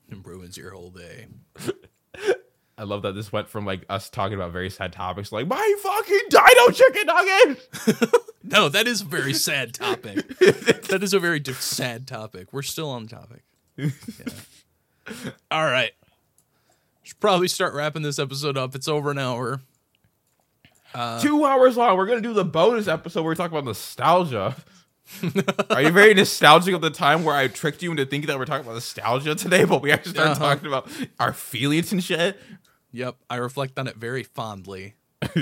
It 0.10 0.18
ruins 0.24 0.58
your 0.58 0.72
whole 0.72 0.90
day. 0.90 1.28
I 2.78 2.84
love 2.84 3.04
that 3.04 3.14
this 3.14 3.32
went 3.32 3.48
from 3.48 3.66
like 3.66 3.86
us 3.90 4.10
talking 4.10 4.34
about 4.34 4.52
very 4.52 4.70
sad 4.70 4.92
topics, 4.92 5.32
like 5.32 5.48
my 5.48 5.76
fucking 5.82 6.22
dino 6.30 6.72
chicken 6.72 7.06
nugget. 7.06 8.16
No, 8.44 8.70
that 8.70 8.88
is 8.88 9.02
a 9.02 9.06
very 9.06 9.34
sad 9.34 9.74
topic. 9.74 10.28
that 10.40 11.00
is 11.04 11.14
a 11.14 11.20
very 11.20 11.44
sad 11.46 12.08
topic. 12.08 12.52
We're 12.52 12.64
still 12.64 12.90
on 12.90 13.08
topic. 13.08 13.44
Yeah. 13.78 13.90
All 15.52 15.64
right. 15.64 15.92
Should 17.04 17.20
probably 17.20 17.48
start 17.48 17.74
wrapping 17.74 18.02
this 18.02 18.18
episode 18.20 18.58
up. 18.58 18.74
It's 18.74 18.88
over 18.88 19.12
an 19.12 19.20
hour. 19.20 19.62
Two 21.22 21.46
hours 21.46 21.78
long. 21.78 21.98
We're 21.98 22.06
gonna 22.08 22.22
do 22.22 22.34
the 22.34 22.46
bonus 22.46 22.88
episode 22.88 23.22
where 23.24 23.30
we 23.32 23.36
talk 23.36 23.52
about 23.52 23.66
nostalgia. 23.66 24.56
Are 25.70 25.82
you 25.82 25.90
very 25.92 26.14
nostalgic 26.14 26.74
of 26.74 26.82
the 26.82 26.90
time 26.90 27.24
where 27.24 27.36
I 27.36 27.48
tricked 27.48 27.84
you 27.84 27.92
into 27.92 28.06
thinking 28.06 28.28
that 28.28 28.38
we're 28.40 28.46
talking 28.46 28.66
about 28.66 28.76
nostalgia 28.76 29.36
today, 29.36 29.66
but 29.66 29.82
we 29.82 29.92
actually 29.92 30.14
started 30.14 30.32
Uh-huh. 30.32 30.44
talking 30.56 30.68
about 30.68 30.90
our 31.20 31.34
feelings 31.34 31.92
and 31.92 32.04
shit? 32.04 32.40
Yep, 32.94 33.16
I 33.30 33.36
reflect 33.38 33.78
on 33.80 33.88
it 33.88 33.98
very 33.98 34.24
fondly. 34.24 34.96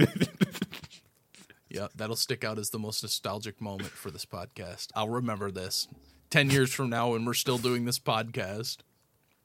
yep, 1.69 1.91
that'll 1.95 2.15
stick 2.15 2.43
out 2.43 2.57
as 2.57 2.69
the 2.71 2.79
most 2.79 3.03
nostalgic 3.03 3.61
moment 3.61 3.91
for 3.91 4.11
this 4.11 4.25
podcast. 4.25 4.87
I'll 4.95 5.09
remember 5.09 5.51
this. 5.51 5.87
10 6.31 6.49
years 6.49 6.71
from 6.73 6.89
now 6.89 7.11
when 7.11 7.25
we're 7.25 7.33
still 7.33 7.57
doing 7.57 7.85
this 7.85 7.99
podcast. 7.99 8.77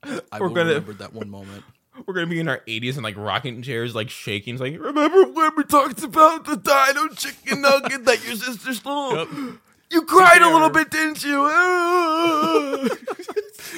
I 0.02 0.20
We're 0.38 0.48
will 0.48 0.54
gonna- 0.54 0.68
remember 0.70 0.92
that 0.94 1.14
one 1.14 1.30
moment. 1.30 1.64
We're 2.06 2.14
gonna 2.14 2.26
be 2.26 2.40
in 2.40 2.48
our 2.48 2.60
80s 2.66 2.94
and 2.94 3.02
like 3.02 3.16
rocking 3.16 3.62
chairs, 3.62 3.94
like 3.94 4.10
shaking. 4.10 4.54
It's 4.54 4.60
like, 4.60 4.78
remember 4.78 5.24
when 5.24 5.52
we 5.56 5.64
talked 5.64 6.02
about 6.02 6.44
the 6.44 6.56
dino 6.56 7.08
chicken 7.14 7.62
nugget 7.62 8.04
that 8.04 8.24
your 8.26 8.36
sister 8.36 8.74
stole? 8.74 9.16
Yep. 9.16 9.28
You 9.90 10.02
cried 10.02 10.42
a 10.42 10.50
little 10.50 10.70
bit, 10.70 10.90
didn't 10.90 11.24
you? 11.24 11.44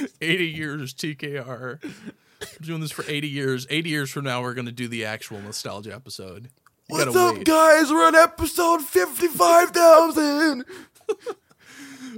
80 0.21 0.47
years 0.47 0.95
TKR. 0.95 1.83
We're 1.83 2.67
doing 2.67 2.81
this 2.81 2.93
for 2.93 3.05
80 3.09 3.29
years. 3.29 3.67
80 3.71 3.91
years 3.91 4.11
from 4.11 4.25
now, 4.25 4.43
we're 4.43 4.55
going 4.55 4.67
to 4.67 4.73
do 4.73 4.89
the 4.89 5.05
actual 5.05 5.41
nostalgia 5.41 5.95
episode. 5.95 6.49
You 6.89 6.97
What's 6.99 7.17
up, 7.17 7.37
wait. 7.37 7.45
guys? 7.45 7.91
We're 7.91 8.07
on 8.07 8.15
episode 8.15 8.83
55,000. 8.83 10.65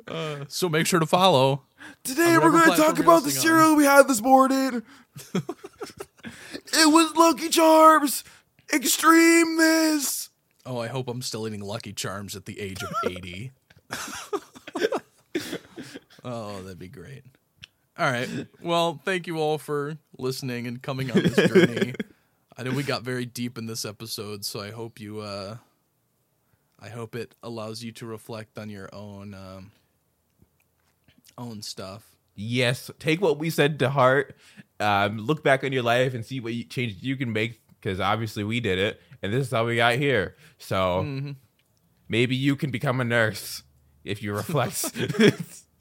Uh, 0.07 0.45
so 0.49 0.69
make 0.69 0.87
sure 0.87 1.01
to 1.01 1.07
follow. 1.07 1.63
Today 2.05 2.37
On 2.37 2.43
we're 2.43 2.51
going 2.53 2.71
to 2.71 2.77
talk 2.77 2.99
about 2.99 3.25
the 3.25 3.31
cereal 3.31 3.75
we 3.75 3.85
had 3.85 4.07
this 4.09 4.23
morning. 4.23 4.83
it 5.35 6.93
was 6.93 7.15
Lucky 7.17 7.49
Charms. 7.49 8.25
Extreme 8.73 9.57
this. 9.57 10.31
Oh, 10.67 10.79
I 10.79 10.89
hope 10.89 11.09
I'm 11.09 11.23
still 11.23 11.47
eating 11.49 11.61
Lucky 11.63 11.93
Charms 11.93 12.37
at 12.37 12.45
the 12.45 12.61
age 12.61 12.83
of 12.83 12.93
80. 13.07 13.53
oh, 16.25 16.63
that'd 16.63 16.79
be 16.79 16.89
great. 16.89 17.25
All 17.99 18.11
right. 18.11 18.29
Well, 18.63 19.01
thank 19.05 19.27
you 19.27 19.39
all 19.39 19.59
for 19.59 19.97
listening 20.19 20.67
and 20.67 20.81
coming 20.83 21.11
on 21.11 21.23
this 21.23 21.49
journey. 21.49 21.95
I 22.57 22.63
know 22.63 22.73
we 22.73 22.83
got 22.83 23.03
very 23.03 23.25
deep 23.25 23.57
in 23.57 23.67
this 23.67 23.85
episode, 23.85 24.45
so 24.45 24.61
I 24.61 24.71
hope 24.71 25.01
you 25.01 25.21
uh 25.21 25.57
I 26.81 26.91
hope 26.91 27.17
it 27.17 27.35
allows 27.43 27.83
you 27.83 27.91
to 27.93 28.07
reflect 28.07 28.59
on 28.59 28.69
your 28.69 28.89
own 28.93 29.33
um 29.35 29.73
own 31.37 31.63
stuff. 31.63 32.18
Yes, 32.41 32.89
take 33.01 33.21
what 33.21 33.39
we 33.39 33.51
said 33.51 33.81
to 33.81 33.91
heart. 33.91 34.37
Um, 34.79 35.19
look 35.19 35.43
back 35.43 35.65
on 35.65 35.73
your 35.73 35.83
life 35.83 36.15
and 36.15 36.25
see 36.25 36.39
what 36.39 36.55
you, 36.55 36.63
changes 36.63 37.03
you 37.03 37.17
can 37.17 37.33
make 37.33 37.61
because 37.81 37.99
obviously 37.99 38.45
we 38.45 38.61
did 38.61 38.79
it, 38.79 39.01
and 39.23 39.33
this 39.33 39.47
is 39.47 39.53
how 39.53 39.67
we 39.67 39.75
got 39.77 39.97
here. 39.97 40.37
So 40.59 41.03
Mm-hmm. 41.05 41.31
maybe 42.09 42.37
you 42.37 42.55
can 42.55 42.71
become 42.71 43.01
a 43.01 43.05
nurse 43.05 43.65
if 44.05 44.23
you 44.23 44.33
reflect. 44.35 44.93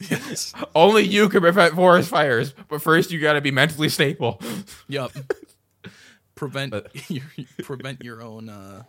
Yes. 0.09 0.53
Only 0.75 1.03
you 1.03 1.27
can 1.29 1.41
prevent 1.41 1.73
forest 1.75 2.09
fires, 2.09 2.53
but 2.69 2.81
first 2.81 3.11
you 3.11 3.19
got 3.19 3.33
to 3.33 3.41
be 3.41 3.51
mentally 3.51 3.89
stable. 3.89 4.41
Yep. 4.87 5.11
Prevent 6.35 6.71
your 7.09 7.23
prevent 7.63 8.03
your 8.03 8.21
own 8.21 8.47
uh 8.47 8.83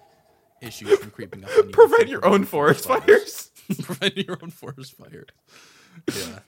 issues 0.60 0.98
from 0.98 1.10
creeping 1.10 1.44
up 1.44 1.50
on 1.58 1.64
you. 1.68 1.70
Prevent 1.72 2.08
your 2.08 2.26
own 2.26 2.44
forest 2.44 2.86
fires. 2.86 3.50
prevent 3.82 4.18
your 4.18 4.36
own 4.42 4.50
forest 4.50 4.92
fires. 4.96 5.28
Yeah. 6.14 6.40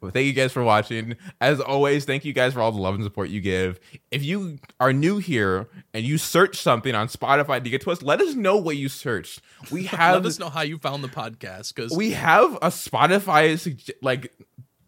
Well, 0.00 0.10
thank 0.10 0.26
you 0.26 0.32
guys 0.32 0.52
for 0.52 0.62
watching. 0.62 1.16
As 1.40 1.60
always, 1.60 2.04
thank 2.04 2.24
you 2.24 2.32
guys 2.32 2.52
for 2.52 2.60
all 2.60 2.72
the 2.72 2.80
love 2.80 2.94
and 2.94 3.04
support 3.04 3.30
you 3.30 3.40
give. 3.40 3.80
If 4.10 4.22
you 4.22 4.58
are 4.80 4.92
new 4.92 5.18
here 5.18 5.68
and 5.92 6.04
you 6.04 6.18
search 6.18 6.60
something 6.60 6.94
on 6.94 7.08
Spotify 7.08 7.62
to 7.62 7.70
get 7.70 7.80
to 7.82 7.90
us, 7.90 8.02
let 8.02 8.20
us 8.20 8.34
know 8.34 8.56
what 8.56 8.76
you 8.76 8.88
searched. 8.88 9.40
We 9.70 9.84
have 9.86 10.16
Let 10.16 10.26
us 10.26 10.38
know 10.38 10.50
how 10.50 10.62
you 10.62 10.78
found 10.78 11.04
the 11.04 11.08
podcast 11.08 11.74
because 11.74 11.96
we 11.96 12.12
have 12.12 12.54
a 12.56 12.68
Spotify 12.68 13.92
like 14.02 14.32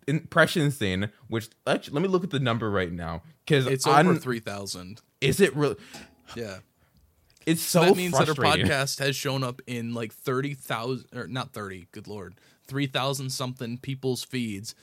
impressions 0.06 0.76
thing. 0.76 1.08
Which 1.28 1.48
actually, 1.66 1.94
let 1.94 2.02
me 2.02 2.08
look 2.08 2.24
at 2.24 2.30
the 2.30 2.40
number 2.40 2.70
right 2.70 2.92
now 2.92 3.22
because 3.44 3.66
it's 3.66 3.86
on, 3.86 4.06
over 4.06 4.18
three 4.18 4.40
thousand. 4.40 5.00
Is 5.20 5.40
it 5.40 5.54
really? 5.56 5.76
Yeah. 6.34 6.58
It's 7.46 7.62
so 7.62 7.84
that 7.84 7.96
means 7.96 8.18
that 8.18 8.28
our 8.28 8.34
podcast 8.34 8.98
has 8.98 9.14
shown 9.14 9.44
up 9.44 9.62
in 9.68 9.94
like 9.94 10.12
thirty 10.12 10.54
thousand 10.54 11.06
or 11.14 11.28
not 11.28 11.52
thirty. 11.52 11.86
Good 11.92 12.08
lord, 12.08 12.34
three 12.66 12.88
thousand 12.88 13.30
something 13.30 13.78
people's 13.78 14.24
feeds. 14.24 14.74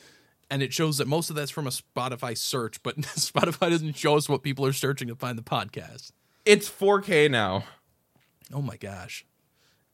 And 0.49 0.61
it 0.61 0.71
shows 0.73 0.97
that 0.99 1.07
most 1.07 1.29
of 1.29 1.35
that's 1.35 1.49
from 1.51 1.65
a 1.67 1.71
Spotify 1.71 2.37
search, 2.37 2.81
but 2.83 2.97
Spotify 3.01 3.69
doesn't 3.69 3.95
show 3.97 4.15
us 4.17 4.29
what 4.29 4.43
people 4.43 4.65
are 4.65 4.73
searching 4.73 5.07
to 5.07 5.15
find 5.15 5.37
the 5.37 5.41
podcast. 5.43 6.11
It's 6.45 6.69
4K 6.69 7.29
now. 7.31 7.63
Oh 8.53 8.61
my 8.61 8.77
gosh. 8.77 9.25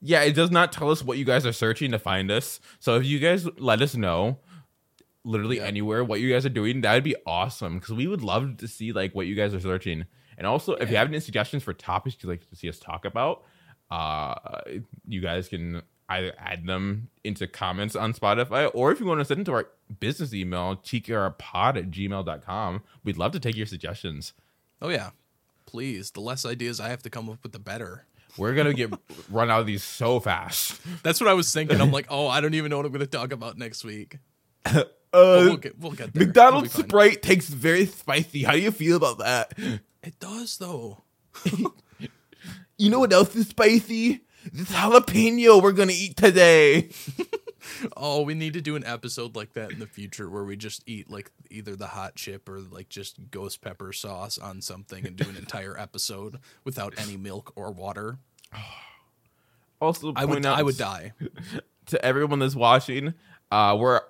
Yeah, 0.02 0.22
it 0.22 0.32
does 0.34 0.50
not 0.50 0.72
tell 0.72 0.90
us 0.90 1.02
what 1.02 1.18
you 1.18 1.24
guys 1.24 1.46
are 1.46 1.52
searching 1.52 1.92
to 1.92 1.98
find 1.98 2.30
us. 2.30 2.60
So 2.78 2.96
if 2.96 3.04
you 3.06 3.18
guys 3.18 3.46
let 3.58 3.80
us 3.82 3.94
know, 3.94 4.38
literally 5.24 5.58
Yeah. 5.58 5.64
anywhere, 5.64 6.02
what 6.04 6.20
you 6.20 6.30
guys 6.32 6.44
are 6.46 6.50
doing, 6.50 6.80
that 6.82 6.94
would 6.94 7.04
be 7.04 7.16
awesome. 7.26 7.78
Because 7.78 7.94
we 7.94 8.06
would 8.06 8.22
love 8.22 8.56
to 8.58 8.68
see 8.68 8.92
like 8.92 9.14
what 9.14 9.26
you 9.26 9.34
guys 9.34 9.54
are 9.54 9.60
searching. 9.60 10.04
And 10.36 10.46
also, 10.46 10.72
if 10.74 10.90
you 10.90 10.96
have 10.96 11.08
any 11.08 11.20
suggestions 11.20 11.62
for 11.62 11.72
topics 11.74 12.16
you'd 12.20 12.30
like 12.30 12.48
to 12.48 12.56
see 12.56 12.68
us 12.68 12.78
talk 12.78 13.04
about, 13.04 13.44
uh, 13.90 14.34
you 15.06 15.20
guys 15.20 15.48
can 15.48 15.82
either 16.08 16.32
add 16.38 16.66
them 16.66 17.08
into 17.24 17.46
comments 17.46 17.94
on 17.94 18.14
Spotify, 18.14 18.70
or 18.74 18.90
if 18.90 19.00
you 19.00 19.06
want 19.06 19.20
to 19.20 19.24
send 19.24 19.40
it 19.40 19.44
to 19.44 19.52
our 19.52 19.68
business 19.98 20.32
email, 20.32 20.76
tkrpod 20.76 21.76
at 21.76 21.90
gmail.com, 21.90 22.82
we'd 23.04 23.16
love 23.16 23.32
to 23.32 23.40
take 23.40 23.56
your 23.56 23.66
suggestions. 23.66 24.32
Oh 24.80 24.88
yeah. 24.88 25.10
Please, 25.66 26.10
the 26.10 26.20
less 26.20 26.44
ideas 26.44 26.80
I 26.80 26.88
have 26.88 27.02
to 27.02 27.10
come 27.10 27.28
up 27.28 27.42
with, 27.42 27.52
the 27.52 27.58
better. 27.58 28.06
We're 28.36 28.54
gonna 28.54 28.74
get 28.74 28.92
run 29.30 29.50
out 29.50 29.60
of 29.60 29.66
these 29.66 29.82
so 29.82 30.20
fast. 30.20 30.80
That's 31.02 31.20
what 31.20 31.28
I 31.28 31.34
was 31.34 31.52
thinking. 31.52 31.80
I'm 31.80 31.92
like, 31.92 32.06
oh, 32.08 32.28
I 32.28 32.40
don't 32.40 32.54
even 32.54 32.70
know 32.70 32.76
what 32.76 32.86
I'm 32.86 32.92
going 32.92 33.00
to 33.00 33.06
talk 33.06 33.32
about 33.32 33.58
next 33.58 33.84
week. 33.84 34.18
Uh, 35.12 35.42
we'll 35.44 35.56
get, 35.56 35.76
we'll 35.80 35.90
get. 35.90 36.14
McDonald's 36.14 36.72
It'll. 36.72 36.84
Sprite 36.88 37.20
tastes 37.20 37.50
very 37.50 37.84
spicy. 37.84 38.44
How 38.44 38.52
do 38.52 38.60
you 38.60 38.70
feel 38.70 38.96
about 38.96 39.18
that? 39.18 39.52
It 40.04 40.20
does 40.20 40.56
though. 40.58 40.98
You 42.78 42.88
know 42.88 43.00
what 43.00 43.12
else 43.12 43.36
is 43.36 43.48
spicy? 43.48 44.20
This 44.52 44.70
jalapeno 44.70 45.62
we're 45.62 45.72
gonna 45.72 45.92
eat 45.94 46.16
today. 46.16 46.88
Oh, 47.96 48.22
we 48.22 48.34
need 48.34 48.52
to 48.54 48.60
do 48.60 48.76
an 48.76 48.84
episode 48.84 49.36
like 49.36 49.52
that 49.54 49.70
in 49.72 49.78
the 49.78 49.86
future 49.86 50.28
where 50.30 50.44
we 50.44 50.56
just 50.56 50.82
eat 50.86 51.10
like 51.10 51.30
either 51.50 51.76
the 51.76 51.88
hot 51.88 52.16
chip 52.16 52.48
or 52.48 52.60
like 52.60 52.88
just 52.88 53.30
ghost 53.30 53.60
pepper 53.60 53.92
sauce 53.92 54.38
on 54.38 54.60
something 54.62 55.06
and 55.06 55.16
do 55.16 55.28
an 55.28 55.36
entire 55.36 55.78
episode 55.78 56.38
without 56.64 56.94
any 56.98 57.16
milk 57.16 57.52
or 57.56 57.70
water. 57.70 58.18
Also, 59.80 60.12
I 60.14 60.26
would 60.26 60.44
I 60.44 60.62
would 60.62 60.76
die. 60.76 61.12
to 61.86 62.04
everyone 62.04 62.38
that's 62.38 62.54
watching. 62.54 63.14
Uh, 63.50 63.76
we're 63.80 64.00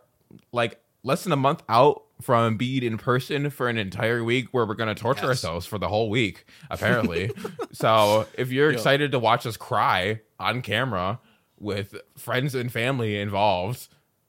like 0.52 0.80
less 1.04 1.22
than 1.22 1.32
a 1.32 1.36
month 1.36 1.62
out 1.68 2.02
from 2.20 2.56
being 2.56 2.82
in 2.82 2.98
person 2.98 3.48
for 3.50 3.68
an 3.68 3.78
entire 3.78 4.22
week 4.24 4.48
where 4.50 4.66
we're 4.66 4.74
going 4.74 4.94
to 4.94 5.00
torture 5.00 5.20
Yes. 5.22 5.28
ourselves 5.44 5.66
for 5.66 5.78
the 5.78 5.86
whole 5.88 6.10
week, 6.10 6.44
apparently. 6.70 7.30
so 7.72 8.26
if 8.34 8.50
you're 8.50 8.70
Yep. 8.70 8.78
excited 8.78 9.12
to 9.12 9.18
watch 9.20 9.46
us 9.46 9.56
cry 9.56 10.20
on 10.40 10.60
camera 10.60 11.20
with 11.60 11.94
friends 12.16 12.54
and 12.54 12.72
family 12.72 13.20
involved, 13.20 13.88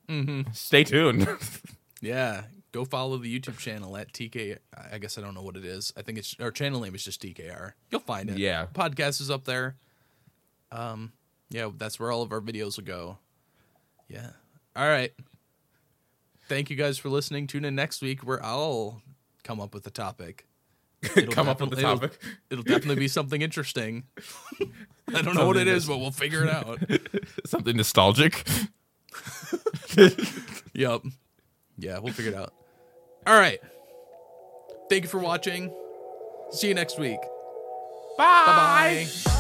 Mm-hmm. 0.10 0.52
stay 0.54 0.84
tuned. 0.84 1.28
Yeah, 2.04 2.46
go 2.72 2.84
follow 2.84 3.18
the 3.18 3.40
YouTube 3.40 3.60
channel 3.60 3.96
at 3.96 4.12
TK. 4.12 4.58
I 4.92 4.98
guess 4.98 5.20
I 5.20 5.22
don't 5.22 5.36
know 5.36 5.44
what 5.44 5.56
it 5.56 5.64
is. 5.64 5.94
I 5.96 6.02
think 6.02 6.18
it's 6.18 6.36
our 6.40 6.50
channel 6.50 6.82
name 6.82 6.96
is 6.96 7.04
just 7.04 7.22
TKR. 7.22 7.74
You'll 7.92 8.02
find 8.02 8.28
it. 8.32 8.40
Yeah. 8.40 8.66
podcast 8.74 9.22
is 9.22 9.30
up 9.30 9.46
there. 9.46 9.76
Um, 10.72 11.12
yeah, 11.52 11.70
that's 11.78 12.00
where 12.00 12.12
all 12.12 12.24
of 12.24 12.32
our 12.32 12.42
videos 12.42 12.78
will 12.78 12.86
go. 12.86 13.18
Yeah. 14.10 14.32
All 14.76 14.88
right. 14.88 15.14
Thank 16.50 16.72
you 16.72 16.76
guys 16.76 16.98
for 16.98 17.10
listening. 17.10 17.46
Tune 17.46 17.66
in 17.66 17.76
next 17.76 18.02
week 18.02 18.22
where 18.22 18.44
I'll 18.44 19.04
come 19.44 19.60
up 19.62 19.74
with 19.76 19.86
a 19.86 19.92
topic. 19.92 20.48
It'll 21.16 21.34
Come 21.34 21.50
up 21.50 21.62
with 21.62 21.72
the 21.72 21.82
topic. 21.82 22.20
It'll, 22.50 22.60
it'll 22.62 22.64
definitely 22.64 23.00
be 23.00 23.08
something 23.08 23.42
interesting. 23.42 24.04
I 25.14 25.22
don't 25.22 25.36
know 25.36 25.48
what 25.48 25.58
it 25.58 25.68
is, 25.68 25.88
but 25.88 25.98
we'll 25.98 26.12
figure 26.12 26.44
it 26.44 26.50
out. 26.50 26.80
Something 27.46 27.76
nostalgic. 27.76 28.48
Yep. 30.74 31.02
Yeah, 31.78 32.00
we'll 32.00 32.14
figure 32.14 32.32
it 32.32 32.38
out. 32.38 32.54
All 33.28 33.38
right. 33.38 33.60
Thank 34.90 35.04
you 35.04 35.10
for 35.10 35.20
watching. 35.20 35.74
See 36.52 36.68
you 36.68 36.74
next 36.74 37.00
week. 37.00 37.20
Bye. 38.18 38.44
Bye 38.46 39.08
bye. 39.26 39.38